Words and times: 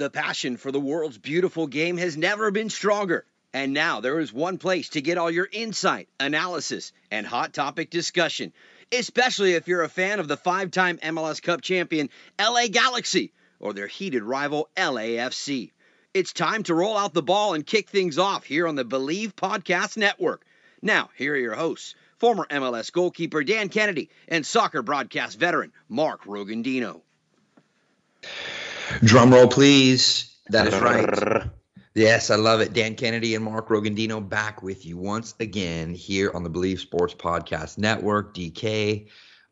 The 0.00 0.08
passion 0.08 0.56
for 0.56 0.72
the 0.72 0.80
world's 0.80 1.18
beautiful 1.18 1.66
game 1.66 1.98
has 1.98 2.16
never 2.16 2.50
been 2.50 2.70
stronger. 2.70 3.26
And 3.52 3.74
now 3.74 4.00
there 4.00 4.18
is 4.18 4.32
one 4.32 4.56
place 4.56 4.88
to 4.90 5.02
get 5.02 5.18
all 5.18 5.30
your 5.30 5.46
insight, 5.52 6.08
analysis, 6.18 6.94
and 7.10 7.26
hot 7.26 7.52
topic 7.52 7.90
discussion, 7.90 8.54
especially 8.90 9.52
if 9.52 9.68
you're 9.68 9.82
a 9.82 9.90
fan 9.90 10.18
of 10.18 10.26
the 10.26 10.38
five 10.38 10.70
time 10.70 10.96
MLS 11.02 11.42
Cup 11.42 11.60
champion 11.60 12.08
LA 12.40 12.68
Galaxy 12.68 13.34
or 13.58 13.74
their 13.74 13.88
heated 13.88 14.22
rival 14.22 14.70
LAFC. 14.74 15.70
It's 16.14 16.32
time 16.32 16.62
to 16.62 16.74
roll 16.74 16.96
out 16.96 17.12
the 17.12 17.20
ball 17.20 17.52
and 17.52 17.66
kick 17.66 17.90
things 17.90 18.16
off 18.16 18.44
here 18.44 18.66
on 18.66 18.76
the 18.76 18.86
Believe 18.86 19.36
Podcast 19.36 19.98
Network. 19.98 20.46
Now, 20.80 21.10
here 21.14 21.34
are 21.34 21.36
your 21.36 21.56
hosts, 21.56 21.94
former 22.16 22.46
MLS 22.50 22.90
goalkeeper 22.90 23.44
Dan 23.44 23.68
Kennedy 23.68 24.08
and 24.28 24.46
soccer 24.46 24.80
broadcast 24.80 25.38
veteran 25.38 25.74
Mark 25.90 26.24
Rogandino. 26.24 27.02
Drum 29.04 29.32
roll, 29.32 29.48
please. 29.48 30.36
That 30.48 30.66
is 30.66 30.78
right. 30.78 31.44
Yes, 31.92 32.30
I 32.30 32.36
love 32.36 32.60
it. 32.60 32.72
Dan 32.72 32.94
Kennedy 32.94 33.34
and 33.34 33.44
Mark 33.44 33.68
Rogandino 33.68 34.26
back 34.26 34.62
with 34.62 34.86
you 34.86 34.96
once 34.96 35.34
again 35.40 35.92
here 35.92 36.30
on 36.32 36.44
the 36.44 36.48
Believe 36.48 36.78
Sports 36.78 37.14
Podcast 37.14 37.78
Network. 37.78 38.32
DK, 38.32 39.08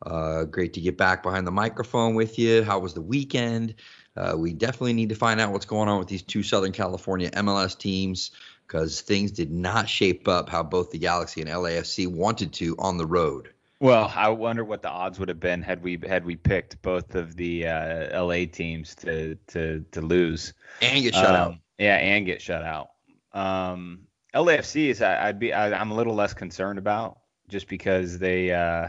uh, 0.07 0.45
great 0.45 0.75
to 0.75 0.81
get 0.81 0.97
back 0.97 1.25
behind 1.25 1.49
the 1.49 1.51
microphone 1.51 2.15
with 2.15 2.39
you. 2.39 2.63
How 2.63 2.79
was 2.79 2.95
the 2.95 3.03
weekend? 3.03 3.75
Uh, 4.17 4.35
we 4.39 4.53
definitely 4.53 4.93
need 4.93 5.09
to 5.09 5.17
find 5.17 5.41
out 5.41 5.51
what's 5.51 5.67
going 5.67 5.89
on 5.89 5.99
with 5.99 6.07
these 6.07 6.23
two 6.23 6.45
Southern 6.45 6.71
California 6.71 7.29
MLS 7.33 7.77
teams 7.77 8.31
because 8.69 9.01
things 9.01 9.33
did 9.33 9.51
not 9.51 9.89
shape 9.89 10.29
up 10.29 10.49
how 10.49 10.63
both 10.63 10.93
the 10.93 10.99
Galaxy 10.99 11.41
and 11.41 11.51
LAFC 11.51 12.07
wanted 12.07 12.53
to 12.53 12.77
on 12.79 12.99
the 12.99 13.07
road. 13.07 13.53
Well, 13.81 14.13
I 14.15 14.29
wonder 14.31 14.65
what 14.65 14.83
the 14.83 14.91
odds 14.91 15.21
would 15.21 15.29
have 15.29 15.39
been 15.39 15.63
had 15.63 15.83
we 15.83 16.01
had 16.07 16.25
we 16.25 16.35
picked 16.35 16.83
both 16.83 17.15
of 17.15 17.37
the 17.37 17.69
uh, 17.69 18.25
LA 18.25 18.45
teams 18.51 18.95
to 18.97 19.37
to 19.49 19.85
to 19.93 20.01
lose 20.01 20.53
and 20.83 21.03
get 21.03 21.15
shut 21.15 21.27
um, 21.27 21.35
out. 21.35 21.55
Yeah, 21.79 21.97
and 21.97 22.27
get 22.27 22.43
shut 22.43 22.65
out. 22.65 22.91
Um, 23.33 24.01
LAFC 24.35 24.89
is 24.89 25.01
I, 25.01 25.27
would 25.27 25.39
be 25.39 25.53
I, 25.53 25.81
am 25.81 25.93
a 25.93 25.95
little 25.95 26.15
less 26.15 26.35
concerned 26.35 26.79
about 26.79 27.19
just 27.49 27.69
because 27.69 28.19
they 28.19 28.51
uh, 28.51 28.89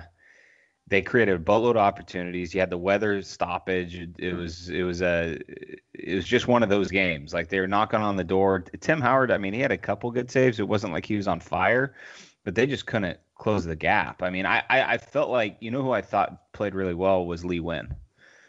they 0.88 1.04
created 1.04 1.36
a 1.36 1.40
boatload 1.40 1.76
of 1.76 1.84
opportunities. 1.84 2.54
You 2.54 2.60
had 2.60 2.72
the 2.72 2.78
weather 2.78 3.22
stoppage. 3.22 3.96
It, 3.96 4.10
it 4.18 4.34
was 4.34 4.70
it 4.70 4.84
was 4.84 5.04
a 5.04 5.40
it 5.94 6.16
was 6.16 6.26
just 6.26 6.48
one 6.48 6.64
of 6.64 6.70
those 6.70 6.90
games. 6.90 7.32
Like 7.32 7.50
they 7.50 7.60
were 7.60 7.68
knocking 7.68 8.02
on 8.02 8.16
the 8.16 8.24
door. 8.24 8.66
Tim 8.80 9.02
Howard, 9.02 9.30
I 9.30 9.38
mean, 9.38 9.54
he 9.54 9.60
had 9.60 9.72
a 9.72 9.78
couple 9.78 10.10
good 10.10 10.32
saves. 10.32 10.60
It 10.60 10.68
wasn't 10.68 10.94
like 10.94 11.06
he 11.06 11.16
was 11.16 11.28
on 11.28 11.40
fire, 11.40 11.94
but 12.44 12.56
they 12.56 12.66
just 12.66 12.86
couldn't 12.86 13.20
close 13.36 13.66
the 13.66 13.76
gap. 13.76 14.22
I 14.24 14.30
mean, 14.30 14.46
I 14.46 14.64
I, 14.70 14.94
I 14.94 14.98
felt 14.98 15.30
like 15.30 15.58
you 15.60 15.72
know 15.72 15.82
who 15.82 15.92
I 15.92 16.02
thought 16.02 16.52
played 16.54 16.76
really 16.76 16.94
well 16.94 17.26
was 17.26 17.44
Lee 17.46 17.60
Nguyen. 17.60 17.96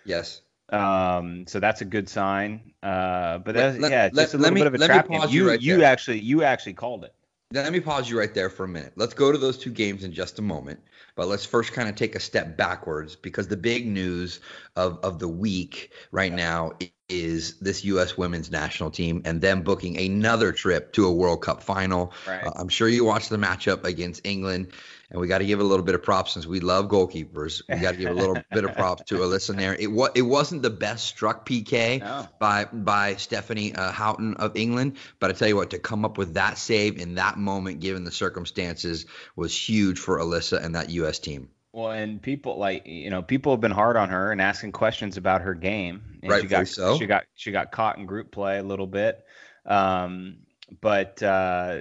Yes. 0.05 0.41
Um, 0.70 1.47
so 1.48 1.58
that's 1.58 1.80
a 1.80 1.84
good 1.84 2.08
sign. 2.08 2.72
Uh, 2.82 3.38
but 3.38 3.56
let, 3.56 3.80
let, 3.80 3.91
yeah, 3.91 4.08
let, 4.12 4.22
just 4.22 4.34
a 4.34 4.38
little 4.38 4.55
me, 4.55 4.60
bit 4.60 4.69
of 4.69 4.74
a 4.74 4.86
trap 4.86 5.08
game. 5.08 5.22
You 5.28 5.48
right 5.48 5.60
you 5.60 5.78
there. 5.78 5.86
actually 5.86 6.20
you 6.20 6.44
actually 6.44 6.74
called 6.74 7.05
it. 7.05 7.14
Let 7.52 7.72
me 7.72 7.80
pause 7.80 8.08
you 8.08 8.16
right 8.16 8.32
there 8.32 8.48
for 8.48 8.62
a 8.62 8.69
minute. 8.69 8.92
Let's 8.94 9.12
go 9.12 9.32
to 9.32 9.38
those 9.38 9.58
two 9.58 9.72
games 9.72 10.04
in 10.04 10.12
just 10.12 10.38
a 10.38 10.43
moment. 10.43 10.78
But 11.16 11.26
let's 11.26 11.44
first 11.44 11.72
kind 11.72 11.88
of 11.88 11.97
take 11.97 12.14
a 12.14 12.20
step 12.20 12.56
backwards 12.56 13.16
because 13.16 13.48
the 13.48 13.56
big 13.56 13.88
news 13.88 14.38
of, 14.76 15.00
of 15.03 15.19
the 15.19 15.26
week 15.28 15.93
right 16.12 16.32
now 16.32 16.70
is 17.10 17.54
this 17.60 17.84
U.S. 17.84 18.16
women's 18.16 18.50
national 18.50 18.91
team 18.91 19.22
and 19.25 19.41
them 19.41 19.62
booking 19.62 19.98
another 19.98 20.53
trip 20.53 20.93
to 20.94 21.06
a 21.06 21.12
World 21.12 21.43
Cup 21.43 21.62
final. 21.62 22.12
Right. 22.26 22.44
Uh, 22.47 22.53
I'm 22.56 22.69
sure 22.69 22.88
you 22.88 23.04
watched 23.04 23.31
the 23.31 23.37
matchup 23.37 23.84
against 23.84 24.21
England. 24.25 24.72
And 25.10 25.20
we 25.20 25.26
got 25.26 25.38
to 25.38 25.44
give 25.44 25.59
a 25.59 25.65
little 25.65 25.84
bit 25.84 25.97
of 25.97 26.04
props 26.04 26.34
since 26.34 26.47
we 26.47 26.60
love 26.60 26.87
goalkeepers. 26.87 27.62
We 27.69 27.81
got 27.81 27.93
to 27.93 27.97
give 27.97 28.10
a 28.10 28.15
little 28.15 28.37
bit 28.53 28.65
of 28.65 28.76
props 28.76 29.03
to 29.06 29.16
Alyssa 29.16 29.56
Naeher. 29.56 29.76
It 29.76 29.88
was 29.88 30.10
it 30.15 30.22
wasn't 30.22 30.62
the 30.62 30.70
best 30.70 31.06
struck 31.06 31.44
PK 31.44 31.99
No. 31.99 32.28
by 32.38 32.66
by 32.66 33.16
Stephanie 33.16 33.75
uh, 33.75 33.91
Houghton 33.91 34.34
of 34.34 34.56
England, 34.56 34.99
but 35.19 35.31
I 35.31 35.32
tell 35.32 35.49
you 35.49 35.56
what, 35.56 35.70
to 35.70 35.81
come 35.81 36.04
up 36.04 36.16
with 36.16 36.34
that 36.34 36.59
save 36.59 36.97
in 36.99 37.16
that 37.16 37.38
moment, 37.38 37.81
given 37.81 38.04
the 38.04 38.12
circumstances, 38.12 39.04
was 39.34 39.53
huge 39.56 39.99
for 39.99 40.19
Alyssa 40.19 40.65
and 40.65 40.76
that 40.76 40.91
U.S. 40.91 41.19
team. 41.19 41.49
Well, 41.72 41.92
and 41.92 42.20
people 42.20 42.58
like 42.58 42.86
you 42.86 43.10
know 43.10 43.22
people 43.22 43.53
have 43.53 43.60
been 43.60 43.70
hard 43.70 43.97
on 43.97 44.08
her 44.08 44.32
and 44.32 44.41
asking 44.41 44.72
questions 44.72 45.16
about 45.16 45.42
her 45.42 45.54
game. 45.54 46.03
And 46.22 46.25
she 46.25 46.28
Rightfully 46.28 46.48
got 46.48 46.69
so. 46.69 46.98
she 46.98 47.06
got 47.06 47.25
she 47.34 47.53
got 47.53 47.70
caught 47.70 47.98
in 47.98 48.06
group 48.06 48.32
play 48.32 48.58
a 48.58 48.62
little 48.62 48.86
bit. 48.86 49.25
Um, 49.66 50.38
but 50.81 51.22
uh, 51.22 51.78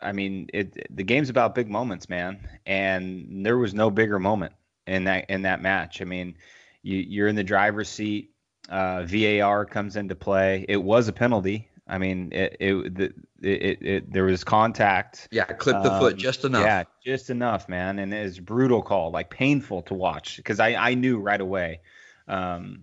I 0.00 0.12
mean, 0.12 0.48
it 0.52 0.86
the 0.94 1.04
game's 1.04 1.30
about 1.30 1.54
big 1.54 1.68
moments, 1.68 2.08
man, 2.08 2.48
and 2.64 3.44
there 3.44 3.58
was 3.58 3.74
no 3.74 3.90
bigger 3.90 4.18
moment 4.18 4.54
in 4.86 5.04
that 5.04 5.28
in 5.28 5.42
that 5.42 5.60
match. 5.60 6.00
I 6.00 6.04
mean, 6.04 6.36
you, 6.82 6.98
you're 6.98 7.28
in 7.28 7.36
the 7.36 7.44
driver's 7.44 7.88
seat. 7.88 8.32
Uh, 8.68 9.04
VAR 9.04 9.64
comes 9.64 9.96
into 9.96 10.16
play. 10.16 10.64
It 10.68 10.82
was 10.82 11.08
a 11.08 11.12
penalty. 11.12 11.70
I 11.88 11.98
mean, 11.98 12.32
it 12.32 12.56
it, 12.58 12.98
it, 12.98 13.14
it, 13.42 13.82
it 13.82 14.12
there 14.12 14.24
was 14.24 14.42
contact. 14.42 15.28
Yeah, 15.30 15.44
clip 15.44 15.82
the 15.82 15.90
foot 15.90 16.14
Um, 16.14 16.18
just 16.18 16.44
enough. 16.44 16.62
Yeah, 16.62 16.84
just 17.04 17.30
enough, 17.30 17.68
man. 17.68 17.98
And 17.98 18.12
it's 18.12 18.38
brutal 18.38 18.82
call, 18.82 19.10
like 19.12 19.30
painful 19.30 19.82
to 19.82 19.94
watch 19.94 20.36
because 20.36 20.58
I, 20.58 20.74
I 20.74 20.94
knew 20.94 21.18
right 21.18 21.40
away. 21.40 21.80
Um, 22.26 22.82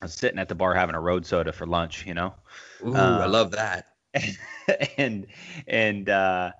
I 0.00 0.06
was 0.06 0.14
sitting 0.14 0.40
at 0.40 0.48
the 0.48 0.56
bar 0.56 0.74
having 0.74 0.96
a 0.96 1.00
road 1.00 1.24
soda 1.24 1.52
for 1.52 1.66
lunch, 1.66 2.04
you 2.04 2.14
know, 2.14 2.34
Ooh, 2.84 2.94
I 2.94 3.24
uh, 3.24 3.28
love 3.28 3.52
that. 3.52 3.86
and 4.98 5.26
and 5.68 6.08
uh, 6.08 6.50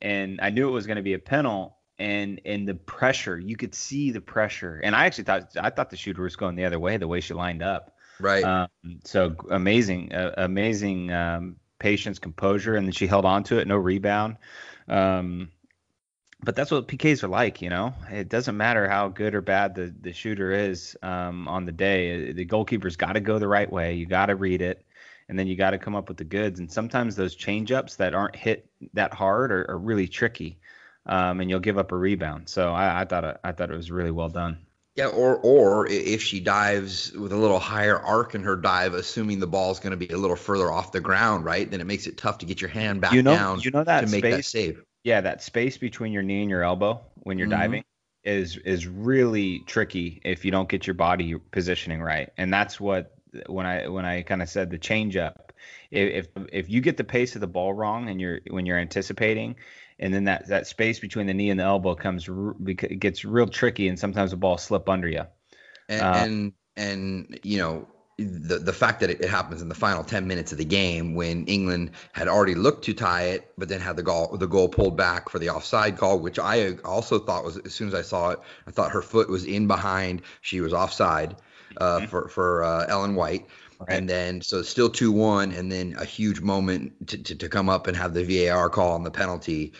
and 0.00 0.40
I 0.40 0.50
knew 0.50 0.68
it 0.68 0.72
was 0.72 0.86
going 0.86 0.96
to 0.96 1.02
be 1.02 1.14
a 1.14 1.18
penalty. 1.18 1.74
And 1.96 2.40
and 2.44 2.66
the 2.66 2.74
pressure, 2.74 3.38
you 3.38 3.56
could 3.56 3.72
see 3.72 4.10
the 4.10 4.20
pressure. 4.20 4.80
And 4.82 4.96
I 4.96 5.06
actually 5.06 5.24
thought 5.24 5.56
I 5.60 5.70
thought 5.70 5.90
the 5.90 5.96
shooter 5.96 6.22
was 6.22 6.34
going 6.34 6.56
the 6.56 6.64
other 6.64 6.80
way, 6.80 6.96
the 6.96 7.06
way 7.06 7.20
she 7.20 7.34
lined 7.34 7.62
up. 7.62 7.93
Right. 8.20 8.44
Um, 8.44 8.68
so 9.04 9.34
amazing, 9.50 10.12
uh, 10.14 10.34
amazing 10.36 11.12
um, 11.12 11.56
patience, 11.78 12.18
composure, 12.18 12.76
and 12.76 12.86
then 12.86 12.92
she 12.92 13.06
held 13.06 13.24
on 13.24 13.42
to 13.44 13.58
it, 13.58 13.66
no 13.66 13.76
rebound. 13.76 14.36
Um, 14.88 15.50
but 16.42 16.54
that's 16.54 16.70
what 16.70 16.88
PKs 16.88 17.22
are 17.22 17.28
like, 17.28 17.62
you 17.62 17.70
know. 17.70 17.94
It 18.10 18.28
doesn't 18.28 18.56
matter 18.56 18.88
how 18.88 19.08
good 19.08 19.34
or 19.34 19.40
bad 19.40 19.74
the 19.74 19.94
the 20.00 20.12
shooter 20.12 20.52
is 20.52 20.96
um, 21.02 21.48
on 21.48 21.64
the 21.64 21.72
day. 21.72 22.32
The 22.32 22.44
goalkeeper's 22.44 22.96
got 22.96 23.14
to 23.14 23.20
go 23.20 23.38
the 23.38 23.48
right 23.48 23.70
way. 23.70 23.94
You 23.94 24.06
got 24.06 24.26
to 24.26 24.36
read 24.36 24.60
it, 24.60 24.84
and 25.28 25.38
then 25.38 25.46
you 25.46 25.56
got 25.56 25.70
to 25.70 25.78
come 25.78 25.96
up 25.96 26.08
with 26.08 26.18
the 26.18 26.24
goods. 26.24 26.60
And 26.60 26.70
sometimes 26.70 27.16
those 27.16 27.34
change 27.34 27.72
ups 27.72 27.96
that 27.96 28.14
aren't 28.14 28.36
hit 28.36 28.68
that 28.92 29.14
hard 29.14 29.52
are, 29.52 29.70
are 29.70 29.78
really 29.78 30.06
tricky, 30.06 30.58
um, 31.06 31.40
and 31.40 31.48
you'll 31.48 31.60
give 31.60 31.78
up 31.78 31.92
a 31.92 31.96
rebound. 31.96 32.48
So 32.48 32.72
I, 32.72 33.02
I 33.02 33.04
thought 33.06 33.24
it, 33.24 33.36
I 33.42 33.52
thought 33.52 33.70
it 33.70 33.76
was 33.76 33.90
really 33.90 34.10
well 34.10 34.28
done. 34.28 34.58
Yeah, 34.96 35.06
or 35.08 35.36
or 35.38 35.88
if 35.88 36.22
she 36.22 36.38
dives 36.38 37.10
with 37.12 37.32
a 37.32 37.36
little 37.36 37.58
higher 37.58 37.98
arc 37.98 38.36
in 38.36 38.44
her 38.44 38.54
dive, 38.54 38.94
assuming 38.94 39.40
the 39.40 39.46
ball's 39.48 39.80
going 39.80 39.90
to 39.90 39.96
be 39.96 40.06
a 40.12 40.16
little 40.16 40.36
further 40.36 40.70
off 40.70 40.92
the 40.92 41.00
ground, 41.00 41.44
right? 41.44 41.68
Then 41.68 41.80
it 41.80 41.84
makes 41.86 42.06
it 42.06 42.16
tough 42.16 42.38
to 42.38 42.46
get 42.46 42.60
your 42.60 42.70
hand 42.70 43.00
back 43.00 43.12
You 43.12 43.22
know- 43.22 43.34
down 43.34 43.60
you 43.60 43.72
know 43.72 43.82
that 43.82 44.02
to 44.02 44.06
make 44.06 44.22
that 44.22 44.32
space? 44.44 44.48
save. 44.48 44.82
yeah, 45.02 45.20
that 45.20 45.42
space 45.42 45.78
between 45.78 46.12
your 46.12 46.22
knee 46.22 46.42
and 46.42 46.50
your 46.50 46.62
elbow 46.62 47.00
when 47.24 47.38
you're 47.38 47.48
Mhm. 47.48 47.50
diving 47.62 47.84
is 48.22 48.56
is 48.58 48.86
really 48.86 49.58
tricky 49.66 50.20
if 50.24 50.44
you 50.44 50.50
don't 50.52 50.68
get 50.68 50.86
your 50.86 50.94
body 50.94 51.34
positioning 51.50 52.00
right. 52.00 52.30
And 52.38 52.52
that's 52.54 52.78
what 52.80 53.12
when 53.46 53.66
I 53.66 53.88
when 53.88 54.04
I 54.04 54.22
kind 54.22 54.42
of 54.42 54.48
said 54.48 54.70
the 54.70 54.78
change 54.78 55.16
up. 55.16 55.52
If 55.90 56.28
if 56.52 56.70
you 56.70 56.80
get 56.80 56.96
the 56.98 57.04
pace 57.04 57.34
of 57.34 57.40
the 57.40 57.48
ball 57.48 57.72
wrong 57.74 58.08
and 58.08 58.20
you're 58.20 58.40
when 58.48 58.64
you're 58.64 58.78
anticipating 58.78 59.56
and 59.98 60.12
then 60.12 60.24
that 60.24 60.48
that 60.48 60.66
space 60.66 60.98
between 60.98 61.26
the 61.26 61.34
knee 61.34 61.50
and 61.50 61.60
the 61.60 61.64
elbow 61.64 61.94
comes 61.94 62.28
it 62.28 63.00
gets 63.00 63.24
real 63.24 63.46
tricky 63.46 63.88
and 63.88 63.98
sometimes 63.98 64.30
the 64.30 64.36
ball 64.36 64.58
slip 64.58 64.88
under 64.88 65.08
you. 65.08 65.22
And 65.88 66.02
Uh, 66.02 66.12
and, 66.16 66.52
and 66.76 67.40
you 67.42 67.58
know 67.58 67.86
the 68.18 68.58
the 68.58 68.72
fact 68.72 69.00
that 69.00 69.10
it, 69.10 69.24
happens 69.24 69.60
in 69.60 69.68
the 69.68 69.74
final 69.74 70.04
10 70.04 70.26
minutes 70.26 70.52
of 70.52 70.58
the 70.58 70.64
game 70.64 71.14
when 71.14 71.44
England 71.46 71.90
had 72.12 72.28
already 72.28 72.54
looked 72.54 72.84
to 72.84 72.94
tie 72.94 73.24
it, 73.24 73.52
but 73.58 73.68
then 73.68 73.80
had 73.80 73.96
the 73.96 74.02
goal 74.02 74.36
the 74.36 74.46
goal 74.46 74.68
pulled 74.68 74.96
back 74.96 75.28
for 75.28 75.38
the 75.38 75.50
offside 75.50 75.96
call, 75.96 76.18
which 76.20 76.38
I 76.38 76.74
also 76.84 77.18
thought 77.18 77.44
was 77.44 77.58
as 77.58 77.74
soon 77.74 77.88
as 77.88 77.94
I 77.94 78.02
saw 78.02 78.30
it, 78.30 78.40
I 78.66 78.70
thought 78.70 78.92
her 78.92 79.02
foot 79.02 79.28
was 79.28 79.44
in 79.44 79.66
behind, 79.66 80.22
she 80.42 80.60
was 80.60 80.72
offside 80.72 81.36
uh, 81.78 82.06
for 82.06 82.28
for 82.28 82.62
uh, 82.62 82.86
Ellen 82.88 83.14
White. 83.14 83.46
And 83.88 84.08
then 84.08 84.40
so 84.40 84.62
still 84.62 84.88
two 84.88 85.12
one, 85.12 85.52
and 85.52 85.70
then 85.70 85.94
a 85.98 86.04
huge 86.04 86.40
moment 86.40 87.08
to, 87.08 87.18
to, 87.18 87.34
to 87.34 87.48
come 87.48 87.68
up 87.68 87.86
and 87.86 87.96
have 87.96 88.14
the 88.14 88.24
VAR 88.24 88.68
call 88.70 88.92
on 88.92 89.02
the 89.02 89.10
penalty. 89.10 89.72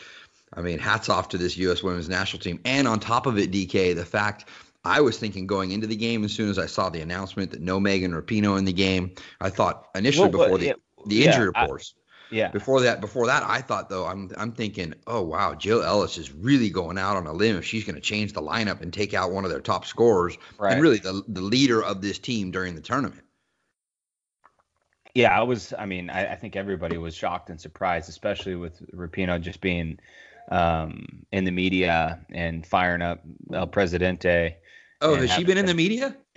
I 0.52 0.60
mean, 0.60 0.78
hats 0.78 1.08
off 1.08 1.28
to 1.30 1.38
this 1.38 1.56
U.S. 1.56 1.82
Women's 1.82 2.08
National 2.08 2.40
Team, 2.40 2.60
and 2.64 2.86
on 2.86 3.00
top 3.00 3.26
of 3.26 3.38
it, 3.38 3.50
DK, 3.50 3.94
the 3.94 4.04
fact 4.04 4.48
I 4.84 5.00
was 5.00 5.18
thinking 5.18 5.46
going 5.46 5.72
into 5.72 5.86
the 5.86 5.96
game 5.96 6.24
as 6.24 6.32
soon 6.32 6.48
as 6.50 6.58
I 6.58 6.66
saw 6.66 6.90
the 6.90 7.00
announcement 7.00 7.50
that 7.52 7.60
no 7.60 7.80
Megan 7.80 8.12
Rapinoe 8.12 8.58
in 8.58 8.64
the 8.64 8.72
game. 8.72 9.12
I 9.40 9.50
thought 9.50 9.88
initially 9.94 10.28
Well, 10.28 10.44
before 10.44 10.58
the 10.58 10.66
yeah, 10.66 10.72
the 11.06 11.16
yeah, 11.16 11.26
injury 11.30 11.50
I- 11.54 11.62
reports. 11.62 11.94
Yeah. 12.30 12.48
Before 12.48 12.80
that, 12.80 13.00
before 13.00 13.26
that, 13.26 13.44
I 13.44 13.60
thought 13.60 13.88
though, 13.88 14.06
I'm 14.06 14.30
I'm 14.36 14.50
thinking, 14.50 14.94
oh 15.06 15.22
wow, 15.22 15.54
Jill 15.54 15.82
Ellis 15.84 16.18
is 16.18 16.32
really 16.32 16.68
going 16.70 16.98
out 16.98 17.16
on 17.16 17.26
a 17.26 17.32
limb 17.32 17.56
if 17.56 17.64
she's 17.64 17.84
going 17.84 17.94
to 17.94 18.00
change 18.00 18.32
the 18.32 18.40
lineup 18.42 18.80
and 18.80 18.92
take 18.92 19.14
out 19.14 19.30
one 19.30 19.44
of 19.44 19.50
their 19.50 19.60
top 19.60 19.84
scorers 19.84 20.36
Right. 20.58 20.72
and 20.72 20.82
really 20.82 20.98
the 20.98 21.22
the 21.28 21.42
leader 21.42 21.82
of 21.82 22.00
this 22.00 22.18
team 22.18 22.50
during 22.50 22.74
the 22.74 22.80
tournament. 22.80 23.22
Yeah, 25.14 25.38
I 25.38 25.42
was. 25.42 25.72
I 25.78 25.86
mean, 25.86 26.10
I, 26.10 26.32
I 26.32 26.34
think 26.34 26.56
everybody 26.56 26.98
was 26.98 27.14
shocked 27.14 27.48
and 27.50 27.60
surprised, 27.60 28.08
especially 28.08 28.56
with 28.56 28.80
Rapinoe 28.92 29.40
just 29.40 29.60
being 29.60 29.98
um, 30.50 31.24
in 31.30 31.44
the 31.44 31.52
media 31.52 32.24
and 32.30 32.66
firing 32.66 33.00
up 33.02 33.22
El 33.52 33.68
Presidente. 33.68 34.56
Oh, 35.00 35.14
has 35.14 35.30
she 35.30 35.44
been 35.44 35.58
in 35.58 35.66
the 35.66 35.74
media? 35.74 36.16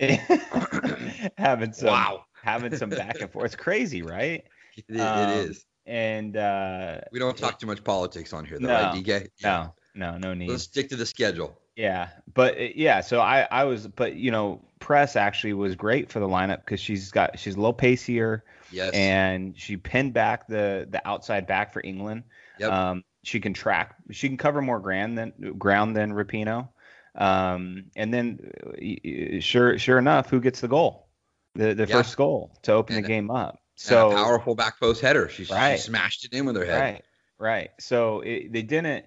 having 1.38 1.72
some 1.72 1.88
Wow. 1.88 2.24
having 2.42 2.76
some 2.76 2.90
back 2.90 3.20
and 3.20 3.30
forth. 3.30 3.46
It's 3.46 3.56
crazy, 3.56 4.02
right? 4.02 4.44
It, 4.76 4.84
it 4.88 5.00
Um, 5.00 5.28
is. 5.30 5.64
And 5.86 6.36
uh, 6.36 7.00
We 7.10 7.18
don't 7.18 7.36
talk 7.36 7.58
too 7.58 7.66
much 7.66 7.82
politics 7.82 8.32
on 8.32 8.44
here, 8.44 8.58
though, 8.58 8.66
No, 8.68 8.74
right, 8.74 8.94
DK? 8.94 9.28
no, 9.42 9.74
no, 9.94 10.18
no 10.18 10.34
need. 10.34 10.50
Let's 10.50 10.64
stick 10.64 10.88
to 10.90 10.96
the 10.96 11.06
schedule. 11.06 11.58
Yeah, 11.76 12.08
but 12.34 12.58
uh, 12.58 12.68
yeah, 12.74 13.00
so 13.00 13.20
I 13.20 13.48
I 13.50 13.64
was, 13.64 13.86
but 13.88 14.16
you 14.16 14.30
know, 14.30 14.60
Press 14.80 15.16
actually 15.16 15.54
was 15.54 15.74
great 15.74 16.10
for 16.10 16.20
the 16.20 16.28
lineup 16.28 16.58
because 16.64 16.80
she's 16.80 17.10
got 17.10 17.38
she's 17.38 17.54
a 17.54 17.58
little 17.58 17.72
pacier 17.72 18.44
Yes. 18.70 18.92
and 18.94 19.58
she 19.58 19.76
pinned 19.76 20.12
back 20.12 20.46
the 20.48 20.86
the 20.90 21.06
outside 21.08 21.46
back 21.46 21.72
for 21.72 21.80
England. 21.84 22.24
Yep. 22.58 22.70
Um, 22.72 23.04
she 23.24 23.40
can 23.40 23.52
track, 23.54 23.96
she 24.10 24.28
can 24.28 24.36
cover 24.36 24.60
more 24.62 24.80
ground 24.80 25.18
than 25.18 25.32
ground 25.58 25.96
than 25.96 26.12
Rapinoe. 26.12 26.68
Um, 27.14 27.86
and 27.96 28.12
then 28.14 29.40
sure 29.40 29.78
sure 29.78 29.98
enough, 29.98 30.30
who 30.30 30.40
gets 30.40 30.60
the 30.60 30.68
goal? 30.68 31.08
The 31.54 31.74
the 31.74 31.86
Yeah. 31.86 31.96
first 31.96 32.16
goal 32.16 32.56
to 32.62 32.72
open 32.72 32.96
And- 32.96 33.04
the 33.04 33.08
game 33.08 33.30
up. 33.30 33.60
So 33.80 34.10
a 34.10 34.14
powerful 34.14 34.54
back 34.56 34.80
post 34.80 35.00
header. 35.00 35.28
She, 35.28 35.44
she 35.44 35.76
smashed 35.76 36.24
it 36.24 36.32
in 36.32 36.44
with 36.46 36.56
her 36.56 36.64
head. 36.64 36.80
Right, 36.80 37.04
right. 37.38 37.70
So 37.78 38.22
it, 38.22 38.52
they 38.52 38.62
didn't. 38.62 39.04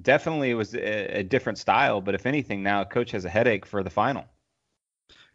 Definitely, 0.00 0.50
it 0.50 0.54
was 0.54 0.74
a, 0.74 1.18
a 1.18 1.22
different 1.22 1.58
style. 1.58 2.00
But 2.00 2.14
if 2.14 2.24
anything, 2.24 2.62
now 2.62 2.82
coach 2.84 3.10
has 3.10 3.26
a 3.26 3.28
headache 3.28 3.66
for 3.66 3.82
the 3.82 3.90
final. 3.90 4.24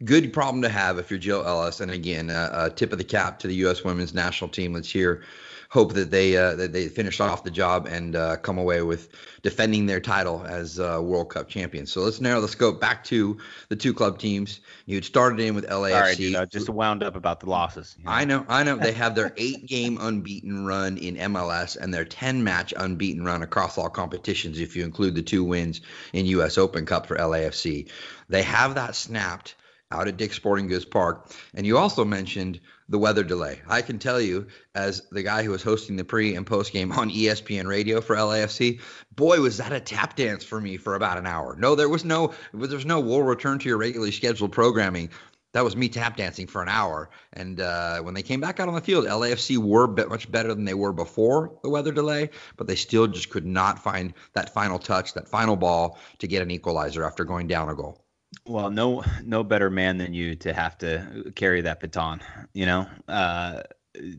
Good 0.04 0.32
problem 0.32 0.62
to 0.62 0.68
have 0.68 0.98
if 0.98 1.10
you're 1.10 1.18
Jill 1.18 1.44
Ellis. 1.46 1.80
And 1.80 1.90
again, 1.90 2.30
uh, 2.30 2.50
uh, 2.52 2.68
tip 2.70 2.92
of 2.92 2.98
the 2.98 3.04
cap 3.04 3.38
to 3.40 3.48
the 3.48 3.54
U.S. 3.56 3.82
Women's 3.84 4.12
National 4.12 4.50
Team. 4.50 4.74
Let's 4.74 4.90
hear, 4.90 5.22
hope 5.68 5.94
that 5.94 6.10
they 6.10 6.36
uh, 6.36 6.54
that 6.54 6.72
they 6.72 6.88
finish 6.88 7.20
off 7.20 7.44
the 7.44 7.50
job 7.50 7.86
and 7.86 8.14
uh, 8.14 8.36
come 8.36 8.58
away 8.58 8.82
with 8.82 9.10
defending 9.42 9.86
their 9.86 10.00
title 10.00 10.44
as 10.46 10.78
uh, 10.78 11.00
World 11.02 11.30
Cup 11.30 11.48
champions. 11.48 11.92
So 11.92 12.02
let's 12.02 12.20
narrow 12.20 12.40
the 12.40 12.48
scope 12.48 12.80
back 12.80 13.04
to 13.04 13.38
the 13.68 13.76
two 13.76 13.92
club 13.92 14.18
teams. 14.18 14.60
You 14.86 14.96
had 14.96 15.04
started 15.04 15.40
in 15.40 15.54
with 15.54 15.66
LAFC. 15.66 16.00
Right, 16.00 16.16
dude, 16.16 16.36
I 16.36 16.44
just 16.44 16.68
wound 16.68 17.02
up 17.02 17.16
about 17.16 17.40
the 17.40 17.50
losses. 17.50 17.96
you 17.98 18.04
know. 18.04 18.10
I 18.10 18.24
know, 18.24 18.46
I 18.48 18.62
know. 18.62 18.76
They 18.76 18.92
have 18.92 19.14
their 19.14 19.32
eight 19.36 19.66
game 19.66 19.98
unbeaten 20.00 20.64
run 20.64 20.98
in 20.98 21.16
MLS 21.16 21.76
and 21.76 21.92
their 21.92 22.04
10 22.04 22.44
match 22.44 22.72
unbeaten 22.76 23.24
run 23.24 23.42
across 23.42 23.78
all 23.78 23.90
competitions, 23.90 24.60
if 24.60 24.76
you 24.76 24.84
include 24.84 25.14
the 25.14 25.22
two 25.22 25.44
wins 25.44 25.80
in 26.12 26.26
U.S. 26.26 26.58
Open 26.58 26.86
Cup 26.86 27.06
for 27.06 27.16
LAFC. 27.16 27.88
They 28.28 28.42
have 28.42 28.74
that 28.74 28.94
snapped 28.94 29.54
out 29.90 30.08
at 30.08 30.16
Dick's 30.16 30.36
Sporting 30.36 30.66
Goods 30.66 30.84
Park. 30.84 31.30
And 31.54 31.66
you 31.66 31.78
also 31.78 32.04
mentioned 32.04 32.60
the 32.88 32.98
weather 32.98 33.24
delay. 33.24 33.60
I 33.68 33.82
can 33.82 33.98
tell 33.98 34.20
you, 34.20 34.46
as 34.74 35.02
the 35.10 35.22
guy 35.22 35.42
who 35.42 35.50
was 35.50 35.62
hosting 35.62 35.96
the 35.96 36.04
pre 36.04 36.34
and 36.34 36.46
post 36.46 36.72
game 36.72 36.92
on 36.92 37.10
ESPN 37.10 37.66
radio 37.66 38.00
for 38.00 38.16
LAFC, 38.16 38.80
boy, 39.14 39.40
was 39.40 39.58
that 39.58 39.72
a 39.72 39.80
tap 39.80 40.16
dance 40.16 40.44
for 40.44 40.60
me 40.60 40.76
for 40.76 40.94
about 40.94 41.18
an 41.18 41.26
hour. 41.26 41.56
No, 41.56 41.74
there 41.74 41.88
was 41.88 42.04
no, 42.04 42.34
there 42.52 42.76
was 42.76 42.86
no, 42.86 43.00
we'll 43.00 43.22
return 43.22 43.58
to 43.60 43.68
your 43.68 43.78
regularly 43.78 44.12
scheduled 44.12 44.52
programming 44.52 45.10
that 45.56 45.64
was 45.64 45.74
me 45.74 45.88
tap 45.88 46.18
dancing 46.18 46.46
for 46.46 46.60
an 46.60 46.68
hour. 46.68 47.08
And 47.32 47.60
uh, 47.60 48.00
when 48.00 48.12
they 48.12 48.22
came 48.22 48.40
back 48.40 48.60
out 48.60 48.68
on 48.68 48.74
the 48.74 48.80
field, 48.82 49.06
LAFC 49.06 49.56
were 49.56 49.86
much 49.86 50.30
better 50.30 50.52
than 50.52 50.66
they 50.66 50.74
were 50.74 50.92
before 50.92 51.58
the 51.62 51.70
weather 51.70 51.92
delay, 51.92 52.28
but 52.58 52.66
they 52.66 52.74
still 52.74 53.06
just 53.06 53.30
could 53.30 53.46
not 53.46 53.82
find 53.82 54.12
that 54.34 54.52
final 54.52 54.78
touch, 54.78 55.14
that 55.14 55.28
final 55.28 55.56
ball 55.56 55.98
to 56.18 56.26
get 56.26 56.42
an 56.42 56.50
equalizer 56.50 57.04
after 57.04 57.24
going 57.24 57.46
down 57.46 57.70
a 57.70 57.74
goal. 57.74 58.05
Well, 58.46 58.70
no, 58.70 59.02
no 59.24 59.42
better 59.42 59.70
man 59.70 59.98
than 59.98 60.14
you 60.14 60.36
to 60.36 60.52
have 60.52 60.78
to 60.78 61.32
carry 61.34 61.62
that 61.62 61.80
baton. 61.80 62.20
You 62.52 62.66
know, 62.66 62.86
uh, 63.08 63.62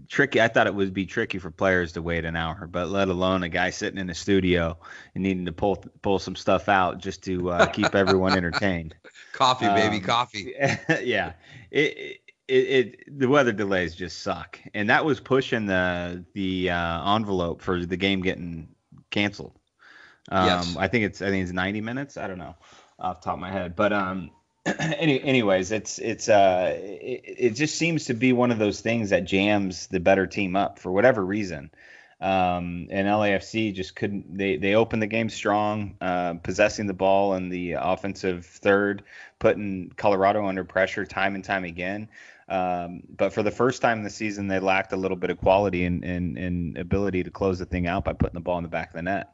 tricky. 0.08 0.42
I 0.42 0.48
thought 0.48 0.68
it 0.68 0.76
would 0.76 0.94
be 0.94 1.06
tricky 1.06 1.40
for 1.40 1.52
players 1.52 1.94
to 1.94 2.02
wait 2.02 2.26
an 2.26 2.36
hour, 2.36 2.68
but 2.68 2.90
let 2.90 3.08
alone 3.10 3.44
a 3.44 3.50
guy 3.50 3.70
sitting 3.70 4.00
in 4.00 4.08
the 4.08 4.14
studio 4.14 4.78
and 5.14 5.24
needing 5.24 5.46
to 5.46 5.52
pull 5.52 5.84
pull 6.02 6.20
some 6.20 6.36
stuff 6.36 6.70
out 6.70 7.00
just 7.00 7.24
to 7.24 7.50
uh, 7.52 7.66
keep 7.68 7.96
everyone 7.96 8.34
entertained. 8.34 8.96
Coffee, 9.34 9.68
baby, 9.68 9.98
Um, 9.98 10.02
coffee. 10.02 10.54
yeah, 11.04 11.34
it, 11.70 12.22
it 12.48 12.54
it 12.54 13.20
the 13.20 13.28
weather 13.28 13.52
delays 13.52 13.94
just 13.94 14.24
suck, 14.24 14.60
and 14.74 14.90
that 14.90 15.06
was 15.06 15.20
pushing 15.20 15.68
the 15.68 16.26
the 16.34 16.72
uh, 16.72 17.16
envelope 17.16 17.62
for 17.62 17.86
the 17.86 17.98
game 17.98 18.22
getting 18.22 18.68
canceled. 19.12 19.54
Um, 20.30 20.48
Yes. 20.48 20.76
I 20.78 20.88
think 20.88 21.06
it's 21.06 21.22
I 21.22 21.30
think 21.30 21.44
it's 21.44 21.54
90 21.54 21.82
minutes. 21.82 22.18
I 22.18 22.28
don't 22.28 22.40
know 22.40 22.56
off 23.00 23.22
the 23.22 23.26
top 23.26 23.36
of 23.36 23.40
my 23.40 23.52
head, 23.52 23.76
but 23.76 23.94
um, 23.94 24.32
any, 24.66 25.22
anyways, 25.22 25.72
it's 25.72 26.00
it's 26.00 26.30
uh 26.30 26.74
it, 26.76 27.22
it 27.26 27.50
just 27.52 27.76
seems 27.76 28.06
to 28.06 28.14
be 28.14 28.34
one 28.34 28.52
of 28.52 28.60
those 28.60 28.82
things 28.82 29.12
that 29.12 29.26
jams 29.26 29.88
the 29.88 30.00
better 30.00 30.28
team 30.28 30.56
up 30.56 30.80
for 30.80 30.92
whatever 30.92 31.24
reason. 31.24 31.72
Um, 32.20 32.88
and 32.90 33.08
LAFC 33.08 33.76
just 33.76 33.96
couldn't. 33.96 34.38
They 34.38 34.58
they 34.58 34.74
opened 34.74 35.04
the 35.04 35.08
game 35.08 35.30
strong, 35.30 35.96
uh, 36.02 36.36
possessing 36.36 36.88
the 36.88 36.94
ball 36.94 37.36
in 37.36 37.50
the 37.50 37.74
offensive 37.74 38.46
third, 38.46 39.04
putting 39.38 39.92
Colorado 39.96 40.48
under 40.48 40.64
pressure 40.64 41.06
time 41.06 41.36
and 41.36 41.44
time 41.44 41.64
again. 41.64 42.10
Um, 42.50 43.04
but 43.16 43.34
for 43.34 43.44
the 43.44 43.52
first 43.52 43.82
time 43.82 44.04
the 44.04 44.10
season, 44.10 44.48
they 44.48 44.60
lacked 44.60 44.94
a 44.94 44.98
little 44.98 45.18
bit 45.18 45.30
of 45.30 45.38
quality 45.38 45.84
and, 45.84 46.04
and, 46.06 46.38
and 46.38 46.78
ability 46.78 47.24
to 47.24 47.30
close 47.30 47.60
the 47.60 47.66
thing 47.66 47.88
out 47.88 48.06
by 48.06 48.14
putting 48.14 48.36
the 48.36 48.40
ball 48.40 48.58
in 48.58 48.64
the 48.64 48.70
back 48.70 48.90
of 48.90 48.94
the 48.94 49.02
net. 49.02 49.34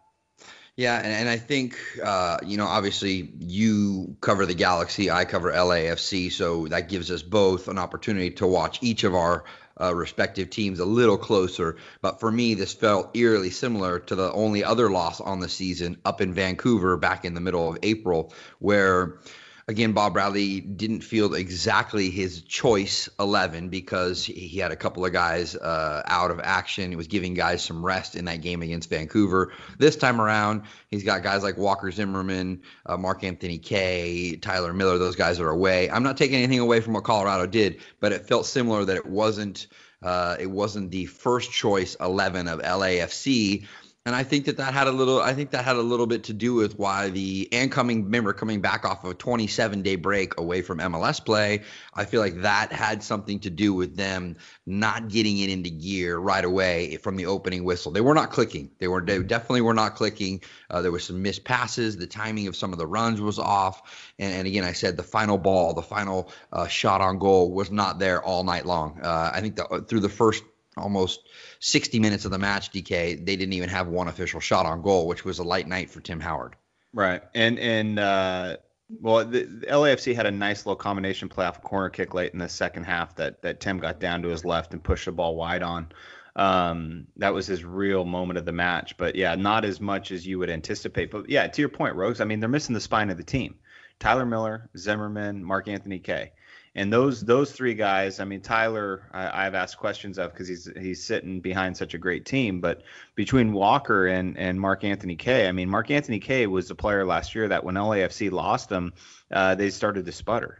Yeah, 0.75 0.97
and, 0.97 1.07
and 1.07 1.29
I 1.29 1.37
think 1.37 1.77
uh, 2.03 2.39
you 2.43 2.57
know, 2.57 2.65
obviously 2.65 3.31
you 3.39 4.15
cover 4.21 4.45
the 4.45 4.55
Galaxy, 4.55 5.11
I 5.11 5.25
cover 5.25 5.51
LAFC, 5.51 6.31
so 6.31 6.67
that 6.67 6.89
gives 6.89 7.11
us 7.11 7.21
both 7.21 7.67
an 7.67 7.77
opportunity 7.77 8.31
to 8.31 8.47
watch 8.47 8.79
each 8.81 9.03
of 9.03 9.13
our 9.13 9.43
uh, 9.79 9.93
respective 9.93 10.49
teams 10.49 10.79
a 10.79 10.85
little 10.85 11.17
closer. 11.17 11.77
But 12.01 12.19
for 12.19 12.31
me, 12.31 12.55
this 12.55 12.73
felt 12.73 13.15
eerily 13.15 13.49
similar 13.49 13.99
to 13.99 14.15
the 14.15 14.31
only 14.33 14.63
other 14.63 14.89
loss 14.89 15.21
on 15.21 15.39
the 15.39 15.49
season 15.49 15.97
up 16.05 16.21
in 16.21 16.33
Vancouver 16.33 16.97
back 16.97 17.25
in 17.25 17.33
the 17.33 17.41
middle 17.41 17.69
of 17.69 17.77
April, 17.83 18.33
where 18.59 19.19
again, 19.68 19.94
Bob 19.94 20.13
Bradley 20.13 20.62
didn't 20.62 21.01
field 21.01 21.36
exactly 21.36 22.10
his 22.10 22.42
choice 22.42 23.10
11 23.19 23.69
because 23.69 24.24
he 24.24 24.57
had 24.57 24.71
a 24.71 24.75
couple 24.75 25.06
of 25.06 25.13
guys 25.13 25.56
uh, 25.56 26.01
out 26.06 26.31
of 26.31 26.39
action. 26.44 26.89
He 26.89 26.96
was 26.96 27.08
giving 27.08 27.34
guys 27.34 27.63
some 27.63 27.86
rest 27.86 28.15
in 28.15 28.25
that 28.25 28.41
game 28.41 28.62
against 28.62 28.89
Vancouver. 28.89 29.53
This 29.77 29.96
time 29.96 30.20
around, 30.20 30.63
he's 30.89 31.03
got 31.03 31.24
guys 31.24 31.43
like 31.43 31.58
Walker 31.58 31.91
Zimmerman, 31.91 32.62
uh, 32.86 32.98
Mark 32.98 33.24
Anthony 33.24 33.58
Kaye, 33.58 34.38
Tyler 34.38 34.74
Miller. 34.74 34.98
Those 34.98 35.15
guys 35.15 35.39
are 35.39 35.50
away. 35.50 35.89
I'm 35.89 36.03
not 36.03 36.17
taking 36.17 36.38
anything 36.38 36.60
away 36.60 36.82
from 36.82 36.93
what 36.93 37.03
Colorado 37.03 37.48
did, 37.48 37.82
but 38.00 38.12
it 38.12 38.27
felt 38.27 38.46
similar 38.46 38.86
that 38.86 38.98
it 38.98 39.05
wasn't. 39.05 39.67
Uh, 40.01 40.36
it 40.38 40.51
wasn't 40.51 40.91
the 40.91 41.05
first 41.05 41.50
choice 41.50 41.96
11 42.01 42.50
of 42.50 42.60
LAFC, 42.60 43.65
and 44.05 44.13
I 44.13 44.24
think 44.24 44.45
that 44.45 44.57
that 44.57 44.74
had 44.74 44.88
a 44.88 44.91
little. 44.91 45.22
I 45.22 45.33
think 45.33 45.51
that 45.51 45.63
had 45.63 45.77
a 45.77 45.81
little 45.81 46.07
bit 46.07 46.25
to 46.25 46.33
do 46.33 46.53
with 46.55 46.77
why 46.77 47.10
the 47.10 47.48
and 47.53 47.72
coming. 47.72 48.03
Remember, 48.03 48.33
coming 48.33 48.60
back 48.60 48.83
off 48.83 49.05
of 49.05 49.12
a 49.12 49.13
27 49.13 49.81
day 49.81 49.95
break 49.95 50.38
away 50.38 50.62
from 50.62 50.79
MLS 50.79 51.24
play, 51.24 51.62
I 51.93 52.03
feel 52.03 52.19
like 52.19 52.41
that 52.41 52.74
had 52.74 53.01
something 53.01 53.39
to 53.41 53.50
do 53.50 53.74
with 53.74 53.95
them 53.95 54.36
not 54.65 55.07
getting 55.07 55.38
it 55.39 55.50
into 55.50 55.69
gear 55.69 56.17
right 56.17 56.43
away 56.43 56.98
from 56.98 57.15
the 57.15 57.27
opening 57.27 57.63
whistle. 57.63 57.93
They 57.93 58.01
were 58.01 58.13
not 58.13 58.29
clicking. 58.31 58.72
They 58.77 58.89
were 58.89 59.00
they 59.00 59.24
definitely 59.24 59.62
were 59.62 59.74
not 59.74 59.95
clicking. 59.95 60.41
Uh, 60.69 60.81
there 60.81 60.91
was 60.91 61.05
some 61.05 61.22
missed 61.22 61.45
passes. 61.45 61.95
The 61.95 62.07
timing 62.07 62.48
of 62.48 62.57
some 62.57 62.74
of 62.74 62.79
the 62.79 62.88
runs 62.88 63.22
was 63.22 63.39
off. 63.39 64.12
And, 64.19 64.33
and 64.33 64.48
again, 64.48 64.65
I 64.65 64.74
said 64.74 64.98
the 64.98 65.03
final 65.03 65.38
ball, 65.38 65.74
the 65.74 65.81
final 65.81 66.29
uh, 66.51 66.67
shot 66.67 67.00
on 67.00 67.19
goal 67.19 67.53
was 67.53 67.72
not 67.72 68.00
there 68.00 68.22
all 68.22 68.43
night 68.43 68.65
long. 68.65 69.00
Uh, 69.01 69.31
I 69.33 69.39
think 69.39 69.55
the, 69.55 69.86
through 69.88 70.01
the 70.01 70.10
first 70.10 70.43
almost 70.77 71.22
60 71.60 72.00
minutes 72.00 72.25
of 72.25 72.32
the 72.32 72.38
match, 72.38 72.72
DK, 72.72 73.25
they 73.25 73.36
didn't 73.36 73.53
even 73.53 73.70
have 73.70 73.88
one 73.88 74.08
official 74.08 74.39
shot 74.39 74.65
on 74.65 74.82
goal, 74.82 75.08
which 75.08 75.25
was 75.25 75.39
a 75.39 75.44
light 75.44 75.68
night 75.68 75.89
for 75.89 76.01
Tim 76.01 76.20
Howard. 76.20 76.56
Right. 76.94 77.24
And 77.34 77.58
and 77.60 78.00
uh, 78.00 78.58
well, 79.01 79.25
the, 79.25 79.44
the 79.44 79.68
LAFC 79.68 80.15
had 80.15 80.25
a 80.25 80.32
nice 80.32 80.65
little 80.65 80.75
combination 80.75 81.30
play 81.30 81.46
off 81.46 81.58
a 81.58 81.62
corner 81.62 81.89
kick 81.89 82.13
late 82.13 82.34
in 82.34 82.39
the 82.39 82.50
second 82.50 82.84
half 82.84 83.15
that 83.15 83.42
that 83.42 83.60
Tim 83.60 83.80
got 83.80 84.00
down 84.00 84.22
to 84.24 84.30
his 84.30 84.46
left 84.46 84.74
and 84.74 84.84
pushed 84.84 85.06
the 85.06 85.12
ball 85.12 85.36
wide 85.36 85.63
on. 85.63 85.88
Um, 86.36 87.08
that 87.18 87.34
was 87.34 87.46
his 87.46 87.63
real 87.63 88.06
moment 88.06 88.39
of 88.39 88.46
the 88.46 88.51
match. 88.51 88.98
But 88.98 89.15
yeah, 89.15 89.36
not 89.36 89.65
as 89.65 89.80
much 89.80 90.12
as 90.12 90.25
you 90.25 90.39
would 90.39 90.50
anticipate. 90.50 91.12
But 91.12 91.30
yeah, 91.30 91.48
to 91.48 91.62
your 91.62 91.70
point, 91.70 91.96
Rogues, 91.96 92.22
I 92.22 92.25
mean, 92.25 92.39
they're 92.39 92.50
missing 92.50 92.74
the 92.74 92.82
spine 92.82 93.10
of 93.10 93.18
the 93.18 93.24
team. 93.24 93.56
Tyler 94.00 94.25
Miller, 94.25 94.70
Zimmerman, 94.77 95.44
Mark 95.44 95.68
Anthony 95.68 96.00
Kaye. 96.00 96.32
And 96.75 96.92
those 96.92 97.22
those 97.22 97.51
three 97.51 97.75
guys, 97.75 98.20
I 98.20 98.25
mean 98.25 98.42
Tyler, 98.42 99.08
I, 99.12 99.44
have 99.44 99.53
asked 99.53 99.77
questions 99.77 100.18
of 100.18 100.32
because 100.32 100.48
he's 100.48 100.68
he's 100.75 101.03
sitting 101.03 101.39
behind 101.39 101.77
such 101.77 101.94
a 101.94 102.00
great 102.00 102.25
team. 102.25 102.62
But 102.62 102.82
between 103.13 103.53
Walker 103.53 104.08
and 104.08 104.38
and 104.39 104.60
Mark 104.60 104.84
Anthony 104.84 105.15
Kaye, 105.15 105.48
I 105.48 105.51
mean 105.51 105.70
Mark 105.70 105.92
Anthony 105.92 106.20
Kaye 106.20 106.48
was 106.48 106.72
a 106.72 106.75
player 106.75 107.06
last 107.06 107.36
year 107.36 107.48
that 107.50 107.63
when 107.63 107.75
LAFC 107.75 108.32
lost 108.32 108.72
him, 108.72 108.94
uh, 109.32 109.53
they 109.53 109.70
started 109.70 110.08
to 110.08 110.12
sputter. 110.12 110.60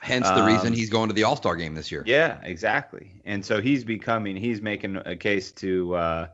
Hence 0.00 0.28
the 0.28 0.42
um, 0.42 0.46
reason 0.46 0.74
he's 0.74 0.90
going 0.90 1.08
to 1.08 1.14
the 1.14 1.24
All 1.24 1.36
Star 1.36 1.56
game 1.56 1.74
this 1.74 1.90
year. 1.90 2.02
Yeah, 2.06 2.38
exactly. 2.42 3.22
And 3.24 3.42
so 3.42 3.62
he's 3.62 3.82
becoming 3.82 4.36
he's 4.36 4.60
making 4.60 4.96
a 4.96 5.16
case 5.16 5.52
to. 5.52 5.94
Uh, 5.94 6.26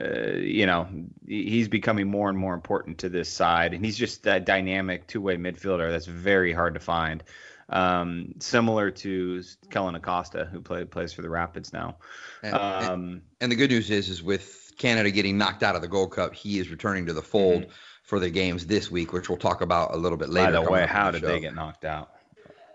uh, 0.00 0.34
you 0.34 0.64
know, 0.64 0.86
he's 1.26 1.66
becoming 1.66 2.08
more 2.08 2.28
and 2.28 2.38
more 2.38 2.54
important 2.54 2.98
to 2.98 3.08
this 3.08 3.28
side, 3.28 3.74
and 3.74 3.84
he's 3.84 3.96
just 3.96 4.22
that 4.22 4.44
dynamic 4.44 5.08
two-way 5.08 5.36
midfielder 5.36 5.90
that's 5.90 6.06
very 6.06 6.52
hard 6.52 6.74
to 6.74 6.80
find 6.80 7.24
um, 7.68 8.34
similar 8.40 8.90
to 8.90 9.42
Kellyn 9.70 9.94
Acosta, 9.94 10.48
who 10.50 10.60
play, 10.60 10.84
plays 10.84 11.12
for 11.12 11.22
the 11.22 11.28
Rapids 11.28 11.72
now. 11.72 11.96
And, 12.42 12.54
um, 12.54 13.22
and, 13.40 13.52
the 13.52 13.56
good 13.56 13.70
news 13.70 13.90
is, 13.90 14.08
is 14.08 14.22
with 14.22 14.72
Canada 14.78 15.10
getting 15.10 15.36
knocked 15.36 15.62
out 15.62 15.76
of 15.76 15.82
the 15.82 15.88
Gold 15.88 16.12
Cup, 16.12 16.34
he 16.34 16.58
is 16.58 16.70
returning 16.70 17.06
to 17.06 17.12
the 17.12 17.22
fold 17.22 17.62
mm-hmm. 17.62 17.72
for 18.04 18.20
the 18.20 18.30
games 18.30 18.66
this 18.66 18.90
week, 18.90 19.12
which 19.12 19.28
we'll 19.28 19.38
talk 19.38 19.60
about 19.60 19.94
a 19.94 19.96
little 19.96 20.18
bit 20.18 20.30
later. 20.30 20.52
By 20.52 20.64
the 20.64 20.70
way, 20.70 20.86
how 20.86 21.10
the 21.10 21.20
did 21.20 21.26
show. 21.26 21.32
they 21.32 21.40
get 21.40 21.54
knocked 21.54 21.84
out? 21.84 22.10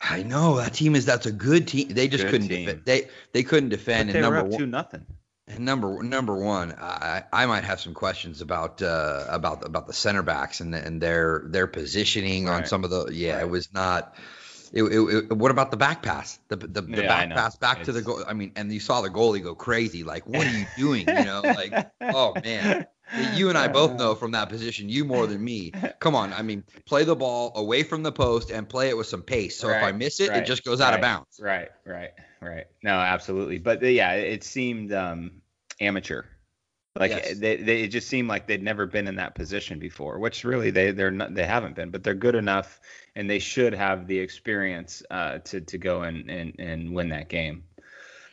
I 0.01 0.23
know 0.23 0.57
that 0.57 0.73
team 0.73 0.95
is 0.95 1.05
that's 1.05 1.25
a 1.25 1.31
good 1.31 1.67
team. 1.67 1.87
They 1.87 2.07
just 2.07 2.25
good 2.25 2.31
couldn't 2.31 2.47
defend. 2.49 2.81
They 2.85 3.07
they 3.31 3.43
couldn't 3.43 3.69
defend. 3.69 4.09
But 4.09 4.13
they 4.13 4.19
and 4.19 4.23
number 4.23 4.41
were 4.41 4.45
up 4.45 4.51
one, 4.51 4.59
two 4.59 4.65
nothing. 4.65 5.05
And 5.47 5.59
number 5.65 6.03
number 6.03 6.35
one, 6.35 6.73
I, 6.73 7.23
I 7.31 7.45
might 7.45 7.63
have 7.63 7.79
some 7.79 7.93
questions 7.93 8.41
about 8.41 8.81
uh, 8.81 9.25
about 9.29 9.65
about 9.65 9.87
the 9.87 9.93
center 9.93 10.21
backs 10.21 10.59
and 10.59 10.75
and 10.75 11.01
their 11.01 11.43
their 11.47 11.67
positioning 11.67 12.45
right. 12.45 12.55
on 12.57 12.65
some 12.65 12.83
of 12.83 12.89
the 12.89 13.07
yeah 13.13 13.35
right. 13.35 13.43
it 13.43 13.49
was 13.49 13.73
not 13.73 14.13
it, 14.73 14.83
it, 14.83 14.99
it, 14.99 15.37
what 15.37 15.51
about 15.51 15.69
the 15.69 15.77
back 15.77 16.01
pass? 16.01 16.39
The 16.47 16.55
the, 16.55 16.81
the 16.81 17.01
yeah, 17.03 17.07
back 17.07 17.29
pass 17.29 17.55
back 17.55 17.77
it's... 17.79 17.85
to 17.85 17.91
the 17.91 18.01
goal. 18.01 18.23
I 18.27 18.33
mean, 18.33 18.51
and 18.55 18.71
you 18.71 18.79
saw 18.79 19.01
the 19.01 19.09
goalie 19.09 19.41
go 19.41 19.53
crazy. 19.53 20.03
Like, 20.03 20.27
what 20.27 20.47
are 20.47 20.57
you 20.57 20.65
doing? 20.77 21.07
You 21.07 21.25
know, 21.25 21.41
like, 21.43 21.91
oh 22.01 22.33
man. 22.43 22.87
You 23.35 23.49
and 23.49 23.57
I 23.57 23.67
both 23.67 23.93
know 23.99 24.15
from 24.15 24.31
that 24.31 24.49
position, 24.49 24.89
you 24.89 25.05
more 25.05 25.27
than 25.27 25.43
me. 25.43 25.71
Come 25.99 26.15
on, 26.15 26.33
I 26.33 26.41
mean, 26.41 26.63
play 26.87 27.03
the 27.03 27.15
ball 27.15 27.51
away 27.55 27.83
from 27.83 28.01
the 28.01 28.11
post 28.11 28.49
and 28.49 28.67
play 28.67 28.89
it 28.89 28.97
with 28.97 29.05
some 29.05 29.21
pace. 29.21 29.57
So 29.57 29.67
right, 29.67 29.77
if 29.77 29.83
I 29.83 29.91
miss 29.91 30.19
it, 30.19 30.29
right, 30.29 30.41
it 30.41 30.47
just 30.47 30.63
goes 30.63 30.79
right, 30.79 30.87
out 30.87 30.93
of 30.95 31.01
bounds. 31.01 31.39
Right, 31.39 31.67
right, 31.85 32.11
right. 32.41 32.65
No, 32.81 32.93
absolutely. 32.93 33.59
But 33.59 33.83
yeah, 33.83 34.13
it 34.13 34.43
seemed 34.43 34.93
um, 34.93 35.41
amateur 35.79 36.23
like 36.99 37.09
yes. 37.11 37.39
they, 37.39 37.57
they 37.57 37.81
it 37.81 37.87
just 37.87 38.07
seemed 38.07 38.27
like 38.27 38.45
they'd 38.45 38.61
never 38.61 38.85
been 38.85 39.07
in 39.07 39.15
that 39.15 39.33
position 39.33 39.79
before, 39.79 40.19
which 40.19 40.43
really 40.43 40.69
they 40.69 40.91
they're 40.91 41.09
not 41.09 41.33
they 41.33 41.45
haven't 41.45 41.75
been, 41.75 41.89
but 41.89 42.03
they're 42.03 42.13
good 42.13 42.35
enough 42.35 42.79
and 43.15 43.29
they 43.29 43.39
should 43.39 43.73
have 43.73 44.07
the 44.07 44.19
experience 44.19 45.03
uh, 45.09 45.39
to 45.39 45.61
to 45.61 45.77
go 45.77 46.03
and, 46.03 46.29
and 46.29 46.55
and 46.59 46.93
win 46.93 47.09
that 47.09 47.29
game. 47.29 47.63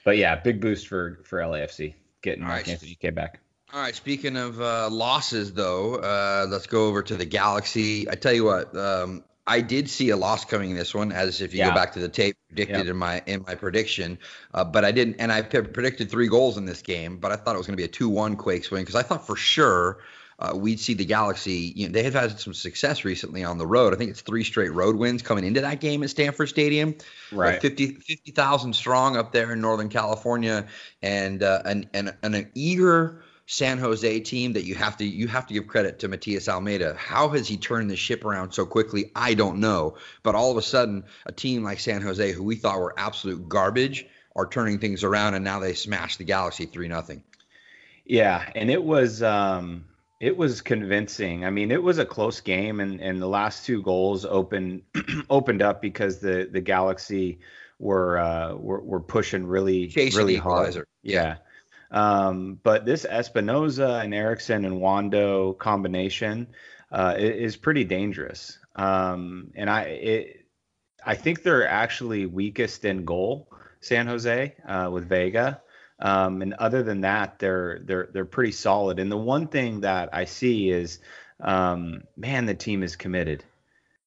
But 0.05 0.17
yeah, 0.17 0.37
big 0.37 0.61
boost 0.61 0.89
for 0.89 1.21
for 1.25 1.39
LAFC 1.41 1.95
getting 2.23 2.45
Mark 2.45 2.67
right. 2.67 2.69
Anthony 2.69 3.11
back. 3.11 3.41
All 3.73 3.81
right. 3.81 3.95
Speaking 3.95 4.37
of 4.37 4.61
uh, 4.61 4.89
losses, 4.91 5.53
though, 5.53 5.97
uh, 5.97 6.47
let's 6.49 6.67
go 6.67 6.89
over 6.89 7.03
to 7.03 7.17
the 7.17 7.25
Galaxy. 7.25 8.11
I 8.11 8.17
tell 8.17 8.33
you 8.33 8.45
what, 8.45 8.77
um, 8.77 9.23
I 9.47 9.61
did 9.61 9.89
see 9.89 10.11
a 10.11 10.17
loss 10.17 10.45
coming 10.45 10.71
in 10.71 10.77
this 10.77 10.95
one, 10.95 11.13
as 11.13 11.41
if 11.41 11.53
you 11.53 11.61
yeah. 11.61 11.69
go 11.69 11.75
back 11.75 11.93
to 11.93 12.01
the 12.01 12.09
tape 12.09 12.37
predicted 12.49 12.89
in 12.89 12.97
my 12.97 13.23
in 13.27 13.45
my 13.47 13.55
prediction, 13.55 14.19
uh, 14.55 14.65
but 14.65 14.85
I 14.85 14.93
didn't, 14.93 15.17
and 15.19 15.31
I 15.31 15.43
p- 15.43 15.63
predicted 15.63 16.11
three 16.11 16.29
goals 16.29 16.57
in 16.57 16.65
this 16.65 16.83
game, 16.83 17.19
but 17.19 17.33
I 17.33 17.37
thought 17.37 17.55
it 17.55 17.59
was 17.59 17.67
going 17.67 17.75
to 17.75 17.81
be 17.81 17.85
a 17.85 17.89
two-one 17.89 18.37
Quakes 18.37 18.71
win 18.71 18.83
because 18.83 18.97
I 18.97 19.03
thought 19.03 19.27
for 19.27 19.37
sure 19.37 19.99
uh, 20.41 20.57
we'd 20.57 20.81
see 20.81 20.95
the 20.95 21.05
Galaxy. 21.05 21.73
You 21.77 21.87
know, 21.87 21.93
they 21.93 22.03
have 22.03 22.15
had 22.15 22.41
some 22.41 22.55
success 22.55 23.05
recently 23.05 23.45
on 23.45 23.59
the 23.59 23.67
road. 23.67 23.93
I 23.93 23.97
think 23.97 24.11
it's 24.11 24.23
three 24.23 24.45
straight 24.45 24.73
road 24.73 24.97
wins 24.97 25.23
coming 25.23 25.45
into 25.45 25.61
that 25.61 25.81
game 25.81 26.03
at 26.03 26.11
Stanford 26.11 26.49
Stadium. 26.49 26.97
Right, 27.31 27.61
50 27.61 27.95
50,000 27.95 28.75
strong 28.75 29.17
up 29.17 29.33
there 29.33 29.53
in 29.53 29.61
Northern 29.61 29.91
California, 29.91 30.67
and 31.03 31.43
uh, 31.43 31.63
and, 31.65 31.89
and 31.93 32.15
an 32.23 32.51
eager 32.55 33.23
San 33.51 33.79
Jose 33.79 34.21
team 34.21 34.53
that 34.53 34.63
you 34.63 34.77
have 34.77 34.97
to 34.99 35.05
you 35.05 35.27
have 35.27 35.47
to 35.49 35.55
give 35.55 35.67
credit 35.67 35.99
to 35.99 36.09
Matias 36.09 36.49
Almeyda. 36.49 36.95
How 36.95 37.29
has 37.31 37.49
he 37.49 37.57
turned 37.57 37.91
the 37.91 37.97
ship 37.97 38.25
around 38.25 38.53
so 38.53 38.65
quickly? 38.65 39.11
I 39.17 39.35
don't 39.35 39.59
know. 39.59 39.97
But 40.23 40.37
all 40.37 40.53
of 40.53 40.57
a 40.57 40.63
sudden, 40.63 41.05
a 41.27 41.33
team 41.33 41.65
like 41.65 41.81
San 41.81 42.01
Jose, 42.01 42.33
who 42.33 42.45
we 42.45 42.55
thought 42.55 42.79
were 42.79 42.95
absolute 42.97 43.49
garbage, 43.49 44.07
are 44.37 44.47
turning 44.47 44.79
things 44.79 45.05
around, 45.05 45.35
and 45.35 45.45
now 45.45 45.59
they 45.59 45.75
smash 45.75 46.17
the 46.17 46.25
Galaxy 46.25 46.65
three 46.65 46.87
nothing. 46.87 47.25
Yeah, 48.07 48.49
and 48.55 48.71
it 48.71 48.83
was 48.83 49.23
um, 49.23 49.85
it 50.21 50.37
was 50.37 50.61
convincing. 50.61 51.47
I 51.47 51.51
mean, 51.51 51.71
it 51.71 51.83
was 51.83 51.99
a 51.99 52.05
close 52.05 52.41
game, 52.41 52.79
and 52.81 53.01
and 53.01 53.21
the 53.21 53.27
last 53.27 53.65
two 53.65 53.83
goals 53.83 54.25
opened 54.27 54.83
opened 55.31 55.63
up 55.63 55.81
because 55.81 56.21
the 56.21 56.49
the 56.51 56.61
Galaxy 56.61 57.41
were 57.79 58.19
uh, 58.19 58.55
were, 58.55 58.81
were 58.81 59.01
pushing 59.01 59.47
really 59.47 59.89
Chasing 59.89 60.19
really 60.19 60.37
hard. 60.37 60.77
Yeah. 60.77 60.83
yeah. 61.13 61.37
Um, 61.91 62.61
but 62.63 62.85
this 62.85 63.05
Espinoza 63.05 64.05
and 64.05 64.15
Eriksson 64.15 64.65
and 64.65 64.81
Wondo 64.81 65.55
combination 65.55 66.47
uh, 66.93 67.15
is 67.19 67.57
pretty 67.57 67.85
dangerous. 67.85 68.59
Um, 68.77 69.51
and 69.57 69.69
I 69.71 69.83
it, 69.83 70.47
I 71.05 71.15
think 71.15 71.43
they're 71.43 71.67
actually 71.67 72.27
weakest 72.27 72.85
in 72.85 73.07
goal, 73.07 73.49
San 73.81 74.07
Jose, 74.07 74.55
uh, 74.69 74.91
with 74.93 75.09
Vega. 75.09 75.63
Um, 76.01 76.43
and 76.43 76.55
other 76.55 76.83
than 76.83 77.03
that, 77.03 77.39
they're 77.39 77.81
they're 77.85 78.09
they're 78.13 78.25
pretty 78.25 78.53
solid. 78.53 78.99
And 78.99 79.11
the 79.13 79.17
one 79.17 79.47
thing 79.47 79.81
that 79.81 80.11
I 80.13 80.25
see 80.25 80.71
is, 80.71 80.99
um, 81.41 82.05
man, 82.17 82.47
the 82.47 82.55
team 82.55 82.83
is 82.83 82.97
committed. 82.97 83.45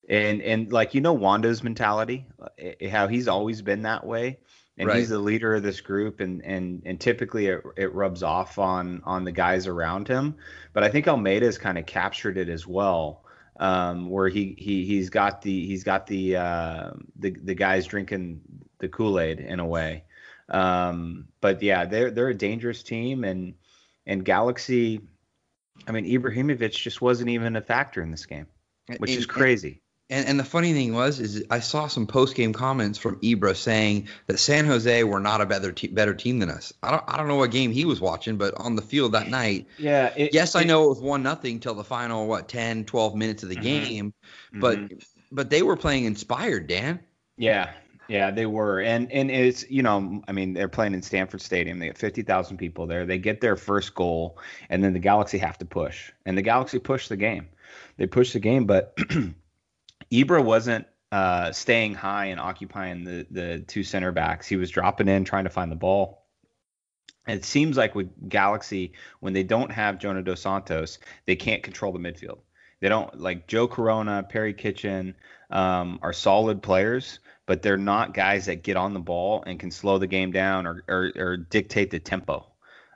And 0.10 0.42
and 0.42 0.72
like 0.72 0.96
you 0.96 1.02
know 1.02 1.14
Wondo's 1.14 1.64
mentality, 1.64 2.26
uh, 2.42 2.90
how 2.90 3.08
he's 3.08 3.28
always 3.28 3.62
been 3.62 3.84
that 3.84 4.06
way 4.06 4.40
and 4.78 4.88
right. 4.88 4.98
he's 4.98 5.10
the 5.10 5.20
leader 5.20 5.56
of 5.56 5.64
this 5.64 5.82
group 5.82 6.20
and 6.20 6.44
and 6.44 6.82
and 6.86 7.00
typically 7.00 7.48
it, 7.48 7.62
it 7.78 7.94
rubs 7.94 8.24
off 8.24 8.58
on 8.58 9.02
on 9.06 9.24
the 9.24 9.32
guys 9.32 9.68
around 9.68 10.08
him 10.08 10.36
but 10.74 10.84
i 10.84 10.90
think 10.90 11.06
Almeyda's 11.06 11.58
kind 11.58 11.78
of 11.78 11.86
captured 11.86 12.38
it 12.38 12.50
as 12.50 12.66
well 12.66 13.24
um, 13.60 14.10
where 14.10 14.30
he 14.30 14.56
he 14.58 14.84
he's 14.86 15.10
got 15.10 15.42
the 15.44 15.68
he's 15.68 15.84
got 15.84 16.08
the 16.08 16.38
uh, 16.38 16.92
the 17.18 17.32
the 17.44 17.54
guys 17.54 17.86
drinking 17.86 18.42
the 18.80 18.88
kool-aid 18.88 19.40
in 19.40 19.60
a 19.60 19.66
way 19.66 20.04
um, 20.50 21.28
but 21.42 21.62
yeah 21.62 21.86
they're 21.86 22.12
they're 22.12 22.30
a 22.30 22.34
dangerous 22.34 22.84
team 22.84 23.24
and 23.24 23.54
and 24.06 24.26
galaxy 24.26 25.02
i 25.88 25.92
mean 25.92 26.06
ibrahimovic 26.06 26.72
just 26.72 27.02
wasn't 27.02 27.30
even 27.30 27.56
a 27.56 27.62
factor 27.62 28.02
in 28.02 28.12
this 28.12 28.26
game 28.26 28.48
which 28.98 29.12
and, 29.12 29.20
is 29.20 29.26
crazy 29.26 29.82
and, 30.10 30.28
and 30.28 30.40
the 30.40 30.44
funny 30.44 30.74
thing 30.74 30.94
was, 30.94 31.20
is 31.20 31.46
I 31.50 31.60
saw 31.60 31.88
some 31.88 32.06
post 32.08 32.36
game 32.36 32.54
comments 32.54 33.00
from 33.00 33.20
Ibra 33.22 33.56
saying 33.56 34.10
that 34.28 34.38
San 34.38 34.66
Jose 34.66 35.04
were 35.04 35.20
not 35.20 35.42
a 35.42 35.46
better 35.46 35.72
te- 35.72 35.88
better 35.88 36.14
team 36.14 36.40
than 36.40 36.50
us. 36.50 36.74
I 36.84 36.92
don't 36.92 37.04
I 37.08 37.18
don't 37.18 37.28
know 37.28 37.38
what 37.38 37.52
game 37.52 37.72
he 37.72 37.86
was 37.86 38.02
watching, 38.02 38.38
but 38.38 38.54
on 38.56 38.76
the 38.76 38.82
field 38.82 39.14
that 39.14 39.30
night, 39.30 39.68
yeah. 39.78 40.14
It, 40.16 40.34
yes, 40.34 40.56
it, 40.56 40.60
I 40.60 40.64
know 40.66 40.86
it 40.86 40.90
was 40.90 41.02
one 41.02 41.24
nothing 41.24 41.60
till 41.60 41.74
the 41.74 41.84
final 41.84 42.28
what 42.28 42.50
10, 42.50 42.86
12 42.86 43.16
minutes 43.16 43.44
of 43.44 43.50
the 43.50 43.56
mm-hmm. 43.56 43.64
game, 43.64 44.14
but 44.54 44.78
mm-hmm. 44.78 44.98
but 45.32 45.50
they 45.50 45.64
were 45.64 45.78
playing 45.78 46.06
inspired, 46.06 46.68
Dan. 46.68 47.00
Yeah, 47.38 47.72
yeah, 48.14 48.30
they 48.30 48.46
were, 48.46 48.80
and 48.80 49.12
and 49.12 49.32
it's 49.32 49.68
you 49.72 49.82
know, 49.82 50.22
I 50.28 50.34
mean, 50.34 50.54
they're 50.54 50.70
playing 50.70 50.94
in 50.94 51.02
Stanford 51.02 51.42
Stadium. 51.42 51.80
They 51.80 51.88
get 51.88 51.98
fifty 51.98 52.22
thousand 52.22 52.58
people 52.58 52.86
there. 52.86 53.08
They 53.08 53.18
get 53.18 53.42
their 53.42 53.56
first 53.56 53.96
goal, 53.96 54.38
and 54.70 54.84
then 54.84 54.94
the 54.94 55.00
Galaxy 55.00 55.40
have 55.40 55.58
to 55.58 55.66
push, 55.66 56.12
and 56.24 56.38
the 56.38 56.44
Galaxy 56.44 56.78
push 56.78 57.08
the 57.08 57.18
game. 57.18 57.50
They 57.98 58.06
push 58.06 58.32
the 58.32 58.40
game, 58.40 58.68
but 58.68 58.96
Ibra 60.12 60.46
wasn't 60.46 60.86
uh, 61.12 61.52
staying 61.54 61.96
high 61.96 62.26
and 62.26 62.40
occupying 62.40 63.04
the 63.04 63.26
the 63.32 63.62
two 63.62 63.82
center 63.82 64.12
backs. 64.12 64.46
He 64.48 64.58
was 64.58 64.70
dropping 64.70 65.08
in, 65.08 65.26
trying 65.26 65.46
to 65.46 65.50
find 65.50 65.72
the 65.72 65.76
ball. 65.76 66.28
It 67.28 67.44
seems 67.44 67.78
like 67.78 67.96
with 67.96 68.30
Galaxy, 68.30 68.94
when 69.22 69.34
they 69.34 69.44
don't 69.44 69.72
have 69.72 69.98
Jonah 69.98 70.22
Dos 70.22 70.42
Santos, 70.42 71.00
they 71.26 71.36
can't 71.36 71.64
control 71.64 71.92
the 71.92 71.98
midfield. 71.98 72.42
They 72.84 72.90
don't 72.90 73.18
like 73.18 73.48
Joe 73.48 73.70
Corona, 73.70 74.24
Perry 74.28 74.54
Kitchen 74.54 75.16
um, 75.50 76.00
are 76.02 76.12
solid 76.12 76.62
players, 76.62 77.20
but 77.46 77.62
they're 77.62 77.78
not 77.78 78.14
guys 78.14 78.48
that 78.48 78.62
get 78.62 78.76
on 78.76 78.94
the 78.94 79.00
ball 79.00 79.42
and 79.48 79.58
can 79.58 79.72
slow 79.72 80.00
the 80.00 80.08
game 80.08 80.34
down 80.34 80.68
or 80.68 80.84
or, 80.90 81.14
or 81.16 81.38
dictate 81.38 81.92
the 81.92 82.00
tempo. 82.00 82.46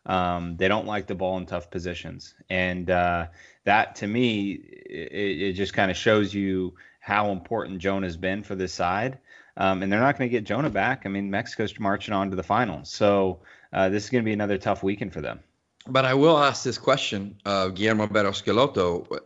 Um, 0.06 0.58
they 0.58 0.68
don't 0.68 0.88
like 0.88 1.08
the 1.08 1.16
ball 1.16 1.38
in 1.38 1.46
tough 1.46 1.72
positions, 1.72 2.36
and 2.50 2.92
uh, 2.92 3.28
that 3.64 3.96
to 3.96 4.08
me, 4.08 4.52
it, 4.52 5.42
it 5.42 5.54
just 5.54 5.74
kind 5.74 5.90
of 5.90 5.96
shows 5.96 6.34
you 6.34 6.74
how 7.00 7.32
important 7.32 7.80
Jonah's 7.80 8.18
been 8.18 8.44
for 8.44 8.56
this 8.56 8.74
side. 8.74 9.20
Um, 9.56 9.84
and 9.84 9.90
they're 9.90 10.02
not 10.02 10.18
going 10.18 10.30
to 10.30 10.32
get 10.32 10.44
Jonah 10.44 10.70
back. 10.70 11.06
I 11.06 11.10
mean, 11.10 11.32
Mexico's 11.32 11.80
marching 11.80 12.14
on 12.14 12.30
to 12.32 12.36
the 12.36 12.44
finals. 12.44 12.90
So 12.90 13.40
uh, 13.72 13.88
this 13.88 14.04
is 14.04 14.10
going 14.10 14.22
to 14.22 14.26
be 14.26 14.34
another 14.34 14.58
tough 14.58 14.84
weekend 14.84 15.14
for 15.14 15.22
them. 15.22 15.40
But 15.88 16.04
I 16.04 16.14
will 16.14 16.38
ask 16.38 16.66
this 16.66 16.78
question 16.78 17.38
of 17.46 17.74
Guillermo 17.74 18.08
Barros 18.08 18.42
Schelotto. 18.42 19.22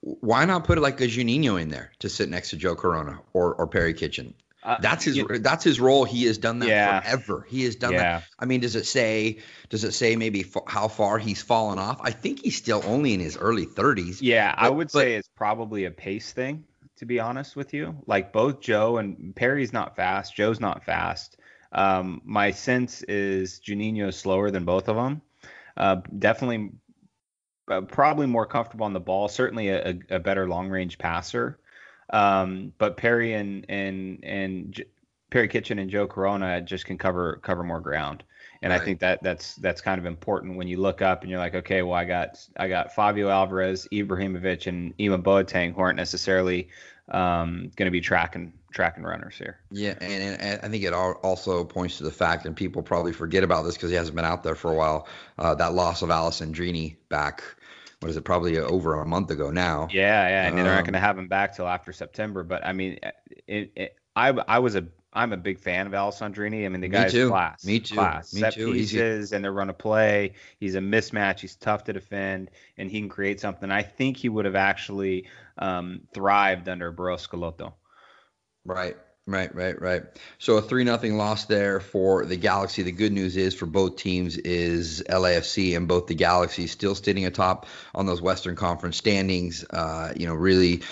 Why 0.00 0.44
not 0.44 0.64
put 0.64 0.78
like 0.78 1.00
a 1.00 1.06
Juninho 1.06 1.60
in 1.60 1.68
there 1.68 1.92
to 2.00 2.08
sit 2.08 2.28
next 2.28 2.50
to 2.50 2.56
Joe 2.56 2.74
Corona 2.74 3.20
or, 3.32 3.54
or 3.54 3.66
Perry 3.66 3.94
Kitchen? 3.94 4.34
Uh, 4.62 4.78
that's 4.80 5.04
his. 5.04 5.16
You, 5.16 5.26
that's 5.26 5.62
his 5.62 5.78
role. 5.78 6.04
He 6.04 6.24
has 6.24 6.38
done 6.38 6.60
that 6.60 6.68
yeah. 6.68 7.00
forever. 7.00 7.46
He 7.48 7.64
has 7.64 7.76
done 7.76 7.92
yeah. 7.92 7.98
that. 7.98 8.24
I 8.38 8.46
mean, 8.46 8.60
does 8.60 8.76
it 8.76 8.86
say? 8.86 9.40
Does 9.68 9.84
it 9.84 9.92
say 9.92 10.16
maybe 10.16 10.40
f- 10.40 10.62
how 10.66 10.88
far 10.88 11.18
he's 11.18 11.42
fallen 11.42 11.78
off? 11.78 12.00
I 12.02 12.10
think 12.12 12.40
he's 12.40 12.56
still 12.56 12.82
only 12.86 13.12
in 13.12 13.20
his 13.20 13.36
early 13.36 13.66
30s. 13.66 14.18
Yeah, 14.22 14.54
but, 14.54 14.62
I 14.62 14.70
would 14.70 14.90
but, 14.92 15.00
say 15.00 15.14
it's 15.16 15.28
probably 15.28 15.84
a 15.84 15.90
pace 15.90 16.32
thing. 16.32 16.64
to 16.96 17.04
be 17.04 17.20
honest 17.20 17.56
with 17.56 17.74
you. 17.74 17.96
Like 18.06 18.32
both 18.32 18.60
Joe 18.60 18.96
and 18.96 19.36
Perry's 19.36 19.72
not 19.72 19.96
fast. 19.96 20.34
Joe's 20.34 20.60
not 20.60 20.84
fast. 20.84 21.36
Um, 21.72 22.22
my 22.24 22.52
sense 22.52 23.02
is 23.02 23.60
Juninho 23.60 24.08
is 24.08 24.16
slower 24.16 24.50
than 24.50 24.64
both 24.64 24.88
of 24.88 24.96
them. 24.96 25.20
Uh, 25.76 25.96
definitely, 26.18 26.70
uh, 27.68 27.80
probably 27.82 28.26
more 28.26 28.46
comfortable 28.46 28.84
on 28.86 28.92
the 28.92 29.00
ball. 29.00 29.28
Certainly 29.28 29.68
a, 29.68 29.98
a 30.10 30.18
better 30.18 30.48
long 30.48 30.68
range 30.68 30.98
passer. 30.98 31.58
Um, 32.10 32.72
but 32.78 32.96
Perry 32.96 33.32
and 33.34 33.64
and 33.68 34.20
and 34.22 34.84
Perry 35.34 35.48
Kitchen 35.48 35.80
and 35.80 35.90
Joe 35.90 36.06
Corona 36.06 36.60
just 36.60 36.86
can 36.86 36.96
cover 36.96 37.40
cover 37.42 37.64
more 37.64 37.80
ground. 37.80 38.22
And 38.62 38.70
right. 38.70 38.80
I 38.80 38.84
think 38.84 39.00
that 39.00 39.20
that's 39.20 39.56
that's 39.56 39.80
kind 39.80 39.98
of 39.98 40.06
important 40.06 40.56
when 40.56 40.68
you 40.68 40.80
look 40.80 41.02
up 41.02 41.22
and 41.22 41.30
you're 41.30 41.40
like, 41.40 41.56
okay, 41.56 41.82
well, 41.82 41.94
I 41.94 42.04
got 42.04 42.38
I 42.56 42.68
got 42.68 42.94
Favio 42.94 43.32
Alvarez, 43.32 43.88
Ibrahimovic, 43.90 44.68
and 44.68 44.94
Ima 44.96 45.18
Boateng 45.18 45.74
who 45.74 45.80
aren't 45.80 45.96
necessarily 45.96 46.68
um, 47.08 47.72
going 47.74 47.86
to 47.86 47.90
be 47.90 48.00
tracking 48.00 48.52
tracking 48.70 49.02
runners 49.02 49.34
here. 49.36 49.58
Yeah, 49.72 49.94
and, 50.00 50.40
and, 50.40 50.60
I 50.62 50.68
think 50.68 50.84
it 50.84 50.92
also 50.92 51.64
points 51.64 51.98
to 51.98 52.04
the 52.04 52.12
fact, 52.12 52.46
and 52.46 52.54
people 52.54 52.82
probably 52.82 53.12
forget 53.12 53.42
about 53.42 53.64
this 53.64 53.74
because 53.74 53.90
he 53.90 53.96
hasn't 53.96 54.14
been 54.14 54.24
out 54.24 54.44
there 54.44 54.54
for 54.54 54.70
a 54.70 54.76
while. 54.76 55.08
Uh, 55.36 55.56
that 55.56 55.74
loss 55.74 56.02
of 56.02 56.10
Alessandrini 56.10 56.94
back 57.08 57.42
what 57.98 58.08
is 58.08 58.16
it? 58.16 58.24
Probably 58.24 58.56
over 58.58 59.00
a 59.00 59.06
month 59.06 59.32
ago 59.32 59.50
now. 59.50 59.88
Yeah, 59.90 60.28
yeah, 60.28 60.46
and 60.46 60.58
um, 60.58 60.64
they're 60.64 60.76
not 60.76 60.84
going 60.84 60.92
to 60.92 61.00
have 61.00 61.18
him 61.18 61.26
back 61.26 61.56
till 61.56 61.66
after 61.66 61.92
September. 61.92 62.44
But 62.44 62.64
I 62.64 62.72
mean, 62.72 63.00
it, 63.48 63.72
it, 63.74 63.96
I 64.14 64.28
I 64.28 64.58
was 64.58 64.76
a 64.76 64.86
I'm 65.14 65.32
a 65.32 65.36
big 65.36 65.60
fan 65.60 65.86
of 65.86 65.92
Alessandrini. 65.92 66.66
I 66.66 66.68
mean, 66.68 66.80
the 66.80 66.88
guy's 66.88 67.12
too. 67.12 67.28
class. 67.28 67.64
Me 67.64 67.78
too. 67.78 67.94
Class. 67.94 68.34
Me 68.34 68.40
Set 68.40 68.54
too. 68.54 68.72
pieces 68.72 69.32
and 69.32 69.44
they 69.44 69.48
run 69.48 69.70
a 69.70 69.74
play. 69.74 70.32
He's 70.58 70.74
a 70.74 70.80
mismatch. 70.80 71.40
He's 71.40 71.54
tough 71.56 71.84
to 71.84 71.92
defend, 71.92 72.50
and 72.76 72.90
he 72.90 73.00
can 73.00 73.08
create 73.08 73.40
something. 73.40 73.70
I 73.70 73.82
think 73.82 74.16
he 74.16 74.28
would 74.28 74.44
have 74.44 74.56
actually 74.56 75.28
um, 75.56 76.02
thrived 76.12 76.68
under 76.68 76.90
Barros 76.90 77.26
Schelotto. 77.26 77.74
Right. 78.64 78.96
Right, 79.26 79.54
right, 79.54 79.80
right. 79.80 80.02
So 80.38 80.58
a 80.58 80.62
three 80.62 80.84
nothing 80.84 81.16
loss 81.16 81.46
there 81.46 81.80
for 81.80 82.26
the 82.26 82.36
Galaxy. 82.36 82.82
The 82.82 82.92
good 82.92 83.12
news 83.12 83.38
is 83.38 83.54
for 83.54 83.64
both 83.64 83.96
teams 83.96 84.36
is 84.36 85.02
LAFC 85.08 85.74
and 85.74 85.88
both 85.88 86.08
the 86.08 86.14
Galaxy 86.14 86.66
still 86.66 86.94
sitting 86.94 87.24
atop 87.24 87.66
on 87.94 88.04
those 88.04 88.20
Western 88.20 88.54
Conference 88.54 88.98
standings. 88.98 89.64
Uh, 89.70 90.12
you 90.14 90.26
know, 90.26 90.34
really 90.34 90.82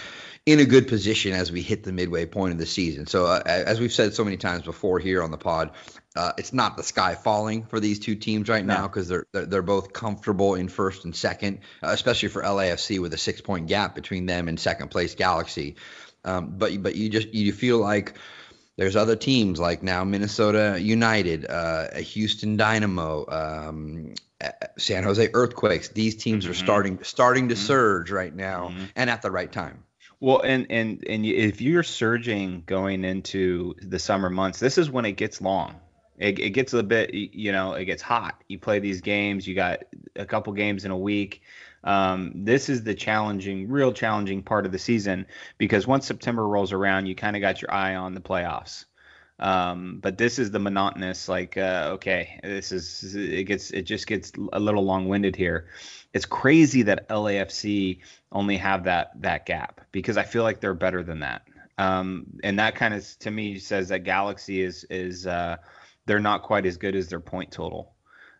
in 0.44 0.58
a 0.58 0.64
good 0.64 0.88
position 0.88 1.32
as 1.32 1.52
we 1.52 1.62
hit 1.62 1.84
the 1.84 1.92
midway 1.92 2.26
point 2.26 2.52
of 2.52 2.58
the 2.58 2.66
season. 2.66 3.06
So, 3.06 3.26
uh, 3.26 3.42
as 3.46 3.78
we've 3.78 3.92
said 3.92 4.12
so 4.12 4.24
many 4.24 4.36
times 4.36 4.64
before 4.64 4.98
here 4.98 5.22
on 5.22 5.30
the 5.30 5.38
pod, 5.38 5.70
uh, 6.16 6.32
it's 6.36 6.52
not 6.52 6.76
the 6.76 6.82
sky 6.82 7.14
falling 7.14 7.64
for 7.64 7.78
these 7.78 8.00
two 8.00 8.16
teams 8.16 8.48
right 8.48 8.64
no. 8.64 8.74
now 8.74 8.82
because 8.88 9.08
they're, 9.08 9.26
they're, 9.32 9.46
they're 9.46 9.62
both 9.62 9.92
comfortable 9.92 10.54
in 10.56 10.68
first 10.68 11.04
and 11.04 11.14
second, 11.14 11.60
uh, 11.82 11.90
especially 11.90 12.28
for 12.28 12.42
LAFC 12.42 12.98
with 12.98 13.14
a 13.14 13.18
six 13.18 13.40
point 13.40 13.68
gap 13.68 13.94
between 13.94 14.26
them 14.26 14.48
and 14.48 14.58
second 14.58 14.88
place 14.88 15.14
Galaxy. 15.14 15.76
Um, 16.24 16.54
but 16.58 16.82
but 16.82 16.96
you 16.96 17.08
just 17.08 17.32
you 17.34 17.52
feel 17.52 17.78
like 17.78 18.14
there's 18.76 18.96
other 18.96 19.16
teams 19.16 19.60
like 19.60 19.82
now 19.82 20.02
Minnesota 20.02 20.78
United, 20.80 21.46
uh, 21.48 21.94
Houston 21.96 22.56
Dynamo, 22.56 23.26
um, 23.28 24.14
San 24.76 25.04
Jose 25.04 25.28
Earthquakes. 25.32 25.88
These 25.88 26.16
teams 26.16 26.44
mm-hmm. 26.44 26.50
are 26.50 26.54
starting 26.54 26.98
starting 27.02 27.48
to 27.50 27.54
mm-hmm. 27.54 27.64
surge 27.64 28.10
right 28.10 28.34
now 28.34 28.68
mm-hmm. 28.68 28.84
and 28.96 29.08
at 29.08 29.22
the 29.22 29.30
right 29.30 29.50
time. 29.50 29.84
Well, 30.22 30.40
and 30.42 30.68
and 30.70 31.04
and 31.08 31.26
if 31.26 31.60
you're 31.60 31.82
surging 31.82 32.62
going 32.66 33.04
into 33.04 33.74
the 33.82 33.98
summer 33.98 34.30
months, 34.30 34.60
this 34.60 34.78
is 34.78 34.88
when 34.88 35.04
it 35.04 35.14
gets 35.14 35.40
long. 35.42 35.80
It, 36.16 36.38
it 36.38 36.50
gets 36.50 36.72
a 36.74 36.82
bit, 36.84 37.12
you 37.12 37.50
know, 37.50 37.72
it 37.72 37.86
gets 37.86 38.02
hot. 38.02 38.40
You 38.46 38.60
play 38.60 38.78
these 38.78 39.00
games. 39.00 39.48
You 39.48 39.56
got 39.56 39.80
a 40.14 40.24
couple 40.24 40.52
games 40.52 40.84
in 40.84 40.92
a 40.92 40.96
week. 40.96 41.42
Um, 41.82 42.44
this 42.44 42.68
is 42.68 42.84
the 42.84 42.94
challenging, 42.94 43.68
real 43.68 43.92
challenging 43.92 44.44
part 44.44 44.64
of 44.64 44.70
the 44.70 44.78
season 44.78 45.26
because 45.58 45.88
once 45.88 46.06
September 46.06 46.46
rolls 46.46 46.70
around, 46.72 47.06
you 47.06 47.16
kind 47.16 47.34
of 47.34 47.42
got 47.42 47.60
your 47.60 47.74
eye 47.74 47.96
on 47.96 48.14
the 48.14 48.20
playoffs. 48.20 48.84
Um, 49.40 49.98
but 50.00 50.18
this 50.18 50.38
is 50.38 50.52
the 50.52 50.60
monotonous, 50.60 51.28
like, 51.28 51.56
uh, 51.56 51.90
okay, 51.94 52.38
this 52.44 52.70
is 52.70 53.16
it 53.16 53.42
gets 53.48 53.72
it 53.72 53.82
just 53.82 54.06
gets 54.06 54.30
a 54.52 54.60
little 54.60 54.84
long 54.84 55.08
winded 55.08 55.34
here 55.34 55.66
it's 56.12 56.26
crazy 56.26 56.82
that 56.82 57.08
LAFC 57.08 57.98
only 58.30 58.56
have 58.56 58.84
that 58.84 59.20
that 59.22 59.46
gap 59.46 59.80
because 59.92 60.16
I 60.16 60.24
feel 60.24 60.42
like 60.42 60.60
they're 60.60 60.74
better 60.74 61.02
than 61.02 61.20
that. 61.20 61.42
Um, 61.78 62.26
and 62.42 62.58
that 62.58 62.74
kind 62.74 62.94
of 62.94 63.06
to 63.20 63.30
me 63.30 63.58
says 63.58 63.88
that 63.88 64.00
Galaxy 64.00 64.60
is 64.60 64.84
is 64.90 65.26
uh, 65.26 65.56
they're 66.06 66.20
not 66.20 66.42
quite 66.42 66.66
as 66.66 66.76
good 66.76 66.94
as 66.94 67.08
their 67.08 67.20
point 67.20 67.50
total. 67.50 67.94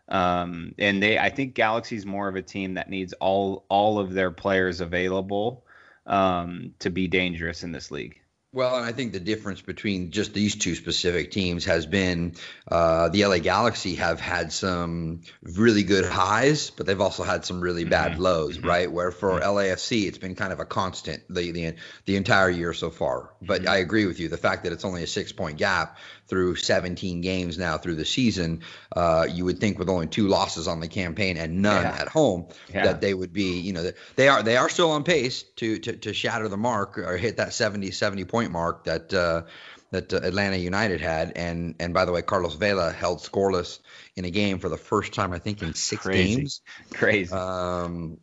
Um, 0.09 0.75
and 0.77 1.01
they 1.01 1.17
I 1.17 1.29
think 1.29 1.55
Galaxy's 1.55 2.05
more 2.05 2.27
of 2.27 2.35
a 2.35 2.41
team 2.41 2.75
that 2.75 2.89
needs 2.89 3.13
all 3.13 3.65
all 3.69 3.99
of 3.99 4.13
their 4.13 4.31
players 4.31 4.81
available 4.81 5.65
um, 6.05 6.73
to 6.79 6.89
be 6.89 7.07
dangerous 7.07 7.63
in 7.63 7.71
this 7.71 7.89
league. 7.89 8.19
Well, 8.53 8.75
and 8.77 8.85
I 8.85 8.91
think 8.91 9.13
the 9.13 9.19
difference 9.19 9.61
between 9.61 10.11
just 10.11 10.31
these 10.31 10.55
two 10.55 10.75
specific 10.75 11.31
teams 11.31 11.65
has 11.65 11.87
been 11.87 12.35
uh, 12.67 13.09
the 13.09 13.25
LA 13.25 13.39
Galaxy 13.39 13.95
have 13.95 14.19
had 14.19 14.53
some 14.53 15.21
really 15.41 15.81
good 15.81 16.05
highs, 16.05 16.69
but 16.69 16.85
they've 16.85 17.01
also 17.01 17.23
had 17.23 17.45
some 17.45 17.61
really 17.61 17.83
bad 17.83 18.13
mm-hmm. 18.13 18.21
lows, 18.21 18.59
mm-hmm. 18.59 18.67
right? 18.67 18.91
Where 18.91 19.09
for 19.09 19.31
mm-hmm. 19.31 19.43
LAFC, 19.43 20.07
it's 20.07 20.19
been 20.19 20.35
kind 20.35 20.53
of 20.53 20.59
a 20.59 20.65
constant 20.65 21.23
the 21.29 21.51
the, 21.51 21.73
the 22.05 22.15
entire 22.15 22.51
year 22.51 22.73
so 22.73 22.91
far. 22.91 23.31
But 23.41 23.61
mm-hmm. 23.61 23.71
I 23.71 23.77
agree 23.77 24.05
with 24.05 24.19
you. 24.19 24.29
The 24.29 24.37
fact 24.37 24.65
that 24.65 24.71
it's 24.71 24.85
only 24.85 25.01
a 25.01 25.07
six 25.07 25.31
point 25.31 25.57
gap 25.57 25.97
through 26.27 26.55
17 26.55 27.21
games 27.21 27.57
now 27.57 27.77
through 27.77 27.95
the 27.95 28.05
season, 28.05 28.61
uh, 28.95 29.27
you 29.29 29.45
would 29.45 29.59
think 29.59 29.77
with 29.77 29.89
only 29.89 30.07
two 30.07 30.27
losses 30.27 30.67
on 30.67 30.79
the 30.79 30.87
campaign 30.87 31.37
and 31.37 31.61
none 31.61 31.83
yeah. 31.83 32.01
at 32.01 32.07
home 32.07 32.47
yeah. 32.73 32.85
that 32.85 33.01
they 33.01 33.13
would 33.13 33.33
be, 33.33 33.59
you 33.59 33.73
know, 33.73 33.91
they 34.15 34.27
are 34.27 34.43
they 34.43 34.57
are 34.57 34.69
still 34.69 34.91
on 34.91 35.03
pace 35.03 35.43
to 35.57 35.79
to, 35.79 35.93
to 35.97 36.13
shatter 36.13 36.47
the 36.47 36.57
mark 36.57 36.97
or 36.97 37.17
hit 37.17 37.37
that 37.37 37.53
70 37.53 37.91
70 37.91 38.25
point 38.25 38.51
mark 38.51 38.85
that 38.85 39.13
uh, 39.13 39.43
that 39.91 40.11
Atlanta 40.11 40.57
United 40.57 41.01
had. 41.01 41.33
And 41.35 41.75
and 41.79 41.93
by 41.93 42.05
the 42.05 42.11
way, 42.11 42.21
Carlos 42.21 42.55
Vela 42.55 42.91
held 42.91 43.19
scoreless 43.19 43.79
in 44.15 44.25
a 44.25 44.31
game 44.31 44.59
for 44.59 44.69
the 44.69 44.77
first 44.77 45.13
time 45.13 45.33
I 45.33 45.39
think 45.39 45.61
in 45.61 45.73
six 45.73 46.03
Crazy. 46.03 46.35
games. 46.35 46.61
Crazy. 46.93 47.31
Um, 47.31 48.17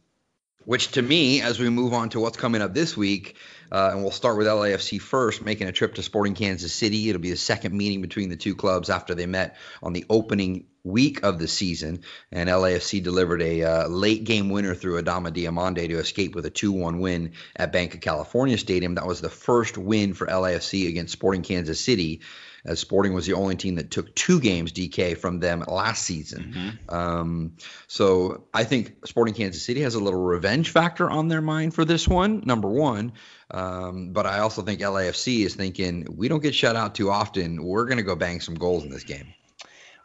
which 0.71 0.93
to 0.93 1.03
me, 1.03 1.43
as 1.43 1.59
we 1.59 1.69
move 1.69 1.93
on 1.93 2.11
to 2.11 2.21
what's 2.21 2.37
coming 2.37 2.63
up 2.63 2.73
this 2.73 2.97
week, 2.97 3.35
uh, 3.73 3.89
and 3.91 4.03
we'll 4.03 4.13
start 4.13 4.39
with 4.39 4.47
LAFC 4.47 5.01
first, 5.01 5.45
making 5.45 5.67
a 5.67 5.73
trip 5.73 5.97
to 5.97 6.03
Sporting 6.05 6.37
Kansas 6.37 6.73
City. 6.73 7.09
It'll 7.09 7.21
be 7.21 7.31
the 7.31 7.37
second 7.37 7.77
meeting 7.77 8.03
between 8.03 8.29
the 8.29 8.37
two 8.37 8.55
clubs 8.55 8.89
after 8.89 9.17
they 9.17 9.27
met 9.27 9.57
on 9.83 9.95
the 9.95 10.05
opening 10.09 10.67
week 10.85 11.25
of 11.25 11.41
the 11.41 11.49
season. 11.49 12.05
And 12.31 12.49
LAFC 12.49 13.03
delivered 13.03 13.43
a 13.43 13.65
uh, 13.65 13.89
late 13.89 14.23
game 14.23 14.49
winner 14.49 14.77
through 14.77 15.03
Adama 15.03 15.33
Diomande 15.33 15.89
to 15.89 15.99
escape 15.99 16.37
with 16.37 16.47
a 16.47 16.51
2 16.51 16.71
1 16.71 17.01
win 17.01 17.33
at 17.57 17.73
Bank 17.73 17.95
of 17.95 18.01
California 18.01 18.57
Stadium. 18.57 18.95
That 18.95 19.09
was 19.09 19.21
the 19.21 19.29
first 19.29 19.77
win 19.77 20.15
for 20.15 20.29
LAFC 20.29 20.89
against 20.89 21.13
Sporting 21.13 21.43
Kansas 21.43 21.81
City 21.81 22.21
as 22.65 22.79
Sporting 22.79 23.15
was 23.15 23.27
the 23.27 23.35
only 23.35 23.57
team 23.57 23.77
that 23.77 23.91
took 23.91 24.15
two 24.15 24.41
games 24.41 24.73
DK 24.73 25.17
from 25.17 25.41
them 25.41 25.65
last 25.67 26.05
season. 26.05 26.55
Mm-hmm. 26.55 26.95
Um, 26.95 27.57
so 27.87 28.45
I 28.53 28.65
think 28.65 29.07
Sporting 29.07 29.35
Kansas 29.35 29.65
City 29.65 29.83
has 29.83 29.95
a 29.95 30.01
little 30.01 30.21
revenge 30.21 30.71
factor 30.71 31.09
on 31.09 31.29
their 31.29 31.41
mind 31.41 31.75
for 31.75 31.85
this 31.85 32.07
one, 32.07 32.43
number 32.45 32.69
one. 32.69 33.13
Um, 33.51 34.13
but 34.13 34.27
I 34.27 34.41
also 34.41 34.63
think 34.63 34.81
LAFC 34.81 35.45
is 35.45 35.55
thinking 35.55 36.07
we 36.17 36.29
don't 36.29 36.43
get 36.43 36.55
shut 36.55 36.77
out 36.77 36.95
too 36.95 37.11
often. 37.11 37.63
We're 37.63 37.87
going 37.87 37.99
to 37.99 38.05
go 38.05 38.15
bang 38.15 38.41
some 38.41 38.55
goals 38.55 38.85
in 38.85 38.91
this 38.91 39.05
game. 39.05 39.35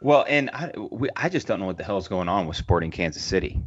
Well, 0.00 0.24
and 0.28 0.50
I, 0.50 0.72
we, 0.76 1.08
I 1.16 1.28
just 1.28 1.46
don't 1.46 1.60
know 1.60 1.66
what 1.66 1.78
the 1.78 1.84
hell 1.84 1.98
is 1.98 2.08
going 2.08 2.28
on 2.28 2.46
with 2.46 2.56
Sporting 2.56 2.90
Kansas 2.90 3.22
City. 3.22 3.62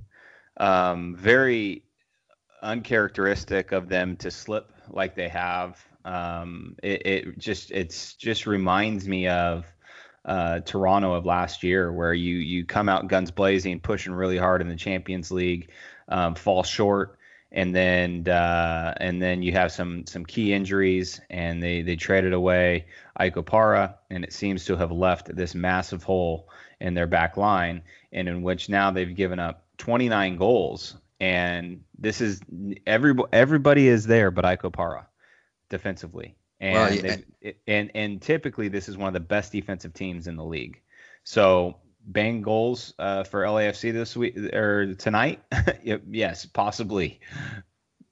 Um, 0.58 1.16
very 1.16 1.84
uncharacteristic 2.62 3.72
of 3.72 3.90
them 3.90 4.18
to 4.18 4.32
slip 4.32 4.72
like 4.90 5.16
they 5.16 5.30
have. 5.30 5.84
Um, 6.06 6.76
it, 6.82 7.06
it, 7.06 7.38
just 7.38 7.72
it's 7.72 8.14
just 8.14 8.48
reminds 8.48 9.08
me 9.08 9.28
of 9.28 9.66
uh, 10.26 10.60
Toronto 10.62 11.14
of 11.14 11.26
last 11.26 11.64
year, 11.64 11.92
where 11.92 12.14
you 12.14 12.36
you 12.36 12.66
come 12.66 12.90
out 12.90 13.08
guns 13.08 13.32
blazing, 13.32 13.80
pushing 13.80 14.14
really 14.14 14.38
hard 14.38 14.62
in 14.62 14.70
the 14.70 14.76
Champions 14.76 15.32
League, 15.32 15.72
um, 16.08 16.36
fall 16.36 16.64
short, 16.64 17.18
and 17.52 17.76
then 17.76 18.28
uh, 18.28 18.94
and 18.98 19.22
then 19.22 19.42
you 19.42 19.52
have 19.54 19.72
some 19.72 20.06
some 20.06 20.26
key 20.26 20.54
injuries, 20.54 21.20
and 21.30 21.62
they 21.62 21.82
they 21.82 21.96
traded 21.96 22.34
away 22.34 22.86
Ike 23.18 23.36
Opara, 23.36 23.96
and 24.10 24.24
it 24.24 24.34
seems 24.34 24.66
to 24.66 24.78
have 24.78 24.92
left 24.92 25.36
this 25.36 25.56
massive 25.56 26.04
hole 26.04 26.50
in 26.80 26.94
their 26.94 27.08
back 27.08 27.36
line, 27.36 27.82
and 28.14 28.30
in 28.30 28.42
which 28.42 28.70
now 28.70 28.92
they've 28.92 29.16
given 29.16 29.40
up 29.40 29.66
29 29.80 30.38
goals, 30.38 30.96
and 31.20 31.84
this 31.98 32.22
is 32.22 32.42
every 32.88 33.16
everybody 33.34 33.88
is 33.88 34.06
there 34.06 34.32
but 34.32 34.46
Ike 34.46 34.62
Opara 34.62 35.09
defensively, 35.70 36.36
and 36.60 37.04
well, 37.04 37.22
yeah. 37.42 37.52
and 37.68 37.92
and 37.96 38.22
typically 38.22 38.68
this 38.68 38.90
is 38.90 38.98
one 38.98 39.08
of 39.08 39.14
the 39.14 39.20
best 39.20 39.52
defensive 39.52 39.94
teams 39.94 40.28
in 40.28 40.36
the 40.36 40.44
league, 40.44 40.82
so 41.24 41.78
bang 42.06 42.42
goals 42.42 42.94
uh, 43.00 43.24
for 43.24 43.44
LAFC 43.44 43.94
this 43.94 44.16
week 44.16 44.38
or 44.38 44.94
tonight? 44.96 45.42
yes, 45.84 46.46
possibly. 46.46 47.20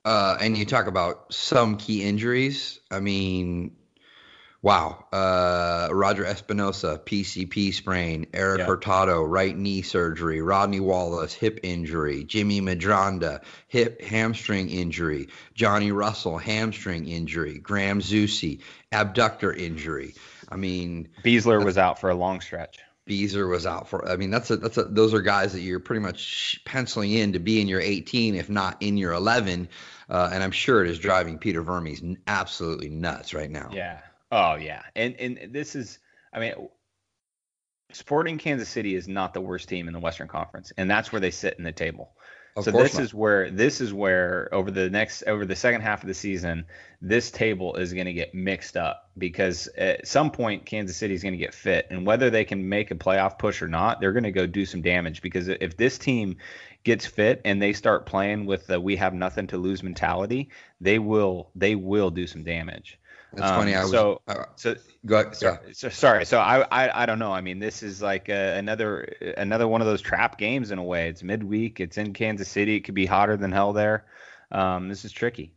Uh, 0.05 0.37
and 0.39 0.57
you 0.57 0.65
talk 0.65 0.87
about 0.87 1.33
some 1.33 1.77
key 1.77 2.03
injuries. 2.03 2.79
I 2.89 2.99
mean, 2.99 3.75
Wow. 4.61 5.05
Uh, 5.11 5.89
Roger 5.91 6.23
Espinoza, 6.23 6.99
PCP 6.99 7.73
sprain. 7.73 8.27
Eric 8.33 8.59
Yeah. 8.59 8.65
Hurtado, 8.65 9.21
right 9.23 9.55
knee 9.55 9.81
surgery. 9.81 10.41
Rodney 10.41 10.79
Wallace, 10.79 11.33
hip 11.33 11.59
injury. 11.63 12.23
Jimmy 12.23 12.61
Medranda, 12.61 13.43
hip 13.67 14.01
hamstring 14.01 14.69
injury. 14.69 15.27
Johnny 15.53 15.91
Russell, 15.91 16.37
hamstring 16.37 17.07
injury. 17.07 17.59
Graham 17.59 18.01
Zusi, 18.01 18.61
abductor 18.91 19.53
injury. 19.53 20.15
I 20.49 20.55
mean, 20.55 21.09
Besler 21.23 21.63
was 21.63 21.77
out 21.77 21.99
for 21.99 22.09
a 22.09 22.15
long 22.15 22.41
stretch. 22.41 22.79
Beezer 23.05 23.47
was 23.47 23.65
out 23.65 23.87
for. 23.87 24.07
I 24.07 24.17
mean, 24.17 24.31
that's 24.31 24.51
a 24.51 24.57
that's 24.57 24.77
a 24.77 24.83
those 24.83 25.13
are 25.13 25.21
guys 25.21 25.53
that 25.53 25.61
you're 25.61 25.79
pretty 25.79 26.01
much 26.01 26.59
penciling 26.65 27.13
in 27.13 27.33
to 27.33 27.39
be 27.39 27.61
in 27.61 27.67
your 27.67 27.79
18, 27.79 28.35
if 28.35 28.49
not 28.49 28.81
in 28.81 28.97
your 28.97 29.13
11. 29.13 29.69
Uh, 30.09 30.29
and 30.31 30.43
I'm 30.43 30.51
sure 30.51 30.83
it 30.83 30.89
is 30.89 30.99
driving 30.99 31.37
Peter 31.37 31.61
Vermes 31.61 32.01
absolutely 32.27 32.89
nuts 32.89 33.33
right 33.33 33.49
now. 33.49 33.69
Yeah. 33.73 33.99
Oh 34.31 34.55
yeah. 34.55 34.83
And 34.95 35.15
and 35.15 35.53
this 35.53 35.75
is 35.75 35.99
I 36.33 36.39
mean 36.39 36.53
Sporting 37.93 38.37
Kansas 38.37 38.67
City 38.67 38.95
is 38.95 39.07
not 39.07 39.33
the 39.33 39.41
worst 39.41 39.69
team 39.69 39.87
in 39.87 39.93
the 39.93 39.99
Western 39.99 40.27
Conference, 40.27 40.73
and 40.77 40.89
that's 40.89 41.11
where 41.11 41.21
they 41.21 41.31
sit 41.31 41.57
in 41.57 41.63
the 41.63 41.71
table. 41.71 42.11
Of 42.57 42.65
so 42.65 42.71
this 42.71 42.95
not. 42.95 43.03
is 43.03 43.13
where 43.13 43.51
this 43.51 43.79
is 43.81 43.93
where 43.93 44.49
over 44.51 44.71
the 44.71 44.89
next 44.89 45.23
over 45.23 45.45
the 45.45 45.55
second 45.55 45.81
half 45.81 46.01
of 46.01 46.07
the 46.07 46.13
season, 46.13 46.65
this 47.01 47.29
table 47.29 47.75
is 47.75 47.93
going 47.93 48.07
to 48.07 48.13
get 48.13 48.33
mixed 48.33 48.75
up 48.75 49.11
because 49.17 49.67
at 49.77 50.07
some 50.07 50.31
point 50.31 50.65
Kansas 50.65 50.97
City 50.97 51.13
is 51.13 51.21
going 51.21 51.33
to 51.33 51.37
get 51.37 51.53
fit, 51.53 51.87
and 51.91 52.05
whether 52.05 52.29
they 52.29 52.43
can 52.43 52.67
make 52.67 52.89
a 52.89 52.95
playoff 52.95 53.37
push 53.37 53.61
or 53.61 53.67
not, 53.67 54.01
they're 54.01 54.11
going 54.11 54.23
to 54.23 54.31
go 54.31 54.47
do 54.47 54.65
some 54.65 54.81
damage. 54.81 55.21
Because 55.21 55.47
if 55.47 55.77
this 55.77 55.97
team 55.97 56.37
gets 56.83 57.05
fit 57.05 57.41
and 57.45 57.61
they 57.61 57.73
start 57.73 58.07
playing 58.07 58.47
with 58.47 58.65
the 58.67 58.81
"we 58.81 58.95
have 58.95 59.13
nothing 59.13 59.47
to 59.47 59.57
lose" 59.57 59.83
mentality, 59.83 60.49
they 60.81 60.97
will 60.99 61.51
they 61.55 61.75
will 61.75 62.09
do 62.09 62.25
some 62.25 62.43
damage. 62.43 62.99
That's 63.33 63.51
Um, 63.51 63.59
funny. 63.59 63.75
I 63.75 63.81
was 63.81 63.91
so 63.91 64.21
uh, 64.27 64.45
so 64.55 64.75
go 65.05 65.19
ahead, 65.19 65.35
so, 65.35 65.57
so 65.73 65.89
sorry. 65.89 66.25
So 66.25 66.39
I, 66.39 66.61
I 66.71 67.03
I 67.03 67.05
don't 67.05 67.19
know. 67.19 67.33
I 67.33 67.41
mean, 67.41 67.59
this 67.59 67.83
is 67.83 68.01
like 68.01 68.29
uh, 68.29 68.33
another 68.33 69.01
another 69.37 69.67
one 69.67 69.81
of 69.81 69.87
those 69.87 70.01
trap 70.01 70.37
games 70.37 70.71
in 70.71 70.79
a 70.79 70.83
way. 70.83 71.09
It's 71.09 71.23
midweek. 71.23 71.79
It's 71.79 71.97
in 71.97 72.13
Kansas 72.13 72.47
City. 72.49 72.75
It 72.77 72.81
could 72.81 72.95
be 72.95 73.05
hotter 73.05 73.35
than 73.37 73.51
hell 73.51 73.73
there. 73.73 74.05
Um, 74.51 74.87
this 74.89 75.03
is 75.05 75.11
tricky. 75.11 75.53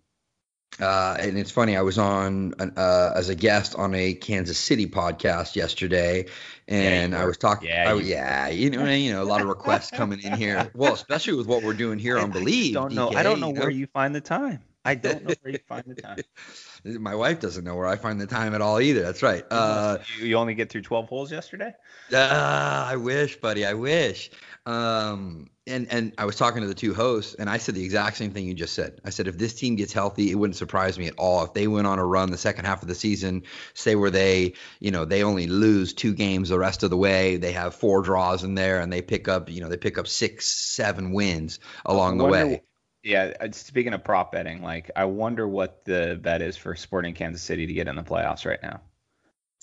Uh, 0.78 1.16
and 1.20 1.36
it's 1.36 1.50
funny. 1.50 1.76
I 1.76 1.82
was 1.82 1.98
on 1.98 2.54
an, 2.58 2.72
uh, 2.76 3.12
as 3.14 3.28
a 3.28 3.34
guest 3.34 3.74
on 3.74 3.94
a 3.94 4.14
Kansas 4.14 4.56
City 4.56 4.86
podcast 4.86 5.56
yesterday, 5.56 6.26
and 6.68 7.12
you 7.12 7.18
I 7.18 7.24
was 7.24 7.36
talking. 7.38 7.68
Yeah, 7.68 7.90
I, 7.90 7.94
you- 7.94 8.00
yeah, 8.02 8.48
you 8.48 8.70
know, 8.70 8.84
you 8.86 9.12
know, 9.12 9.22
a 9.22 9.24
lot 9.24 9.42
of 9.42 9.48
requests 9.48 9.90
coming 9.90 10.20
in 10.20 10.32
here. 10.34 10.70
Well, 10.74 10.94
especially 10.94 11.34
with 11.34 11.46
what 11.46 11.62
we're 11.62 11.74
doing 11.74 11.98
here 11.98 12.18
on 12.18 12.30
Believe. 12.30 12.74
don't 12.74 12.94
know. 12.94 13.10
DK, 13.10 13.16
I 13.16 13.22
don't 13.22 13.40
know 13.40 13.52
you 13.52 13.60
where 13.60 13.70
you 13.70 13.86
find 13.88 14.14
the 14.14 14.20
time. 14.20 14.60
I 14.84 14.94
don't 14.94 15.24
know 15.24 15.34
where 15.42 15.52
you 15.52 15.58
find 15.68 15.84
the 15.86 16.00
time. 16.00 16.18
My 16.84 17.14
wife 17.14 17.40
doesn't 17.40 17.64
know 17.64 17.76
where 17.76 17.86
I 17.86 17.96
find 17.96 18.20
the 18.20 18.26
time 18.26 18.54
at 18.54 18.62
all 18.62 18.80
either. 18.80 19.02
That's 19.02 19.22
right. 19.22 19.44
Uh, 19.50 19.98
you, 20.18 20.36
only 20.36 20.54
get 20.54 20.70
through 20.70 20.82
12 20.82 21.08
holes 21.08 21.30
yesterday. 21.30 21.72
Ah, 22.14 22.88
I 22.88 22.96
wish, 22.96 23.36
buddy. 23.36 23.66
I 23.66 23.74
wish. 23.74 24.30
Um, 24.66 25.50
and 25.66 25.86
and 25.90 26.12
I 26.18 26.24
was 26.24 26.36
talking 26.36 26.62
to 26.62 26.68
the 26.68 26.74
two 26.74 26.94
hosts, 26.94 27.34
and 27.34 27.48
I 27.48 27.58
said 27.58 27.74
the 27.74 27.84
exact 27.84 28.16
same 28.16 28.32
thing 28.32 28.46
you 28.46 28.54
just 28.54 28.74
said. 28.74 29.00
I 29.04 29.10
said 29.10 29.28
if 29.28 29.38
this 29.38 29.54
team 29.54 29.76
gets 29.76 29.92
healthy, 29.92 30.30
it 30.30 30.34
wouldn't 30.34 30.56
surprise 30.56 30.98
me 30.98 31.06
at 31.06 31.14
all 31.16 31.44
if 31.44 31.54
they 31.54 31.66
went 31.66 31.86
on 31.86 31.98
a 31.98 32.04
run 32.04 32.30
the 32.30 32.38
second 32.38 32.64
half 32.64 32.82
of 32.82 32.88
the 32.88 32.94
season, 32.94 33.44
say 33.74 33.94
where 33.94 34.10
they, 34.10 34.54
you 34.80 34.90
know, 34.90 35.04
they 35.04 35.22
only 35.22 35.46
lose 35.46 35.92
two 35.94 36.14
games 36.14 36.48
the 36.48 36.58
rest 36.58 36.82
of 36.82 36.90
the 36.90 36.96
way. 36.96 37.36
They 37.36 37.52
have 37.52 37.74
four 37.74 38.02
draws 38.02 38.42
in 38.44 38.54
there, 38.54 38.80
and 38.80 38.92
they 38.92 39.02
pick 39.02 39.28
up, 39.28 39.50
you 39.50 39.60
know, 39.60 39.68
they 39.68 39.76
pick 39.76 39.98
up 39.98 40.08
six, 40.08 40.46
seven 40.46 41.12
wins 41.12 41.60
along 41.84 42.18
the 42.18 42.24
way. 42.24 42.62
Yeah. 43.02 43.32
uh, 43.40 43.48
Speaking 43.52 43.92
of 43.94 44.04
prop 44.04 44.32
betting, 44.32 44.62
like 44.62 44.90
I 44.96 45.04
wonder 45.06 45.46
what 45.48 45.84
the 45.84 46.18
bet 46.20 46.42
is 46.42 46.56
for 46.56 46.74
Sporting 46.76 47.14
Kansas 47.14 47.42
City 47.42 47.66
to 47.66 47.72
get 47.72 47.88
in 47.88 47.96
the 47.96 48.02
playoffs 48.02 48.44
right 48.44 48.62
now. 48.62 48.80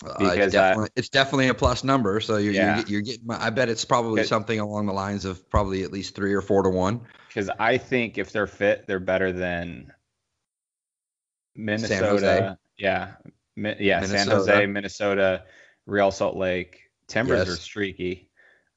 Uh, 0.06 0.14
because, 0.20 0.38
it's, 0.38 0.56
uh, 0.56 0.62
definitely, 0.62 0.90
it's 0.96 1.10
definitely 1.10 1.48
a 1.48 1.54
plus 1.56 1.84
number. 1.84 2.20
So 2.20 2.38
you're, 2.38 2.54
Yeah. 2.54 2.78
you're, 2.80 2.88
you're 2.88 3.02
getting. 3.02 3.30
I 3.32 3.50
bet 3.50 3.68
it's 3.70 3.84
probably 3.86 4.24
something 4.24 4.60
along 4.60 4.86
the 4.86 4.94
lines 4.94 5.26
of 5.26 5.50
probably 5.50 5.84
at 5.84 5.92
least 5.92 6.16
three 6.16 6.34
or 6.34 6.42
four 6.42 6.64
to 6.64 6.70
one. 6.70 7.02
Because 7.28 7.50
I 7.60 7.78
think 7.78 8.18
if 8.18 8.32
they're 8.32 8.48
fit, 8.48 8.86
they're 8.88 9.00
better 9.00 9.32
than 9.32 9.92
Minnesota. 11.56 12.06
Jose. 12.08 12.56
Yeah, 12.78 13.14
Mi- 13.56 13.76
yeah, 13.80 14.04
San 14.04 14.28
Jose, 14.28 14.66
Minnesota, 14.68 15.46
Real 15.88 16.12
Salt 16.12 16.36
Lake. 16.36 16.92
Timbers 17.08 17.48
Yes. 17.48 17.58
are 17.58 17.62
streaky. 17.62 18.30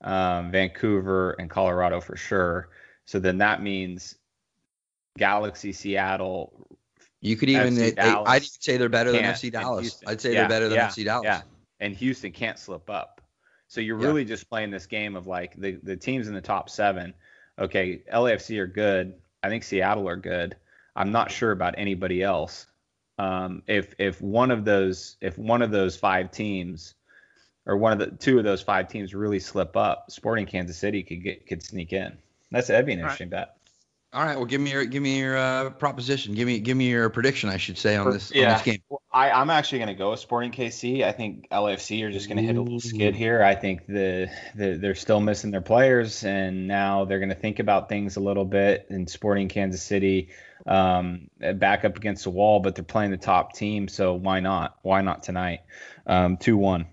Um, 0.02 0.50
Vancouver 0.50 1.32
and 1.32 1.50
Colorado 1.50 2.00
for 2.00 2.16
sure. 2.16 2.70
So 3.04 3.18
then 3.18 3.38
that 3.38 3.62
means 3.62 4.14
Galaxy, 5.18 5.72
Seattle. 5.72 6.66
You 7.20 7.36
could 7.36 7.50
even. 7.50 7.74
FC 7.74 7.76
they- 7.76 7.90
Dallas 7.92 8.28
I'd 8.30 8.42
say 8.44 8.76
they're 8.76 8.88
better 8.88 9.12
than 9.12 9.24
FC 9.24 9.50
Dallas. 9.50 10.02
I'd 10.06 10.20
say 10.20 10.32
Yeah, 10.32 10.40
they're 10.40 10.48
better 10.48 10.68
than 10.68 10.76
yeah, 10.76 10.88
FC 10.88 11.04
Dallas. 11.04 11.24
Yeah, 11.24 11.42
and 11.80 11.94
Houston 11.96 12.32
can't 12.32 12.58
slip 12.58 12.88
up. 12.88 13.20
So 13.68 13.80
you're 13.80 14.00
Yeah. 14.00 14.06
really 14.06 14.24
just 14.24 14.48
playing 14.48 14.70
this 14.70 14.86
game 14.86 15.16
of 15.16 15.26
like 15.26 15.54
the 15.56 15.72
the 15.82 15.96
teams 15.96 16.28
in 16.28 16.34
the 16.34 16.40
top 16.40 16.70
seven. 16.70 17.14
Okay, 17.58 18.02
LAFC 18.12 18.58
are 18.58 18.66
good. 18.66 19.14
I 19.42 19.48
think 19.48 19.64
Seattle 19.64 20.08
are 20.08 20.16
good. 20.16 20.56
I'm 20.96 21.12
not 21.12 21.30
sure 21.30 21.52
about 21.52 21.74
anybody 21.78 22.22
else. 22.22 22.66
Um, 23.18 23.62
if 23.66 23.94
if 23.98 24.20
one 24.22 24.50
of 24.50 24.64
those 24.64 25.16
if 25.20 25.36
one 25.36 25.60
of 25.62 25.70
those 25.70 25.96
five 25.96 26.30
teams 26.30 26.94
or 27.66 27.76
one 27.76 27.92
of 27.92 27.98
the 27.98 28.16
two 28.16 28.38
of 28.38 28.44
those 28.44 28.62
five 28.62 28.88
teams 28.88 29.14
really 29.14 29.38
slip 29.40 29.76
up, 29.76 30.06
Sporting 30.10 30.46
Kansas 30.46 30.78
City 30.78 31.02
could 31.02 31.22
get 31.22 31.46
could 31.46 31.62
sneak 31.62 31.92
in. 31.92 32.16
That's 32.50 32.68
that'd 32.68 32.86
be 32.86 32.92
an 32.94 33.00
All 33.00 33.04
right. 33.04 33.08
interesting 33.08 33.28
bet. 33.28 33.56
All 34.12 34.24
right. 34.24 34.36
Well, 34.36 34.46
give 34.46 34.60
me 34.60 34.72
your 34.72 34.84
give 34.84 35.02
me 35.04 35.20
your 35.20 35.36
uh, 35.36 35.70
proposition. 35.70 36.34
Give 36.34 36.44
me 36.44 36.58
give 36.58 36.76
me 36.76 36.88
your 36.90 37.08
prediction. 37.10 37.48
I 37.48 37.58
should 37.58 37.78
say 37.78 37.94
on 37.94 38.10
this 38.10 38.32
on 38.32 38.38
Yeah. 38.38 38.54
this 38.54 38.62
game. 38.62 38.82
Well, 38.88 39.02
I, 39.12 39.30
I'm 39.30 39.50
actually 39.50 39.78
going 39.78 39.88
to 39.88 39.94
go 39.94 40.10
with 40.10 40.18
Sporting 40.18 40.50
KC. 40.50 41.04
I 41.04 41.12
think 41.12 41.48
LAFC 41.50 42.02
are 42.02 42.10
just 42.10 42.26
going 42.28 42.38
to 42.38 42.42
hit 42.42 42.56
a 42.56 42.60
little 42.60 42.80
skid 42.80 43.14
here. 43.14 43.40
I 43.40 43.54
think 43.54 43.86
the, 43.86 44.28
the 44.56 44.78
they're 44.80 44.96
still 44.96 45.20
missing 45.20 45.52
their 45.52 45.60
players, 45.60 46.24
and 46.24 46.66
now 46.66 47.04
they're 47.04 47.20
going 47.20 47.28
to 47.28 47.36
think 47.36 47.60
about 47.60 47.88
things 47.88 48.16
a 48.16 48.20
little 48.20 48.44
bit. 48.44 48.86
And 48.90 49.08
Sporting 49.08 49.48
Kansas 49.48 49.82
City 49.82 50.30
um, 50.66 51.30
back 51.38 51.84
up 51.84 51.96
against 51.96 52.24
the 52.24 52.30
wall, 52.30 52.58
but 52.58 52.74
they're 52.74 52.84
playing 52.84 53.12
the 53.12 53.16
top 53.16 53.52
team, 53.54 53.86
so 53.86 54.14
why 54.14 54.40
not? 54.40 54.76
Why 54.82 55.02
not 55.02 55.22
tonight? 55.22 55.60
Um, 56.06 56.36
Two 56.36 56.56
one. 56.56 56.86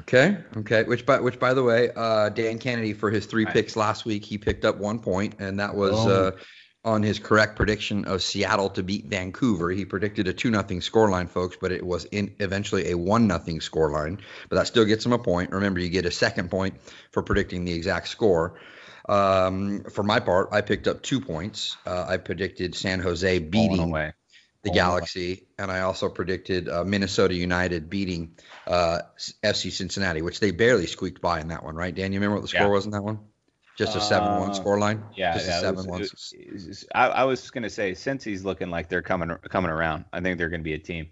Okay. 0.00 0.38
Okay. 0.56 0.84
Which 0.84 1.04
by 1.04 1.20
which 1.20 1.38
by 1.38 1.54
the 1.54 1.62
way, 1.62 1.90
uh, 1.94 2.28
Dan 2.30 2.58
Kennedy 2.58 2.92
for 2.92 3.10
his 3.10 3.26
three 3.26 3.44
Right. 3.44 3.52
picks 3.54 3.76
last 3.76 4.04
week, 4.04 4.24
he 4.24 4.38
picked 4.38 4.64
up 4.64 4.78
one 4.78 5.00
point, 5.00 5.34
and 5.38 5.60
that 5.60 5.74
was 5.74 5.94
Oh. 5.94 6.10
uh, 6.10 6.30
on 6.84 7.02
his 7.02 7.18
correct 7.18 7.56
prediction 7.56 8.04
of 8.04 8.22
Seattle 8.22 8.70
to 8.70 8.82
beat 8.82 9.06
Vancouver. 9.06 9.70
He 9.70 9.84
predicted 9.84 10.28
a 10.28 10.32
two 10.32 10.50
nothing 10.50 10.80
scoreline, 10.80 11.28
folks, 11.28 11.56
but 11.60 11.72
it 11.72 11.84
was 11.84 12.04
in 12.06 12.34
eventually 12.38 12.90
a 12.92 12.96
one 12.96 13.26
nothing 13.26 13.58
scoreline. 13.58 14.20
But 14.48 14.56
that 14.56 14.66
still 14.68 14.84
gets 14.84 15.04
him 15.04 15.12
a 15.12 15.18
point. 15.18 15.50
Remember, 15.50 15.80
you 15.80 15.88
get 15.88 16.06
a 16.06 16.10
second 16.10 16.50
point 16.50 16.76
for 17.10 17.22
predicting 17.22 17.64
the 17.64 17.72
exact 17.72 18.08
score. 18.08 18.54
Um, 19.08 19.84
for 19.90 20.02
my 20.02 20.20
part, 20.20 20.50
I 20.52 20.60
picked 20.60 20.86
up 20.86 21.02
two 21.02 21.20
points. 21.20 21.76
Uh, 21.86 22.04
I 22.08 22.16
predicted 22.18 22.74
San 22.74 23.00
Jose 23.00 23.38
beating. 23.40 23.90
The 24.62 24.70
All 24.70 24.74
Galaxy, 24.74 25.46
and 25.58 25.70
I 25.70 25.80
also 25.80 26.08
predicted 26.08 26.68
uh, 26.68 26.84
Minnesota 26.84 27.34
United 27.34 27.88
beating 27.88 28.36
uh, 28.66 29.00
FC 29.44 29.70
Cincinnati, 29.70 30.20
which 30.22 30.40
they 30.40 30.50
barely 30.50 30.86
squeaked 30.86 31.20
by 31.20 31.40
in 31.40 31.48
that 31.48 31.62
one, 31.64 31.76
right? 31.76 31.94
Dan, 31.94 32.12
you 32.12 32.18
remember 32.18 32.36
what 32.36 32.42
the 32.42 32.48
score 32.48 32.62
Yeah. 32.62 32.68
was 32.68 32.84
in 32.84 32.90
that 32.92 33.02
one? 33.04 33.20
Just 33.76 33.94
a 33.94 34.00
seven-one 34.00 34.50
Uh, 34.50 34.54
score 34.54 34.78
line. 34.80 35.04
Yeah, 35.16 35.34
just 35.34 35.46
yeah, 35.46 35.58
a 35.58 35.60
seven-one. 35.60 36.02
it 36.02 36.10
was- 36.10 36.34
it 36.36 36.84
I, 36.94 37.06
I 37.08 37.24
was 37.24 37.48
going 37.50 37.62
to 37.62 37.70
say 37.70 37.94
since 37.94 38.24
he's 38.24 38.44
looking 38.44 38.70
like 38.70 38.88
they're 38.88 39.02
coming 39.02 39.30
coming 39.48 39.70
around, 39.70 40.04
I 40.12 40.20
think 40.20 40.36
they're 40.38 40.48
going 40.48 40.60
to 40.62 40.64
be 40.64 40.74
a 40.74 40.78
team. 40.78 41.10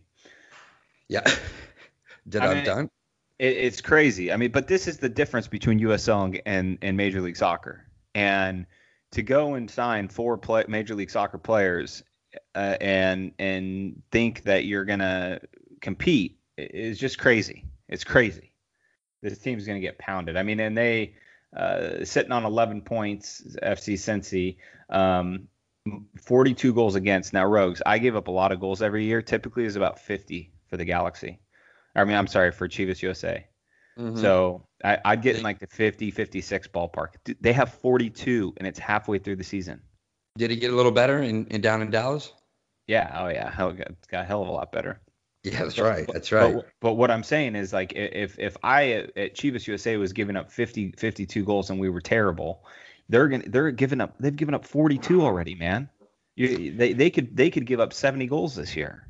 Yeah. 1.09 1.23
Did 2.29 2.43
I 2.43 2.55
mean, 2.55 2.65
done? 2.65 2.91
It, 3.39 3.57
it's 3.57 3.81
crazy. 3.81 4.33
I 4.33 4.37
mean, 4.37 4.51
but 4.51 4.67
this 4.67 4.89
is 4.89 4.99
the 4.99 5.09
difference 5.09 5.47
between 5.47 5.79
USL 5.79 6.25
and, 6.25 6.43
and, 6.45 6.79
and 6.83 6.97
Major 6.97 7.21
League 7.21 7.37
Soccer. 7.37 7.87
And 8.17 8.67
to 9.13 9.23
go 9.23 9.55
and 9.55 9.71
sign 9.71 10.09
four 10.09 10.37
play, 10.37 10.65
Major 10.67 10.97
League 10.97 11.11
Soccer 11.11 11.39
players 11.39 12.03
uh, 12.55 12.77
and 12.81 13.33
and 13.39 14.03
think 14.11 14.43
that 14.45 14.65
you're 14.65 14.85
gonna 14.85 15.41
compete 15.81 16.39
is 16.57 16.99
just 16.99 17.19
crazy. 17.19 17.65
It's 17.89 18.05
crazy. 18.05 18.53
This 19.23 19.39
team's 19.39 19.67
gonna 19.67 19.81
get 19.81 19.99
pounded. 19.99 20.37
I 20.37 20.43
mean, 20.43 20.61
and 20.61 20.77
they 20.77 21.15
uh, 21.57 22.05
sitting 22.05 22.33
on 22.33 22.45
11 22.45 22.83
points, 22.83 23.57
FC 23.63 23.95
Cincy. 23.95 24.57
Um, 24.91 25.49
42 26.21 26.75
goals 26.75 26.97
against. 26.97 27.33
Now, 27.33 27.45
Rogues, 27.45 27.81
I 27.87 27.99
give 27.99 28.17
up 28.17 28.29
a 28.29 28.33
lot 28.33 28.53
of 28.53 28.61
goals 28.61 28.83
every 28.83 29.05
year. 29.05 29.23
Typically, 29.23 29.65
is 29.65 29.77
about 29.77 29.99
50 29.99 30.53
for 30.69 30.77
the 30.77 30.85
Galaxy. 30.85 31.39
I 31.95 32.05
mean, 32.05 32.17
I'm 32.17 32.27
sorry 32.27 32.51
for 32.53 32.69
Chivas 32.69 33.03
USA. 33.03 33.47
Mhm. 33.99 34.21
So 34.21 34.67
I, 34.85 34.99
I'd 35.05 35.23
get 35.23 35.37
in 35.37 35.43
like 35.43 35.59
the 35.59 35.67
50, 35.67 36.11
56 36.11 36.69
ballpark. 36.69 37.37
They 37.41 37.53
have 37.53 37.73
42, 37.75 38.55
and 38.59 38.67
it's 38.67 38.79
halfway 38.79 39.19
through 39.19 39.37
the 39.37 39.45
season. 39.45 39.81
Did 40.37 40.51
it 40.51 40.57
get 40.57 40.73
a 40.73 40.77
little 40.77 40.93
better 40.93 41.23
in, 41.23 41.47
in 41.47 41.61
down 41.61 41.83
in 41.83 41.91
Dallas? 41.91 42.33
Yeah. 42.87 43.11
Oh 43.21 43.29
yeah. 43.29 43.51
Hell, 43.51 43.71
it 43.71 43.79
got, 43.79 43.89
it's 43.89 44.07
got 44.09 44.23
a 44.23 44.25
hell 44.27 44.43
of 44.43 44.49
a 44.49 44.53
lot 44.53 44.73
better. 44.73 45.01
Yeah, 45.43 45.63
that's 45.63 45.79
right. 45.79 46.09
That's 46.13 46.33
right. 46.33 46.55
But, 46.57 46.67
but 46.81 46.93
what 46.95 47.11
I'm 47.11 47.23
saying 47.23 47.55
is 47.55 47.73
like 47.73 47.93
if 47.95 48.39
if 48.39 48.57
I 48.63 48.91
at 48.93 49.35
Chivas 49.37 49.67
USA 49.67 49.97
was 49.97 50.13
giving 50.13 50.37
up 50.37 50.51
50 50.51 50.93
52 50.97 51.45
goals 51.45 51.71
and 51.71 51.79
we 51.79 51.89
were 51.89 52.01
terrible, 52.01 52.65
they're 53.09 53.29
gonna 53.29 53.45
they're 53.47 53.71
giving 53.71 54.01
up 54.01 54.15
they've 54.19 54.35
given 54.35 54.55
up 54.55 54.67
42 54.67 55.23
already, 55.23 55.55
man. 55.55 55.89
You, 56.35 56.73
they 56.73 56.93
they 56.93 57.11
could 57.11 57.37
they 57.37 57.51
could 57.51 57.65
give 57.65 57.79
up 57.81 57.93
70 57.93 58.27
goals 58.27 58.57
this 58.57 58.75
year. 58.77 59.09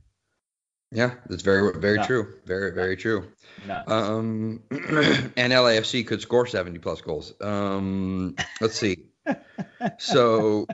Yeah, 0.93 1.15
that's 1.29 1.43
very 1.43 1.73
very 1.81 1.97
No. 1.97 2.05
true. 2.05 2.35
Very 2.45 2.71
very 2.73 2.97
true. 2.97 3.29
Nuts. 3.67 3.91
Um, 3.91 4.62
and 4.71 5.53
LAFC 5.53 6.07
could 6.07 6.21
score 6.21 6.47
70 6.47 6.79
plus 6.79 7.01
goals. 7.01 7.33
Um, 7.41 8.37
let's 8.61 8.77
see. 8.79 9.07
So, 9.99 10.67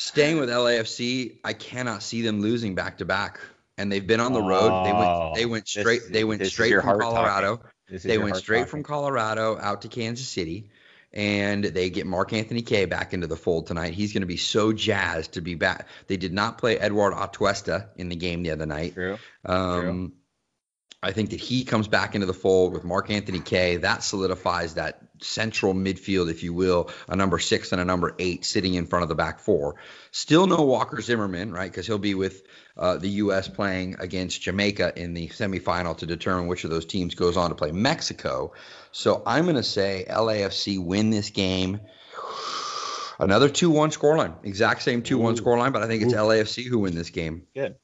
staying 0.00 0.38
with 0.38 0.48
LAFC, 0.48 1.38
I 1.44 1.52
cannot 1.52 2.02
see 2.02 2.22
them 2.22 2.40
losing 2.40 2.74
back 2.74 2.98
to 2.98 3.04
back. 3.04 3.38
And 3.78 3.90
they've 3.90 4.06
been 4.06 4.20
on 4.20 4.32
the 4.34 4.42
road. 4.42 4.84
They 4.84 4.92
went. 4.92 5.34
They 5.36 5.46
went 5.46 5.64
Oh, 5.76 5.80
straight. 5.80 6.02
this- 6.02 6.10
they 6.10 6.24
went 6.24 6.44
straight 6.46 6.72
from. 6.74 7.00
Colorado. 7.00 7.60
They 7.88 8.18
went 8.18 8.36
straight 8.36 8.58
talking. 8.60 8.70
from 8.70 8.82
Colorado 8.82 9.56
out 9.58 9.82
to 9.82 9.88
Kansas 9.88 10.28
City, 10.28 10.68
and 11.12 11.64
they 11.64 11.88
get 11.90 12.06
Mark 12.06 12.32
Anthony 12.32 12.62
Kaye 12.62 12.84
back 12.84 13.14
into 13.14 13.26
the 13.26 13.36
fold 13.36 13.66
tonight. 13.66 13.94
He's 13.94 14.12
going 14.12 14.20
to 14.20 14.26
be 14.26 14.36
so 14.36 14.72
jazzed 14.72 15.32
to 15.32 15.40
be 15.40 15.54
back. 15.54 15.88
They 16.08 16.16
did 16.18 16.32
not 16.32 16.58
play 16.58 16.78
Eduard 16.78 17.14
Atuesta 17.14 17.88
in 17.96 18.08
the 18.10 18.16
game 18.16 18.42
the 18.42 18.50
other 18.50 18.66
night. 18.66 18.94
True. 18.94 19.18
Um, 19.44 20.12
I 21.02 21.12
think 21.12 21.30
that 21.30 21.40
he 21.40 21.64
comes 21.64 21.88
back 21.88 22.14
into 22.14 22.26
the 22.26 22.34
fold 22.34 22.74
with 22.74 22.84
Mark 22.84 23.10
Anthony 23.10 23.40
Kaye. 23.40 23.78
That 23.78 24.02
solidifies 24.04 24.74
that 24.74 25.02
central 25.22 25.74
midfield, 25.74 26.30
if 26.30 26.42
you 26.42 26.52
will, 26.52 26.90
a 27.08 27.16
number 27.16 27.38
six 27.38 27.72
and 27.72 27.80
a 27.80 27.84
number 27.84 28.14
eight 28.18 28.44
sitting 28.44 28.74
in 28.74 28.86
front 28.86 29.02
of 29.02 29.08
the 29.08 29.14
back 29.14 29.40
four. 29.40 29.76
Still 30.10 30.46
no 30.46 30.62
Walker 30.62 31.00
Zimmerman, 31.00 31.52
right? 31.52 31.70
Because 31.70 31.86
he'll 31.86 31.98
be 31.98 32.14
with 32.14 32.42
uh, 32.76 32.96
the 32.96 33.08
U.S. 33.08 33.48
playing 33.48 33.96
against 33.98 34.40
Jamaica 34.42 34.92
in 34.96 35.14
the 35.14 35.28
semifinal 35.28 35.96
to 35.98 36.06
determine 36.06 36.46
which 36.46 36.64
of 36.64 36.70
those 36.70 36.86
teams 36.86 37.14
goes 37.14 37.36
on 37.36 37.50
to 37.50 37.54
play 37.54 37.72
Mexico. 37.72 38.52
So 38.92 39.22
I'm 39.26 39.44
going 39.44 39.56
to 39.56 39.62
say 39.62 40.06
LAFC 40.08 40.82
win 40.82 41.10
this 41.10 41.30
game. 41.30 41.80
Another 43.18 43.50
2 43.50 43.70
1 43.70 43.90
scoreline. 43.90 44.34
Exact 44.44 44.82
same 44.82 45.02
2 45.02 45.18
1 45.18 45.36
scoreline, 45.36 45.72
but 45.72 45.82
I 45.82 45.86
think 45.86 46.02
it's 46.02 46.14
Ooh. 46.14 46.16
LAFC 46.16 46.66
who 46.66 46.78
win 46.78 46.94
this 46.94 47.10
game. 47.10 47.46
Good. 47.54 47.76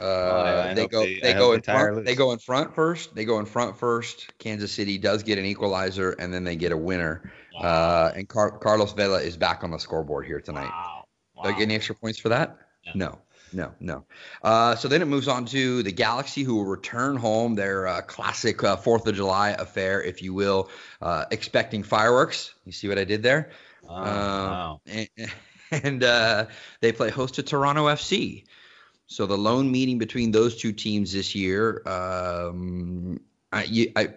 Uh, 0.00 0.74
they 0.74 0.86
go. 0.86 1.00
they- 1.02 1.20
They, 1.20 1.32
go 1.34 1.52
in 1.52 1.60
they 1.60 1.72
front. 1.72 2.04
They 2.04 2.14
go 2.14 2.32
in 2.32 2.38
front 2.38 2.74
first. 2.74 3.14
They 3.14 3.24
go 3.24 3.38
in 3.40 3.46
front 3.46 3.78
first. 3.78 4.36
Kansas 4.38 4.72
City 4.72 4.98
does 4.98 5.22
get 5.22 5.38
an 5.38 5.44
equalizer, 5.44 6.12
and 6.12 6.32
then 6.32 6.44
they 6.44 6.56
get 6.56 6.72
a 6.72 6.76
winner. 6.76 7.30
Uh, 7.58 8.12
and 8.14 8.28
Car- 8.28 8.56
Carlos 8.58 8.92
Vela 8.92 9.20
is 9.20 9.36
back 9.36 9.64
on 9.64 9.70
the 9.72 9.78
scoreboard 9.78 10.26
here 10.26 10.40
tonight. 10.40 10.70
Wow. 10.70 11.04
Do 11.42 11.48
I 11.48 11.52
get 11.52 11.62
any 11.62 11.74
extra 11.74 11.94
points 11.94 12.18
for 12.18 12.28
that? 12.30 12.56
No. 12.94 12.94
No, 12.94 13.18
no, 13.52 13.72
no. 13.80 14.04
Uh, 14.42 14.74
so 14.76 14.88
then 14.88 15.02
it 15.02 15.06
moves 15.06 15.26
on 15.28 15.44
to 15.46 15.82
the 15.82 15.90
Galaxy, 15.92 16.42
who 16.42 16.56
will 16.56 16.64
return 16.66 17.16
home. 17.16 17.54
Their 17.54 17.86
uh, 17.86 18.00
classic 18.02 18.62
uh, 18.62 18.76
Fourth 18.76 19.06
of 19.06 19.14
July 19.14 19.50
affair, 19.50 20.02
if 20.02 20.22
you 20.22 20.34
will, 20.34 20.68
uh, 21.00 21.24
expecting 21.30 21.82
fireworks. 21.82 22.54
You 22.64 22.72
see 22.72 22.88
what 22.88 22.98
I 22.98 23.04
did 23.04 23.22
there? 23.22 23.50
Oh, 23.88 23.94
Um, 23.94 24.04
wow. 24.04 24.80
and, 24.86 25.08
and 25.70 26.04
uh, 26.04 26.46
they 26.80 26.92
play 26.92 27.10
host 27.10 27.34
to 27.36 27.42
Toronto 27.42 27.86
FC. 27.86 28.44
So 29.08 29.26
the 29.26 29.36
lone 29.36 29.70
meeting 29.70 29.98
between 29.98 30.30
those 30.30 30.56
two 30.56 30.72
teams 30.72 31.12
this 31.12 31.34
year. 31.34 31.82
Um, 31.86 33.20
I, 33.50 33.64
you, 33.64 33.90
I, 33.96 34.14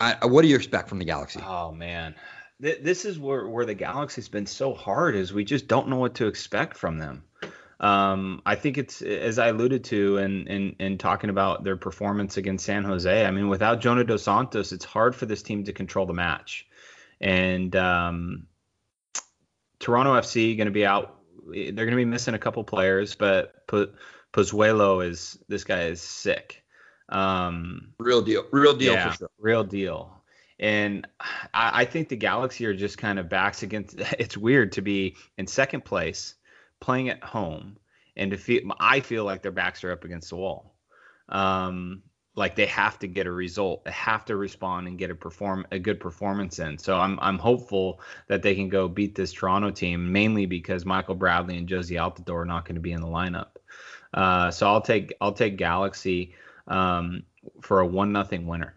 I, 0.00 0.26
what 0.26 0.42
do 0.42 0.48
you 0.48 0.56
expect 0.56 0.88
from 0.88 0.98
the 1.00 1.04
Galaxy? 1.04 1.40
Oh 1.44 1.72
man, 1.72 2.14
Th- 2.62 2.80
this 2.80 3.04
is 3.04 3.18
where 3.18 3.48
where 3.48 3.66
the 3.66 3.74
Galaxy's 3.74 4.28
been 4.28 4.46
so 4.46 4.72
hard 4.72 5.16
is 5.16 5.32
we 5.32 5.44
just 5.44 5.66
don't 5.66 5.88
know 5.88 5.96
what 5.96 6.14
to 6.16 6.26
expect 6.26 6.76
from 6.76 6.98
them. 6.98 7.24
Um, 7.80 8.40
I 8.46 8.54
think 8.54 8.78
it's 8.78 9.02
as 9.02 9.38
I 9.38 9.48
alluded 9.48 9.84
to 9.84 10.18
in, 10.18 10.46
in 10.46 10.76
in 10.78 10.98
talking 10.98 11.30
about 11.30 11.64
their 11.64 11.76
performance 11.76 12.36
against 12.36 12.64
San 12.64 12.84
Jose. 12.84 13.26
I 13.26 13.30
mean, 13.32 13.48
without 13.48 13.80
Jonah 13.80 14.04
Dos 14.04 14.22
Santos, 14.22 14.72
it's 14.72 14.84
hard 14.84 15.16
for 15.16 15.26
this 15.26 15.42
team 15.42 15.64
to 15.64 15.72
control 15.72 16.06
the 16.06 16.12
match. 16.12 16.66
And 17.20 17.74
um, 17.74 18.46
Toronto 19.80 20.14
FC 20.14 20.56
going 20.56 20.66
to 20.66 20.72
be 20.72 20.86
out. 20.86 21.13
They're 21.46 21.72
going 21.72 21.90
to 21.90 21.96
be 21.96 22.04
missing 22.04 22.34
a 22.34 22.38
couple 22.38 22.64
players, 22.64 23.14
but 23.14 23.66
P- 23.66 23.92
Pozuelo 24.32 25.06
is 25.06 25.38
this 25.48 25.64
guy 25.64 25.84
is 25.84 26.00
sick. 26.00 26.62
Um, 27.08 27.92
Real 27.98 28.22
deal, 28.22 28.44
real 28.50 28.74
deal 28.74 28.94
yeah, 28.94 29.10
for 29.10 29.16
sure. 29.16 29.30
real 29.38 29.64
deal. 29.64 30.22
And 30.58 31.06
I, 31.52 31.82
I 31.82 31.84
think 31.84 32.08
the 32.08 32.16
Galaxy 32.16 32.64
are 32.66 32.74
just 32.74 32.98
kind 32.98 33.18
of 33.18 33.28
backs 33.28 33.62
against. 33.62 33.96
It's 34.18 34.36
weird 34.36 34.72
to 34.72 34.82
be 34.82 35.16
in 35.36 35.46
second 35.46 35.84
place, 35.84 36.34
playing 36.80 37.08
at 37.10 37.22
home, 37.22 37.76
and 38.16 38.30
to 38.30 38.36
feel. 38.36 38.62
I 38.80 39.00
feel 39.00 39.24
like 39.24 39.42
their 39.42 39.52
backs 39.52 39.84
are 39.84 39.92
up 39.92 40.04
against 40.04 40.30
the 40.30 40.36
wall. 40.36 40.74
Um, 41.28 42.02
like 42.36 42.56
they 42.56 42.66
have 42.66 42.98
to 42.98 43.06
get 43.06 43.26
a 43.26 43.30
result. 43.30 43.84
They 43.84 43.92
have 43.92 44.24
to 44.26 44.36
respond 44.36 44.88
and 44.88 44.98
get 44.98 45.10
a 45.10 45.14
perform 45.14 45.66
a 45.70 45.78
good 45.78 46.00
performance 46.00 46.58
in. 46.58 46.78
So 46.78 46.96
I'm 46.96 47.18
I'm 47.20 47.38
hopeful 47.38 48.00
that 48.28 48.42
they 48.42 48.54
can 48.54 48.68
go 48.68 48.88
beat 48.88 49.14
this 49.14 49.32
Toronto 49.32 49.70
team, 49.70 50.10
mainly 50.12 50.46
because 50.46 50.84
Michael 50.84 51.14
Bradley 51.14 51.56
and 51.58 51.68
Jozy 51.68 51.96
Altidore 51.96 52.42
are 52.42 52.44
not 52.44 52.64
going 52.64 52.74
to 52.74 52.80
be 52.80 52.92
in 52.92 53.00
the 53.00 53.06
lineup. 53.06 53.48
Uh, 54.12 54.50
so 54.50 54.66
I'll 54.66 54.82
take 54.82 55.14
I'll 55.20 55.32
take 55.32 55.56
Galaxy 55.56 56.34
um, 56.66 57.22
for 57.60 57.80
a 57.80 57.86
one 57.86 58.12
nothing 58.12 58.46
winner. 58.46 58.74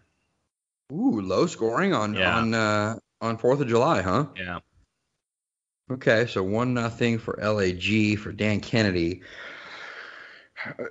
Ooh, 0.92 1.20
low 1.20 1.46
scoring 1.46 1.92
on 1.92 2.14
Yeah. 2.14 2.36
on 2.36 2.54
uh, 2.54 2.96
on 3.20 3.38
Fourth 3.38 3.60
of 3.60 3.68
July, 3.68 4.02
huh? 4.02 4.26
Yeah. 4.36 4.60
Okay, 5.90 6.26
so 6.26 6.42
one 6.42 6.74
nothing 6.74 7.18
for 7.18 7.38
LAG 7.42 8.18
for 8.18 8.30
Dan 8.30 8.60
Kennedy. 8.60 9.22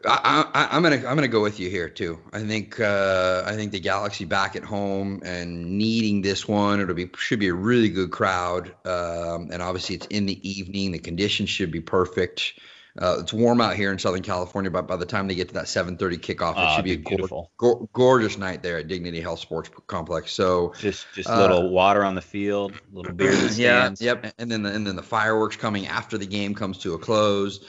I, 0.05 0.45
I, 0.53 0.67
I'm 0.71 0.81
gonna 0.81 0.95
I'm 0.97 1.15
gonna 1.15 1.27
go 1.27 1.41
with 1.41 1.59
you 1.59 1.69
here 1.69 1.89
too. 1.89 2.19
I 2.31 2.41
think 2.41 2.79
uh, 2.79 3.43
I 3.45 3.55
think 3.55 3.71
the 3.71 3.79
Galaxy 3.79 4.23
back 4.25 4.55
at 4.55 4.63
home 4.63 5.21
and 5.25 5.77
needing 5.77 6.21
this 6.21 6.47
one. 6.47 6.79
It'll 6.79 6.95
be 6.95 7.09
should 7.17 7.39
be 7.39 7.49
a 7.49 7.53
really 7.53 7.89
good 7.89 8.11
crowd, 8.11 8.73
um, 8.85 9.49
and 9.51 9.61
obviously 9.61 9.95
it's 9.95 10.07
in 10.07 10.25
the 10.25 10.49
evening. 10.49 10.91
The 10.93 10.99
conditions 10.99 11.49
should 11.49 11.71
be 11.71 11.81
perfect. 11.81 12.53
Uh, 12.99 13.17
it's 13.19 13.31
warm 13.31 13.61
out 13.61 13.75
here 13.75 13.91
in 13.91 13.99
Southern 13.99 14.23
California, 14.23 14.71
but 14.71 14.87
by 14.87 14.95
the 14.95 15.05
time 15.05 15.27
they 15.27 15.35
get 15.35 15.49
to 15.49 15.53
that 15.55 15.65
7:30 15.67 16.17
kickoff, 16.17 16.53
it 16.53 16.57
Ah, 16.57 16.75
should 16.75 16.85
be 16.85 16.93
a 16.93 16.97
be 16.97 17.03
beautiful. 17.03 17.51
gor- 17.57 17.87
gorgeous 17.93 18.37
night 18.39 18.63
there 18.63 18.77
at 18.77 18.87
Dignity 18.87 19.21
Health 19.21 19.39
Sports 19.39 19.69
Complex. 19.87 20.31
So 20.31 20.73
Just 20.79 21.05
just 21.13 21.29
a 21.29 21.33
Uh, 21.33 21.41
little 21.41 21.69
water 21.69 22.03
on 22.03 22.15
the 22.15 22.21
field, 22.21 22.71
a 22.71 22.95
little 22.95 23.13
beer 23.13 23.33
yeah, 23.55 23.93
yep. 23.99 24.33
And 24.39 24.49
then 24.49 24.63
the, 24.63 24.71
and 24.73 24.87
then 24.87 24.95
the 24.95 25.03
fireworks 25.03 25.57
coming 25.57 25.87
after 25.87 26.17
the 26.17 26.25
game 26.25 26.55
comes 26.55 26.77
to 26.79 26.93
a 26.93 26.97
close. 26.97 27.63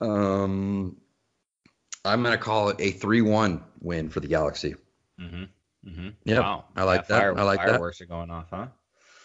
Um, 0.00 0.96
I'm 2.04 2.22
gonna 2.22 2.38
call 2.38 2.70
it 2.70 2.76
a 2.80 2.90
three-one 2.90 3.62
win 3.80 4.08
for 4.08 4.20
the 4.20 4.28
Galaxy. 4.28 4.74
Mm-hmm. 5.20 5.44
Mm-hmm. 5.88 6.08
Yep, 6.24 6.38
Wow. 6.42 6.64
I 6.76 6.84
like 6.84 7.06
that. 7.08 7.20
Fire, 7.20 7.38
I 7.38 7.42
like 7.42 7.60
that. 7.60 7.68
fireworks 7.68 8.00
are 8.00 8.06
going 8.06 8.30
off, 8.30 8.46
huh? 8.50 8.66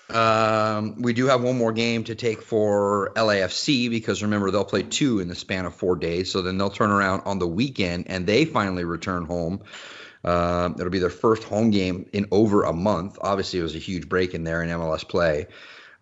Um, 0.07 1.01
we 1.01 1.13
do 1.13 1.25
have 1.27 1.41
one 1.41 1.57
more 1.57 1.71
game 1.71 2.03
to 2.05 2.15
take 2.15 2.43
for 2.43 3.11
LAFC 3.15 3.89
because 3.89 4.21
remember 4.21 4.51
they'll 4.51 4.63
play 4.63 4.83
two 4.83 5.19
in 5.19 5.27
the 5.27 5.35
span 5.35 5.65
of 5.65 5.73
four 5.73 5.95
days. 5.95 6.31
So 6.31 6.41
then 6.43 6.57
they'll 6.57 6.69
turn 6.69 6.91
around 6.91 7.23
on 7.25 7.39
the 7.39 7.47
weekend 7.47 8.05
and 8.07 8.27
they 8.27 8.45
finally 8.45 8.83
return 8.83 9.25
home. 9.25 9.63
Um, 10.23 10.75
it'll 10.77 10.91
be 10.91 10.99
their 10.99 11.09
first 11.09 11.43
home 11.43 11.71
game 11.71 12.07
in 12.13 12.27
over 12.31 12.63
a 12.63 12.73
month. 12.73 13.17
Obviously, 13.21 13.59
it 13.59 13.63
was 13.63 13.75
a 13.75 13.79
huge 13.79 14.07
break 14.07 14.33
in 14.33 14.43
there 14.43 14.61
in 14.61 14.69
MLS 14.69 15.07
play. 15.07 15.47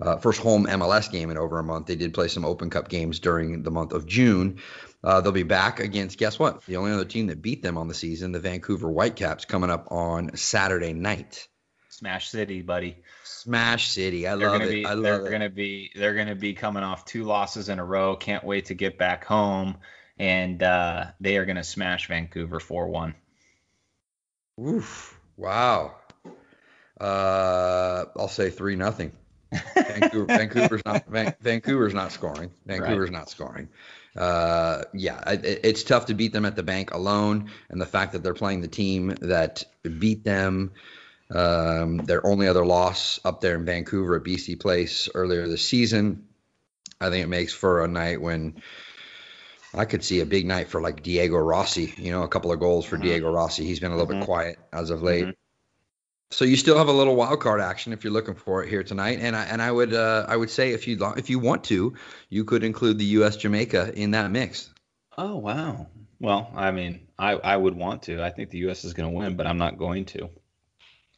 Uh, 0.02 0.18
first 0.18 0.42
home 0.42 0.66
MLS 0.66 1.10
game 1.12 1.30
in 1.30 1.38
over 1.38 1.60
a 1.60 1.64
month. 1.64 1.88
They 1.88 1.96
did 1.96 2.14
play 2.14 2.28
some 2.28 2.44
Open 2.44 2.70
Cup 2.70 2.90
games 2.90 3.20
during 3.20 3.64
the 3.64 3.72
month 3.72 3.94
of 3.94 4.06
June. 4.06 4.60
Uh, 5.04 5.20
they'll 5.22 5.32
be 5.34 5.44
back 5.44 5.80
against 5.80 6.18
guess 6.18 6.40
what? 6.40 6.66
The 6.66 6.78
only 6.78 6.92
other 6.94 7.04
team 7.06 7.28
that 7.28 7.42
beat 7.42 7.62
them 7.62 7.78
on 7.78 7.88
the 7.88 7.94
season, 7.94 8.32
the 8.32 8.40
Vancouver 8.40 8.88
Whitecaps, 8.90 9.46
coming 9.46 9.70
up 9.70 9.92
on 9.92 10.36
Saturday 10.38 10.94
night. 10.94 11.48
Smash 11.90 12.30
City, 12.30 12.62
buddy. 12.62 12.98
Smash 13.24 13.92
City. 13.92 14.28
I 14.28 14.36
They're 14.36 14.50
love 14.50 14.60
gonna 14.60 14.72
it. 14.72 14.74
be 14.74 14.86
I 14.86 14.96
they're 14.96 15.18
love 15.18 15.28
it. 15.28 15.32
gonna 15.32 15.50
be 15.50 15.92
they're 15.96 16.16
gonna 16.16 16.36
be 16.36 16.54
coming 16.54 16.84
off 16.84 17.06
two 17.06 17.24
losses 17.24 17.70
in 17.70 17.80
a 17.80 17.86
row. 17.86 18.16
Can't 18.16 18.44
wait 18.44 18.66
to 18.68 18.74
get 18.74 18.98
back 18.98 19.26
home. 19.26 19.78
And 20.18 20.62
uh, 20.64 21.08
they 21.20 21.38
are 21.38 21.46
gonna 21.46 21.64
smash 21.64 22.08
Vancouver 22.08 22.60
four 22.60 22.88
one. 22.88 23.16
Oof! 24.60 25.20
Wow. 25.38 25.96
Uh, 27.00 28.06
I'll 28.18 28.28
say 28.28 28.50
three 28.50 28.76
nothing. 28.76 29.12
Vancouver, 29.76 30.26
Vancouver's 30.26 30.82
not 30.86 31.06
Van, 31.08 31.36
Vancouver's 31.42 31.94
not 31.94 32.12
scoring. 32.12 32.52
Vancouver's 32.66 33.12
not 33.12 33.30
scoring. 33.30 33.70
Uh, 34.16 34.84
yeah, 34.94 35.32
it, 35.32 35.62
it's 35.64 35.84
tough 35.84 36.08
to 36.08 36.14
beat 36.14 36.34
them 36.34 36.46
at 36.46 36.56
the 36.56 36.64
bank 36.64 36.94
alone, 36.94 37.50
and 37.70 37.82
the 37.82 37.86
fact 37.86 38.14
that 38.14 38.24
they're 38.24 38.34
playing 38.34 38.62
the 38.62 38.68
team 38.68 39.16
that 39.22 39.64
beat 40.00 40.24
them. 40.24 40.72
Um, 41.32 41.98
their 41.98 42.24
only 42.26 42.48
other 42.48 42.66
loss 42.66 43.20
up 43.26 43.42
there 43.42 43.56
in 43.56 43.66
Vancouver 43.66 44.18
at 44.18 44.24
BC 44.24 44.60
Place 44.60 45.10
earlier 45.16 45.48
this 45.48 45.66
season. 45.68 46.28
I 47.02 47.10
think 47.10 47.24
it 47.24 47.30
makes 47.30 47.54
for 47.54 47.84
a 47.84 47.88
night 47.88 48.22
when 48.22 48.62
I 49.74 49.86
could 49.86 50.04
see 50.04 50.20
a 50.20 50.26
big 50.26 50.46
night 50.46 50.70
for 50.70 50.80
like 50.80 51.02
Diego 51.02 51.38
Rossi. 51.38 51.92
You 51.98 52.12
know, 52.12 52.24
a 52.24 52.28
couple 52.28 52.52
of 52.52 52.60
goals 52.60 52.86
for 52.86 52.98
Mhm. 52.98 53.02
Diego 53.02 53.32
Rossi. 53.32 53.66
He's 53.66 53.80
been 53.80 53.92
a 53.92 53.98
little 53.98 54.14
Mhm. 54.14 54.20
bit 54.20 54.26
quiet 54.26 54.60
as 54.72 54.92
of 54.92 55.02
late. 55.02 55.26
Mhm. 55.26 55.34
So 56.34 56.46
you 56.46 56.56
still 56.56 56.78
have 56.78 56.88
a 56.88 56.92
little 56.92 57.16
wild 57.16 57.40
card 57.40 57.62
action 57.62 57.94
if 57.94 58.04
you're 58.04 58.12
looking 58.12 58.34
for 58.34 58.64
it 58.64 58.70
here 58.70 58.84
tonight, 58.84 59.20
and 59.22 59.36
I 59.36 59.44
and 59.44 59.62
I 59.62 59.72
would 59.72 59.94
uh, 59.94 60.26
I 60.28 60.36
would 60.36 60.50
say 60.50 60.72
if 60.72 60.88
you 60.88 60.98
if 61.16 61.30
you 61.30 61.38
want 61.38 61.64
to, 61.66 61.94
you 62.30 62.44
could 62.44 62.64
include 62.64 62.98
the 62.98 63.06
U.S. 63.06 63.38
Jamaica 63.38 63.94
in 63.96 64.12
that 64.12 64.32
mix. 64.32 64.72
Oh 65.16 65.38
wow. 65.38 65.88
Well, 66.20 66.52
I 66.56 66.72
mean, 66.72 67.08
I 67.20 67.34
I 67.34 67.56
would 67.56 67.76
want 67.76 68.04
to. 68.04 68.24
I 68.24 68.32
think 68.32 68.50
the 68.50 68.58
U.S. 68.60 68.84
is 68.84 68.94
gonna 68.94 69.12
win, 69.12 69.36
but 69.36 69.46
I'm 69.46 69.60
not 69.60 69.78
going 69.78 70.06
to. 70.06 70.30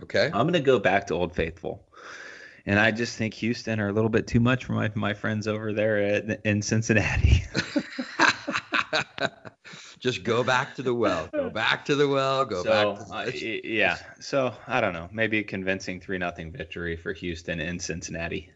Okay. 0.04 0.30
I'm 0.34 0.45
gonna 0.47 0.60
go 0.60 0.80
back 0.80 1.08
to 1.08 1.13
Old 1.13 1.34
Faithful. 1.34 1.88
And 2.65 2.78
I 2.80 2.91
just 2.91 3.15
think 3.15 3.36
Houston 3.36 3.80
are 3.80 3.89
a 3.89 3.93
little 3.93 4.10
bit 4.10 4.25
too 4.25 4.39
much 4.39 4.65
for 4.65 4.73
my, 4.73 4.91
my 4.95 5.13
friends 5.13 5.47
over 5.47 5.71
there 5.71 5.99
at, 5.99 6.41
in 6.45 6.63
Cincinnati. 6.63 7.43
Just 10.06 10.24
go 10.24 10.44
back 10.44 10.76
to 10.76 10.84
the 10.84 10.94
well. 10.94 11.28
Go 11.34 11.50
back 11.63 11.86
to 11.86 11.96
the 11.96 12.08
well. 12.08 12.46
Go 12.46 12.62
so, 12.62 12.94
back. 12.94 13.34
To 13.34 13.58
uh, 13.58 13.62
yeah. 13.63 13.98
So 14.20 14.54
I 14.68 14.80
don't 14.80 14.94
know. 14.94 15.10
Maybe 15.12 15.39
a 15.39 15.44
convincing 15.44 16.00
three 16.00 16.20
nothing 16.20 16.52
victory 16.52 16.96
for 16.96 17.12
Houston 17.12 17.60
in 17.60 17.80
Cincinnati. 17.80 18.52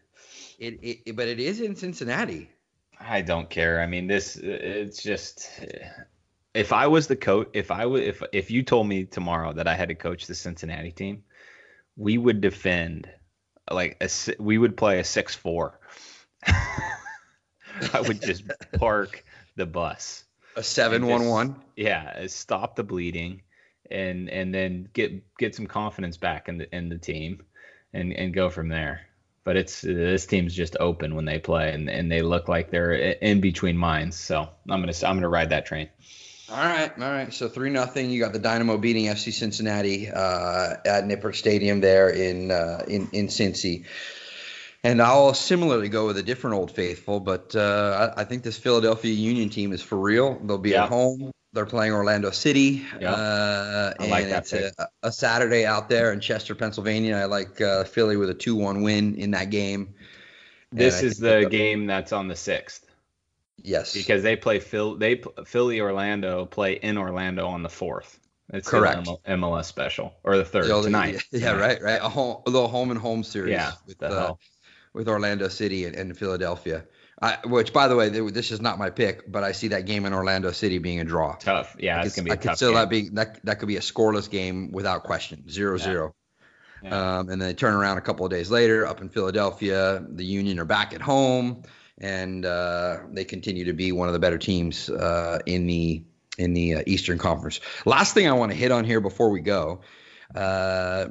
It, 0.60 0.78
it, 0.80 1.16
but 1.16 1.26
it 1.26 1.40
is 1.40 1.60
in 1.60 1.74
Cincinnati. 1.74 2.48
I 3.00 3.22
don't 3.22 3.50
care. 3.50 3.80
I 3.80 3.88
mean, 3.88 4.06
this 4.06 4.36
it's 4.36 5.02
just 5.02 5.50
if 6.54 6.72
I 6.72 6.86
was 6.86 7.08
the 7.08 7.16
coach, 7.16 7.48
if 7.52 7.72
I 7.72 7.84
would, 7.84 8.04
if 8.04 8.22
if 8.32 8.52
you 8.52 8.62
told 8.62 8.86
me 8.86 9.02
tomorrow 9.02 9.52
that 9.52 9.66
I 9.66 9.74
had 9.74 9.88
to 9.88 9.96
coach 9.96 10.28
the 10.28 10.36
Cincinnati 10.36 10.92
team, 10.92 11.24
we 11.96 12.16
would 12.16 12.40
defend 12.40 13.10
like 13.68 13.96
a 14.00 14.08
we 14.38 14.56
would 14.56 14.76
play 14.76 15.00
a 15.00 15.04
six 15.04 15.34
four. 15.34 15.80
I 16.46 18.02
would 18.06 18.22
just 18.22 18.44
park 18.78 19.24
the 19.56 19.66
bus. 19.66 20.22
A 20.56 20.62
seven 20.62 21.06
one 21.06 21.26
one. 21.26 21.56
Yeah, 21.76 22.26
stop 22.26 22.76
the 22.76 22.84
bleeding, 22.84 23.42
and 23.90 24.28
and 24.28 24.54
then 24.54 24.88
get 24.92 25.36
get 25.36 25.54
some 25.54 25.66
confidence 25.66 26.16
back 26.16 26.48
in 26.48 26.58
the 26.58 26.74
in 26.74 26.88
the 26.88 26.98
team, 26.98 27.42
and 27.92 28.12
and 28.12 28.34
go 28.34 28.50
from 28.50 28.68
there. 28.68 29.02
But 29.44 29.56
it's 29.56 29.80
this 29.80 30.26
team's 30.26 30.54
just 30.54 30.76
open 30.78 31.14
when 31.14 31.24
they 31.24 31.38
play, 31.38 31.72
and 31.72 31.88
and 31.88 32.10
they 32.10 32.22
look 32.22 32.48
like 32.48 32.70
they're 32.70 32.92
in 32.92 33.40
between 33.40 33.76
minds. 33.76 34.16
So 34.16 34.48
I'm 34.68 34.80
gonna 34.80 34.92
I'm 35.04 35.16
gonna 35.16 35.28
ride 35.28 35.50
that 35.50 35.66
train. 35.66 35.88
All 36.50 36.56
right, 36.56 36.90
all 37.00 37.10
right. 37.10 37.32
So 37.32 37.48
three 37.48 37.70
nothing. 37.70 38.10
You 38.10 38.20
got 38.20 38.32
the 38.32 38.40
Dynamo 38.40 38.76
beating 38.76 39.06
FC 39.06 39.32
Cincinnati 39.32 40.10
uh, 40.10 40.74
at 40.84 41.04
Nippert 41.04 41.36
Stadium 41.36 41.80
there 41.80 42.10
in 42.10 42.50
uh, 42.50 42.84
in 42.88 43.08
in 43.12 43.28
Cincy. 43.28 43.84
And 44.82 45.02
I'll 45.02 45.34
similarly 45.34 45.88
go 45.90 46.06
with 46.06 46.16
a 46.16 46.22
different 46.22 46.56
Old 46.56 46.70
Faithful, 46.70 47.20
but 47.20 47.54
uh, 47.54 48.14
I, 48.16 48.22
I, 48.22 48.24
think 48.24 48.42
this 48.42 48.56
Philadelphia 48.56 49.12
Union 49.12 49.50
team 49.50 49.72
is 49.72 49.82
for 49.82 49.98
real. 49.98 50.40
They'll 50.42 50.56
be 50.56 50.70
yeah. 50.70 50.84
at 50.84 50.88
home. 50.88 51.30
They're 51.52 51.66
playing 51.66 51.92
Orlando 51.92 52.30
City, 52.30 52.86
yeah. 52.98 53.12
uh, 53.12 53.94
and 53.98 54.10
like 54.10 54.26
it's 54.26 54.52
a, 54.52 54.70
a, 55.02 55.10
Saturday 55.10 55.66
out 55.66 55.88
there 55.88 56.12
in 56.12 56.20
Chester, 56.20 56.54
Pennsylvania. 56.54 57.16
I 57.16 57.24
like 57.24 57.60
uh, 57.60 57.82
Philly 57.84 58.16
with 58.16 58.30
a 58.30 58.34
two-one 58.34 58.82
win 58.82 59.16
in 59.16 59.32
that 59.32 59.50
game. 59.50 59.92
This 60.70 61.02
is 61.02 61.18
the 61.18 61.48
game 61.50 61.86
that's 61.86 62.12
on 62.12 62.28
the 62.28 62.36
sixth. 62.36 62.86
Yes, 63.56 63.92
because 63.92 64.22
they 64.22 64.36
play 64.36 64.60
Phil. 64.60 64.96
They 64.96 65.22
Philly 65.44 65.80
Orlando 65.80 66.46
play 66.46 66.74
in 66.74 66.96
Orlando 66.96 67.48
on 67.48 67.64
the 67.64 67.68
fourth. 67.68 68.20
It's 68.52 68.68
correct. 68.68 69.08
MLS 69.28 69.64
special 69.64 70.14
or 70.24 70.36
the 70.36 70.44
third 70.44 70.66
the, 70.66 70.82
tonight. 70.82 71.24
Yeah, 71.32 71.40
yeah, 71.40 71.56
right, 71.56 71.82
right. 71.82 72.00
A, 72.00 72.08
home, 72.08 72.42
a 72.46 72.50
little 72.50 72.68
home 72.68 72.90
and 72.90 72.98
home 72.98 73.22
series. 73.22 73.52
Yeah, 73.52 73.72
with 73.86 74.02
uh, 74.02 74.34
with 74.92 75.08
Orlando 75.08 75.48
City 75.48 75.84
and, 75.84 75.94
and 75.96 76.16
Philadelphia. 76.16 76.84
I, 77.22 77.38
which, 77.44 77.72
by 77.72 77.88
the 77.88 77.96
way, 77.96 78.08
this 78.08 78.50
is 78.50 78.62
not 78.62 78.78
my 78.78 78.88
pick, 78.88 79.30
but 79.30 79.44
I 79.44 79.52
see 79.52 79.68
that 79.68 79.84
game 79.84 80.06
in 80.06 80.14
Orlando 80.14 80.52
City 80.52 80.78
being 80.78 81.00
a 81.00 81.04
draw. 81.04 81.34
Tough, 81.36 81.76
yeah, 81.78 82.02
it's 82.02 82.16
gonna 82.16 82.24
be. 82.24 82.32
I 82.32 82.36
could 82.36 82.56
still 82.56 82.74
that 82.74 82.88
be 82.88 83.10
that 83.10 83.44
that 83.44 83.58
could 83.58 83.68
be 83.68 83.76
a 83.76 83.80
scoreless 83.80 84.30
game 84.30 84.72
without 84.72 85.04
question, 85.04 85.48
zero 85.48 85.76
yeah. 85.76 85.84
zero. 85.84 86.14
Yeah. 86.82 87.18
Um, 87.18 87.28
and 87.28 87.40
then 87.40 87.48
they 87.48 87.54
turn 87.54 87.74
around 87.74 87.98
a 87.98 88.00
couple 88.00 88.24
of 88.24 88.30
days 88.30 88.50
later 88.50 88.86
up 88.86 89.02
in 89.02 89.10
Philadelphia. 89.10 90.02
The 90.08 90.24
Union 90.24 90.58
are 90.60 90.64
back 90.64 90.94
at 90.94 91.02
home, 91.02 91.64
and 91.98 92.46
uh, 92.46 93.00
they 93.10 93.24
continue 93.24 93.66
to 93.66 93.74
be 93.74 93.92
one 93.92 94.08
of 94.08 94.14
the 94.14 94.18
better 94.18 94.38
teams 94.38 94.88
uh, 94.88 95.40
in 95.44 95.66
the 95.66 96.02
in 96.38 96.54
the 96.54 96.76
uh, 96.76 96.82
Eastern 96.86 97.18
Conference. 97.18 97.60
Last 97.84 98.14
thing 98.14 98.28
I 98.28 98.32
want 98.32 98.50
to 98.50 98.56
hit 98.56 98.72
on 98.72 98.84
here 98.84 99.02
before 99.02 99.28
we 99.28 99.40
go 99.40 99.82
uh, 100.34 101.08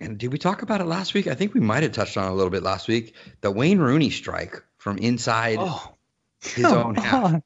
and 0.00 0.18
did 0.18 0.32
we 0.32 0.38
talk 0.38 0.62
about 0.62 0.80
it 0.80 0.86
last 0.86 1.14
week? 1.14 1.26
I 1.26 1.34
think 1.34 1.54
we 1.54 1.60
might 1.60 1.82
have 1.82 1.92
touched 1.92 2.16
on 2.16 2.26
it 2.26 2.30
a 2.30 2.34
little 2.34 2.50
bit 2.50 2.62
last 2.62 2.88
week. 2.88 3.14
The 3.40 3.50
Wayne 3.50 3.78
Rooney 3.78 4.10
strike 4.10 4.62
from 4.78 4.98
inside 4.98 5.58
oh, 5.60 5.94
his 6.42 6.64
own 6.66 6.94
half. 6.94 7.42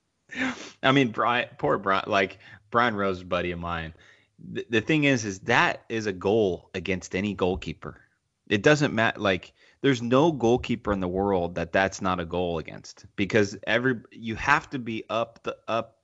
I 0.83 0.93
mean, 0.93 1.11
Brian, 1.11 1.49
poor 1.59 1.79
Brian, 1.79 2.05
like 2.07 2.39
Brian 2.71 2.95
Rowe, 2.95 3.15
buddy 3.25 3.51
of 3.51 3.59
mine. 3.59 3.95
The, 4.39 4.67
the 4.69 4.81
thing 4.81 5.05
is, 5.05 5.25
is 5.25 5.41
that 5.41 5.85
is 5.89 6.07
a 6.07 6.13
goal 6.13 6.71
against 6.75 7.15
any 7.15 7.35
goalkeeper. 7.35 8.01
It 8.49 8.63
doesn't 8.63 8.95
matter. 8.95 9.21
Like, 9.21 9.53
there's 9.81 10.03
no 10.03 10.33
goalkeeper 10.33 10.93
in 10.93 11.01
the 11.01 11.09
world 11.09 11.57
that 11.57 11.73
that's 11.73 12.01
not 12.01 12.21
a 12.21 12.25
goal 12.25 12.59
against 12.59 13.07
because 13.17 13.57
every 13.67 13.97
you 14.11 14.35
have 14.37 14.71
to 14.71 14.79
be 14.79 15.05
up 15.11 15.43
the 15.43 15.57
up 15.69 15.99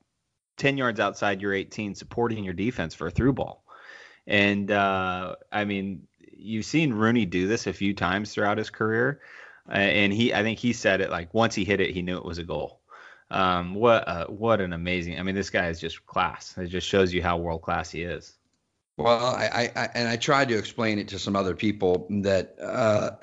10 0.59 0.77
yards 0.77 1.01
outside 1.01 1.41
your 1.41 1.55
18 1.55 1.95
supporting 1.95 2.45
your 2.45 2.53
defense 2.53 2.95
for 2.95 3.07
a 3.07 3.11
through 3.11 3.33
ball 3.33 3.65
and 4.27 4.71
uh, 4.71 5.37
I 5.51 5.65
mean, 5.65 6.07
you've 6.37 6.65
seen 6.65 6.93
Rooney 6.93 7.27
do 7.27 7.49
this 7.49 7.67
a 7.67 7.73
few 7.73 7.95
times 7.95 8.33
throughout 8.33 8.59
his 8.59 8.71
career, 8.71 9.21
uh, 9.69 9.75
and 9.75 10.13
he 10.13 10.35
I 10.35 10.43
think 10.43 10.59
he 10.59 10.73
said 10.73 11.01
it 11.01 11.11
like 11.11 11.33
once 11.35 11.55
he 11.55 11.65
hit 11.65 11.81
it, 11.81 11.91
he 11.91 12.03
knew 12.03 12.17
it 12.17 12.25
was 12.25 12.39
a 12.39 12.45
goal. 12.45 12.81
Um, 13.31 13.75
what 13.75 14.09
uh, 14.09 14.27
what 14.27 14.61
an 14.61 14.73
amazing! 14.73 15.19
I 15.19 15.23
mean, 15.23 15.35
this 15.35 15.51
guy 15.51 15.69
is 15.69 15.81
just 15.81 16.05
class. 16.07 16.57
It 16.59 16.67
just 16.67 16.87
shows 16.87 17.13
you 17.13 17.23
how 17.23 17.39
world 17.39 17.63
class 17.63 17.91
he 17.91 18.03
is. 18.03 18.35
Well, 19.01 19.35
I, 19.35 19.71
I, 19.75 19.89
and 19.95 20.09
I 20.09 20.17
tried 20.17 20.49
to 20.49 20.59
explain 20.59 20.99
it 20.99 21.09
to 21.09 21.19
some 21.19 21.35
other 21.35 21.55
people 21.55 22.07
that 22.11 22.55
uh, 22.61 23.13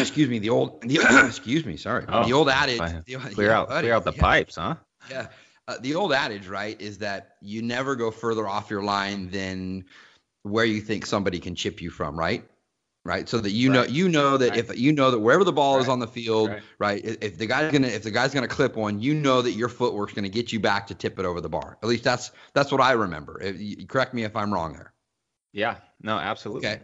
excuse 0.00 0.28
me, 0.28 0.38
the 0.38 0.48
old 0.48 0.80
the, 0.82 1.00
excuse 1.26 1.66
me, 1.66 1.76
sorry, 1.76 2.06
oh, 2.08 2.24
the 2.24 2.32
old 2.32 2.48
adage, 2.48 2.78
the, 2.78 3.16
clear 3.18 3.48
yeah, 3.48 3.58
out 3.58 3.68
buddy, 3.68 3.82
clear 3.82 3.94
out 3.94 4.04
the 4.04 4.12
yeah, 4.12 4.20
pipes, 4.20 4.54
huh? 4.56 4.76
Yeah, 5.10 5.26
uh, 5.66 5.76
the 5.80 5.96
old 5.96 6.14
adage, 6.14 6.48
right, 6.48 6.80
is 6.80 6.98
that 6.98 7.36
you 7.42 7.60
never 7.60 7.94
go 7.94 8.10
further 8.10 8.48
off 8.48 8.70
your 8.70 8.82
line 8.82 9.28
than 9.28 9.84
where 10.50 10.64
you 10.64 10.80
think 10.80 11.06
somebody 11.06 11.38
can 11.38 11.54
chip 11.54 11.80
you 11.80 11.90
from, 11.90 12.18
right? 12.18 12.44
Right. 13.04 13.28
So 13.28 13.38
that 13.38 13.52
you 13.52 13.70
right. 13.70 13.76
know 13.76 13.82
you 13.84 14.08
know 14.08 14.36
that 14.36 14.50
right. 14.50 14.58
if 14.58 14.78
you 14.78 14.92
know 14.92 15.10
that 15.10 15.20
wherever 15.20 15.44
the 15.44 15.52
ball 15.52 15.76
right. 15.76 15.82
is 15.82 15.88
on 15.88 15.98
the 15.98 16.06
field, 16.06 16.50
right. 16.78 17.02
If 17.02 17.38
the 17.38 17.46
guy's 17.46 17.72
gonna 17.72 17.86
if 17.86 18.02
the 18.02 18.10
guy's 18.10 18.34
gonna 18.34 18.48
clip 18.48 18.76
one, 18.76 19.00
you 19.00 19.14
know 19.14 19.40
that 19.40 19.52
your 19.52 19.68
footwork's 19.68 20.12
gonna 20.12 20.28
get 20.28 20.52
you 20.52 20.60
back 20.60 20.86
to 20.88 20.94
tip 20.94 21.18
it 21.18 21.24
over 21.24 21.40
the 21.40 21.48
bar. 21.48 21.78
At 21.82 21.88
least 21.88 22.04
that's 22.04 22.32
that's 22.52 22.70
what 22.70 22.82
I 22.82 22.92
remember. 22.92 23.40
If, 23.40 23.58
you, 23.58 23.86
correct 23.86 24.12
me 24.12 24.24
if 24.24 24.36
I'm 24.36 24.52
wrong 24.52 24.74
there. 24.74 24.92
Yeah. 25.52 25.76
No. 26.02 26.18
Absolutely. 26.18 26.68
Okay. 26.68 26.80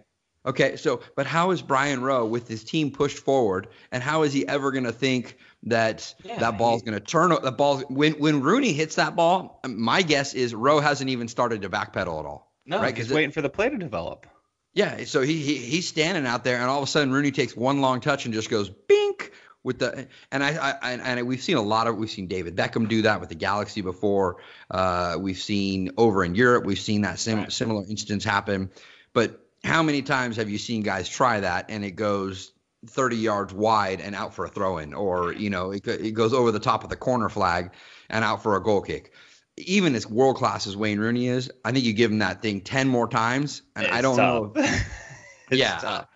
Okay, 0.46 0.77
so 0.77 1.00
but 1.16 1.27
how 1.27 1.53
is 1.53 1.62
Brian 1.62 2.03
Rowe 2.03 2.27
with 2.27 2.46
his 2.46 2.64
team 2.64 2.90
pushed 2.90 3.18
forward, 3.18 3.68
and 3.92 4.03
how 4.03 4.24
is 4.24 4.33
he 4.33 4.46
ever 4.46 4.72
going 4.72 4.85
to 4.85 4.92
think 4.92 5.38
that 5.62 6.14
yeah, 6.22 6.38
that 6.38 6.59
ball's 6.59 6.83
going 6.83 6.98
to 6.98 7.00
turn? 7.00 7.31
The 7.42 7.50
ball 7.50 7.79
when 7.88 8.12
when 8.14 8.42
Rooney 8.42 8.74
hits 8.74 8.96
that 8.96 9.16
ball, 9.16 9.61
my 9.66 10.03
guess 10.03 10.35
is 10.35 10.55
Rowe 10.55 10.81
hasn't 10.81 11.09
even 11.09 11.29
started 11.29 11.62
to 11.62 11.70
backpedal 11.70 12.20
at 12.20 12.27
all. 12.27 12.54
No, 12.66 12.81
right? 12.81 12.96
he's 12.96 13.11
waiting 13.11 13.31
for 13.31 13.42
the 13.42 13.50
play 13.50 13.68
to 13.68 13.77
develop. 13.77 14.27
Yeah, 14.72 15.05
so 15.05 15.20
he, 15.20 15.40
he 15.40 15.57
he's 15.57 15.87
standing 15.87 16.27
out 16.27 16.42
there, 16.42 16.57
and 16.57 16.68
all 16.68 16.79
of 16.79 16.85
a 16.85 16.90
sudden 16.90 17.12
Rooney 17.12 17.31
takes 17.31 17.57
one 17.57 17.81
long 17.81 18.00
touch 18.00 18.24
and 18.24 18.35
just 18.35 18.50
goes 18.50 18.68
bink 18.68 19.33
with 19.62 19.79
the 19.79 20.09
and 20.31 20.44
I, 20.44 20.77
I 20.83 20.92
and 20.92 21.27
we've 21.27 21.42
seen 21.42 21.57
a 21.57 21.62
lot 21.62 21.87
of 21.87 21.96
we've 21.96 22.11
seen 22.11 22.27
David 22.27 22.57
Beckham 22.57 22.88
do 22.88 23.03
that 23.03 23.20
with 23.20 23.31
the 23.31 23.35
Galaxy 23.35 23.81
before. 23.81 24.37
Uh, 24.70 25.16
we've 25.18 25.38
seen 25.38 25.92
over 25.96 26.24
in 26.24 26.35
Europe 26.35 26.64
we've 26.64 26.79
seen 26.79 27.03
that 27.03 27.18
sim- 27.18 27.38
right. 27.38 27.53
similar 27.53 27.85
instance 27.88 28.24
happen. 28.24 28.70
But 29.12 29.40
how 29.64 29.83
many 29.83 30.03
times 30.03 30.37
have 30.37 30.50
you 30.50 30.59
seen 30.59 30.83
guys 30.83 31.09
try 31.09 31.40
that 31.40 31.66
and 31.70 31.85
it 31.85 31.92
goes 31.92 32.53
30 32.87 33.16
yards 33.16 33.55
wide 33.55 34.00
and 34.00 34.14
out 34.14 34.35
for 34.35 34.44
a 34.44 34.48
throw 34.48 34.79
in, 34.79 34.92
or 34.92 35.33
you 35.33 35.50
know 35.50 35.70
it, 35.70 35.87
it 35.87 36.12
goes 36.12 36.35
over 36.35 36.53
the 36.53 36.61
top 36.61 36.85
of 36.85 36.90
the 36.90 36.96
corner 36.96 37.29
flag 37.29 37.70
and 38.11 38.22
out 38.24 38.42
for 38.42 38.57
a 38.57 38.62
goal 38.62 38.83
kick? 38.83 39.12
Even 39.57 39.95
as 39.95 40.07
world 40.07 40.37
class 40.37 40.67
as 40.67 40.77
Wayne 40.77 40.99
Rooney 40.99 41.29
is, 41.29 41.51
I 41.64 41.73
think 41.73 41.85
you 41.85 41.93
give 41.93 42.11
him 42.11 42.19
that 42.19 42.43
thing 42.43 42.61
ten 42.61 42.88
more 42.88 43.09
times, 43.09 43.62
and 43.77 43.87
it's 43.87 43.95
I 43.95 44.03
don't 44.03 44.17
tough. 44.17 44.55
know. 44.55 44.77
yeah, 45.57 45.79
tough. 45.79 46.09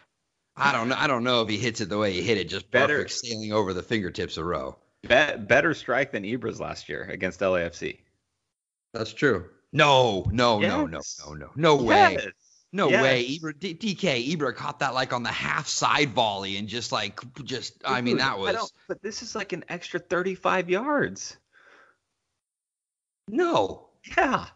I 0.57 0.73
don't 0.73 0.89
know. 0.89 0.97
I 0.99 1.07
don't 1.07 1.25
know 1.25 1.43
if 1.43 1.49
he 1.49 1.57
hits 1.57 1.81
it 1.81 1.89
the 1.89 1.99
way 1.99 2.13
he 2.13 2.23
hit 2.23 2.39
it, 2.39 2.49
just 2.49 2.71
better 2.71 2.97
perfect 2.97 3.13
sailing 3.13 3.53
over 3.53 3.73
the 3.73 3.83
fingertips 3.83 4.37
of 4.37 4.47
Rowe. 4.47 4.77
Be- 5.03 5.37
better 5.39 5.73
strike 5.75 6.11
than 6.11 6.25
Ibras 6.25 6.59
last 6.59 6.89
year 6.89 7.05
against 7.05 7.41
LAFC. 7.41 7.99
That's 8.93 9.13
true. 9.13 9.49
No, 9.73 10.27
no, 10.33 10.61
yes. 10.61 10.71
no, 10.71 10.87
no, 10.87 11.01
no, 11.29 11.35
no, 11.35 11.51
no 11.55 11.77
way. 11.77 12.13
Yes. 12.15 12.27
No 12.73 12.91
yes. 12.91 13.03
way. 13.03 13.39
Ibra, 13.39 13.59
D- 13.59 13.75
DK 13.75 14.37
Ibra 14.37 14.55
caught 14.55 14.81
that 14.81 14.95
like 14.95 15.13
on 15.13 15.23
the 15.23 15.31
half 15.31 15.69
side 15.69 16.11
volley 16.11 16.57
and 16.57 16.69
just 16.69 16.93
like 16.93 17.21
just. 17.45 17.75
I 17.85 18.01
mean 18.01 18.19
that 18.19 18.39
was. 18.39 18.73
but 18.89 19.03
this 19.03 19.23
is 19.23 19.35
like 19.35 19.53
an 19.53 19.65
extra 19.69 20.01
35 20.01 20.69
yards. 20.69 21.37
No. 23.29 23.89
Yeah. 24.17 24.47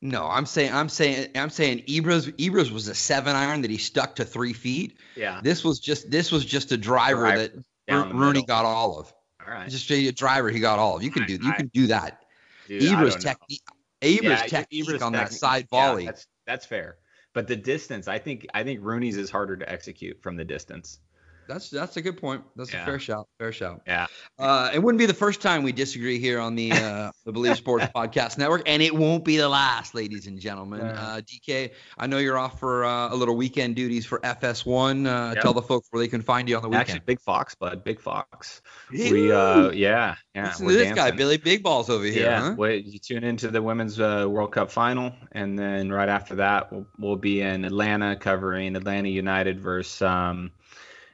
No, 0.00 0.26
I'm 0.26 0.46
saying 0.46 0.72
I'm 0.72 0.88
saying 0.88 1.28
I'm 1.36 1.50
saying 1.50 1.84
Ibras 1.88 2.32
Ibras 2.36 2.72
was 2.72 2.88
a 2.88 2.94
seven 2.94 3.36
iron 3.36 3.62
that 3.62 3.70
he 3.70 3.76
stuck 3.76 4.16
to 4.16 4.24
three 4.24 4.52
feet. 4.52 4.96
Yeah. 5.14 5.40
This 5.42 5.62
was 5.62 5.78
just 5.78 6.10
this 6.10 6.32
was 6.32 6.44
just 6.44 6.72
a 6.72 6.76
driver, 6.76 7.20
driver 7.20 7.64
that 7.86 8.14
Rooney 8.14 8.42
got 8.42 8.64
all 8.64 8.98
of. 8.98 9.12
All 9.46 9.52
right. 9.52 9.68
Just 9.68 9.88
a 9.90 10.10
driver 10.10 10.50
he 10.50 10.58
got 10.58 10.80
all 10.80 10.96
of. 10.96 11.04
You 11.04 11.10
can 11.12 11.26
do 11.26 11.34
you 11.34 11.52
can 11.52 11.68
do 11.68 11.86
that. 11.88 12.24
Dude, 12.66 12.82
Ibras 12.82 13.20
technique 13.20 13.62
Ibras 14.02 14.22
yeah, 14.22 14.46
technique 14.46 14.88
on 14.90 15.12
technique, 15.12 15.12
that 15.12 15.32
side 15.32 15.68
volley. 15.70 16.04
Yeah, 16.04 16.10
that's 16.10 16.26
that's 16.46 16.66
fair. 16.66 16.96
But 17.32 17.46
the 17.46 17.56
distance, 17.56 18.08
I 18.08 18.18
think 18.18 18.46
I 18.52 18.64
think 18.64 18.80
Rooney's 18.82 19.16
is 19.16 19.30
harder 19.30 19.56
to 19.56 19.70
execute 19.70 20.20
from 20.20 20.36
the 20.36 20.44
distance. 20.44 20.98
That's 21.48 21.70
that's 21.70 21.96
a 21.96 22.02
good 22.02 22.16
point. 22.16 22.42
That's 22.56 22.72
yeah. 22.72 22.82
a 22.82 22.86
fair 22.86 22.98
shout. 22.98 23.28
Fair 23.38 23.52
shout. 23.52 23.82
Yeah. 23.86 24.06
Uh, 24.38 24.70
it 24.72 24.78
wouldn't 24.78 24.98
be 24.98 25.06
the 25.06 25.14
first 25.14 25.40
time 25.40 25.62
we 25.62 25.72
disagree 25.72 26.18
here 26.18 26.40
on 26.40 26.54
the 26.54 26.72
uh, 26.72 27.10
the 27.24 27.32
Bleav 27.32 27.56
Sports 27.62 27.86
Podcast 27.94 28.38
Network, 28.38 28.62
and 28.66 28.82
it 28.82 28.94
won't 28.94 29.24
be 29.24 29.36
the 29.36 29.48
last, 29.48 29.94
ladies 29.94 30.26
and 30.26 30.38
gentlemen. 30.38 30.80
Uh, 30.80 31.20
DK, 31.24 31.72
I 31.98 32.06
know 32.06 32.18
you're 32.18 32.38
off 32.38 32.58
for 32.58 32.84
uh, 32.84 33.12
a 33.12 33.14
little 33.14 33.36
weekend 33.36 33.76
duties 33.76 34.06
for 34.06 34.20
FS1. 34.20 35.06
Uh, 35.06 35.32
yep. 35.34 35.42
Tell 35.42 35.52
the 35.52 35.62
folks 35.62 35.88
where 35.90 36.02
they 36.02 36.08
can 36.08 36.22
find 36.22 36.48
you 36.48 36.56
on 36.56 36.62
the 36.62 36.68
weekend. 36.68 36.90
Actually, 36.90 37.00
Big 37.06 37.20
Fox, 37.20 37.54
bud. 37.54 37.84
Big 37.84 38.00
Fox. 38.00 38.62
We 38.90 39.32
uh, 39.32 39.70
yeah, 39.70 40.16
yeah. 40.34 40.46
Listen 40.46 40.68
to 40.68 40.72
this 40.72 40.82
dancing. 40.84 40.96
guy, 40.96 41.10
Billy 41.10 41.36
Big 41.36 41.62
Balls 41.62 41.90
over 41.90 42.04
here. 42.04 42.24
Yeah. 42.24 42.40
Huh? 42.40 42.54
Wait, 42.56 42.86
you 42.86 42.98
tune 42.98 43.24
into 43.24 43.48
the 43.48 43.62
Women's 43.62 43.98
World 43.98 44.52
Cup 44.52 44.70
final, 44.70 45.12
and 45.32 45.58
then 45.58 45.92
right 45.92 46.08
after 46.08 46.36
that, 46.36 46.72
we'll, 46.72 46.86
we'll 46.98 47.16
be 47.16 47.40
in 47.42 47.64
Atlanta 47.64 48.16
covering 48.16 48.76
Atlanta 48.76 49.08
United 49.08 49.60
versus. 49.60 50.02
Um, 50.02 50.50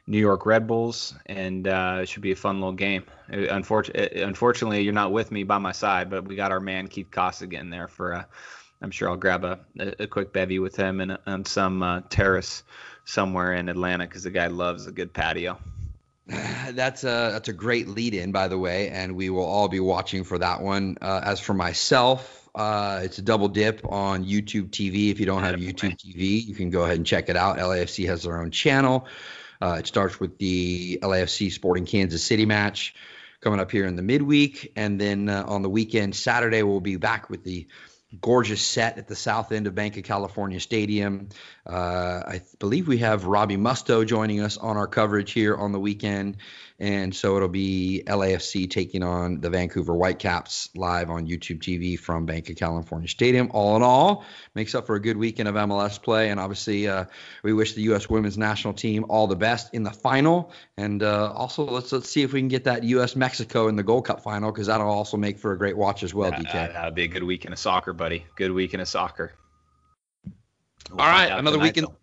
New 0.08 0.18
York 0.18 0.46
Red 0.46 0.66
Bulls, 0.66 1.14
and 1.26 1.68
uh, 1.68 1.98
it 2.00 2.08
should 2.08 2.22
be 2.22 2.32
a 2.32 2.36
fun 2.36 2.60
little 2.60 2.72
game. 2.72 3.04
Unfortunately, 3.28 4.22
unfortunately, 4.22 4.80
you're 4.80 4.94
not 4.94 5.12
with 5.12 5.30
me 5.30 5.42
by 5.42 5.58
my 5.58 5.72
side, 5.72 6.08
but 6.08 6.26
we 6.26 6.34
got 6.34 6.50
our 6.50 6.60
man 6.60 6.88
Keith 6.88 7.10
Costigan 7.10 7.68
there 7.68 7.88
for. 7.88 8.14
Uh, 8.14 8.24
I'm 8.80 8.90
sure 8.90 9.10
I'll 9.10 9.16
grab 9.16 9.44
a, 9.44 9.58
a, 9.78 10.06
quick 10.06 10.32
bevy 10.32 10.60
with 10.60 10.76
him 10.76 11.00
and 11.00 11.18
on 11.26 11.44
some 11.44 11.82
uh, 11.82 12.02
terrace 12.08 12.62
somewhere 13.04 13.52
in 13.52 13.68
Atlanta 13.68 14.06
because 14.06 14.22
the 14.22 14.30
guy 14.30 14.46
loves 14.46 14.86
a 14.86 14.92
good 14.92 15.12
patio. 15.12 15.58
That's 16.70 17.04
a 17.04 17.30
that's 17.32 17.48
a 17.48 17.54
great 17.54 17.88
lead 17.88 18.14
in, 18.14 18.32
by 18.32 18.48
the 18.48 18.58
way, 18.58 18.90
and 18.90 19.16
we 19.16 19.30
will 19.30 19.44
all 19.44 19.68
be 19.68 19.80
watching 19.80 20.24
for 20.24 20.38
that 20.38 20.60
one. 20.60 20.98
Uh, 21.00 21.20
as 21.24 21.40
for 21.40 21.54
myself, 21.54 22.48
uh, 22.54 23.00
it's 23.02 23.18
a 23.18 23.22
double 23.22 23.48
dip 23.48 23.80
on 23.90 24.24
YouTube 24.24 24.68
TV. 24.68 25.10
If 25.10 25.20
you 25.20 25.26
don't 25.26 25.42
have 25.42 25.56
YouTube 25.56 25.96
TV, 25.98 26.44
you 26.46 26.54
can 26.54 26.70
go 26.70 26.82
ahead 26.82 26.96
and 26.96 27.06
check 27.06 27.28
it 27.28 27.36
out. 27.36 27.56
LAFC 27.56 28.06
has 28.06 28.24
their 28.24 28.40
own 28.40 28.50
channel. 28.50 29.06
Uh, 29.60 29.76
it 29.78 29.86
starts 29.86 30.20
with 30.20 30.38
the 30.38 30.98
LAFC 31.02 31.52
Sporting 31.52 31.86
Kansas 31.86 32.22
City 32.22 32.46
match 32.46 32.94
coming 33.40 33.60
up 33.60 33.70
here 33.70 33.86
in 33.86 33.96
the 33.96 34.02
midweek. 34.02 34.72
And 34.76 35.00
then 35.00 35.28
uh, 35.28 35.44
on 35.46 35.62
the 35.62 35.68
weekend, 35.68 36.16
Saturday, 36.16 36.62
we'll 36.62 36.80
be 36.80 36.96
back 36.96 37.30
with 37.30 37.44
the 37.44 37.66
gorgeous 38.20 38.62
set 38.62 38.96
at 38.96 39.06
the 39.06 39.16
south 39.16 39.52
end 39.52 39.66
of 39.66 39.74
Bank 39.74 39.96
of 39.96 40.04
California 40.04 40.60
Stadium. 40.60 41.28
Uh, 41.66 42.22
I 42.26 42.42
believe 42.58 42.88
we 42.88 42.98
have 42.98 43.26
Robbie 43.26 43.58
Mustoe 43.58 44.06
joining 44.06 44.40
us 44.40 44.56
on 44.56 44.76
our 44.76 44.86
coverage 44.86 45.32
here 45.32 45.54
on 45.54 45.72
the 45.72 45.80
weekend. 45.80 46.38
And 46.80 47.14
so 47.14 47.34
it'll 47.34 47.48
be 47.48 48.04
LAFC 48.06 48.70
taking 48.70 49.02
on 49.02 49.40
the 49.40 49.50
Vancouver 49.50 49.94
Whitecaps 49.94 50.70
live 50.76 51.10
on 51.10 51.26
YouTube 51.26 51.58
TV 51.58 51.98
from 51.98 52.24
Bank 52.24 52.50
of 52.50 52.56
California 52.56 53.08
Stadium. 53.08 53.50
All 53.52 53.74
in 53.74 53.82
all, 53.82 54.24
makes 54.54 54.76
up 54.76 54.86
for 54.86 54.94
a 54.94 55.00
good 55.00 55.16
weekend 55.16 55.48
of 55.48 55.56
MLS 55.56 56.00
play. 56.00 56.30
And 56.30 56.38
obviously, 56.38 56.86
uh, 56.86 57.06
we 57.42 57.52
wish 57.52 57.72
the 57.72 57.82
U.S. 57.82 58.08
women's 58.08 58.38
national 58.38 58.74
team 58.74 59.06
all 59.08 59.26
the 59.26 59.34
best 59.34 59.74
in 59.74 59.82
the 59.82 59.90
final. 59.90 60.52
And 60.76 61.02
uh, 61.02 61.32
also, 61.32 61.64
let's 61.64 61.90
let's 61.90 62.08
see 62.08 62.22
if 62.22 62.32
we 62.32 62.40
can 62.40 62.48
get 62.48 62.64
that 62.64 62.84
U.S. 62.84 63.16
Mexico 63.16 63.66
in 63.66 63.74
the 63.74 63.82
Gold 63.82 64.06
Cup 64.06 64.22
final 64.22 64.52
because 64.52 64.68
that'll 64.68 64.88
also 64.88 65.16
make 65.16 65.38
for 65.38 65.50
a 65.50 65.58
great 65.58 65.76
watch 65.76 66.04
as 66.04 66.14
well. 66.14 66.30
DK, 66.30 66.52
that'd 66.52 66.94
be 66.94 67.02
a 67.02 67.08
good 67.08 67.24
weekend 67.24 67.52
of 67.52 67.58
soccer, 67.58 67.92
buddy. 67.92 68.24
Good 68.36 68.52
weekend 68.52 68.82
of 68.82 68.88
soccer. 68.88 69.32
We'll 70.90 71.00
all 71.00 71.08
right, 71.08 71.32
another 71.32 71.58
weekend. 71.58 71.88
Though 71.88 71.96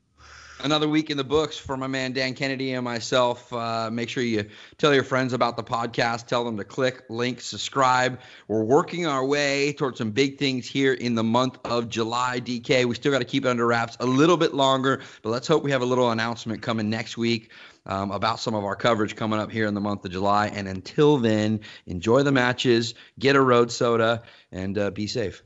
another 0.63 0.87
week 0.87 1.09
in 1.09 1.17
the 1.17 1.23
books 1.23 1.57
for 1.57 1.77
my 1.77 1.87
man 1.87 2.13
Dan 2.13 2.33
Kennedy 2.33 2.73
and 2.73 2.83
myself. 2.83 3.51
Uh, 3.51 3.89
make 3.91 4.09
sure 4.09 4.23
you 4.23 4.45
tell 4.77 4.93
your 4.93 5.03
friends 5.03 5.33
about 5.33 5.57
the 5.57 5.63
podcast. 5.63 6.27
Tell 6.27 6.43
them 6.43 6.57
to 6.57 6.63
click, 6.63 7.03
link, 7.09 7.41
subscribe. 7.41 8.19
We're 8.47 8.63
working 8.63 9.05
our 9.05 9.25
way 9.25 9.73
towards 9.73 9.97
some 9.97 10.11
big 10.11 10.37
things 10.37 10.67
here 10.67 10.93
in 10.93 11.15
the 11.15 11.23
month 11.23 11.57
of 11.65 11.89
July. 11.89 12.39
DK, 12.39 12.85
we 12.85 12.95
still 12.95 13.11
got 13.11 13.19
to 13.19 13.25
keep 13.25 13.45
it 13.45 13.49
under 13.49 13.65
wraps 13.65 13.97
a 13.99 14.05
little 14.05 14.37
bit 14.37 14.53
longer, 14.53 15.01
but 15.21 15.29
let's 15.29 15.47
hope 15.47 15.63
we 15.63 15.71
have 15.71 15.81
a 15.81 15.85
little 15.85 16.11
announcement 16.11 16.61
coming 16.61 16.89
next 16.89 17.17
week. 17.17 17.51
Um, 17.87 18.09
about 18.09 18.39
some 18.39 18.55
of 18.55 18.63
our 18.63 18.75
coverage 18.75 19.15
coming 19.15 19.39
up 19.39 19.51
here 19.51 19.67
in 19.67 19.75
the 19.75 19.79
month 19.79 20.05
of 20.05 20.11
July. 20.11 20.47
And 20.47 20.67
until 20.67 21.17
then, 21.17 21.59
enjoy 21.85 22.23
the 22.23 22.31
matches, 22.31 22.95
get 23.19 23.35
a 23.35 23.41
road 23.41 23.71
soda, 23.71 24.23
and 24.51 24.75
uh, 24.75 24.89
be 24.89 25.05
safe. 25.05 25.43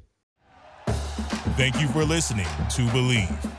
Thank 1.58 1.82
you 1.82 1.90
for 1.90 2.06
listening 2.06 2.46
to 2.46 2.88
Bleav. 2.94 3.59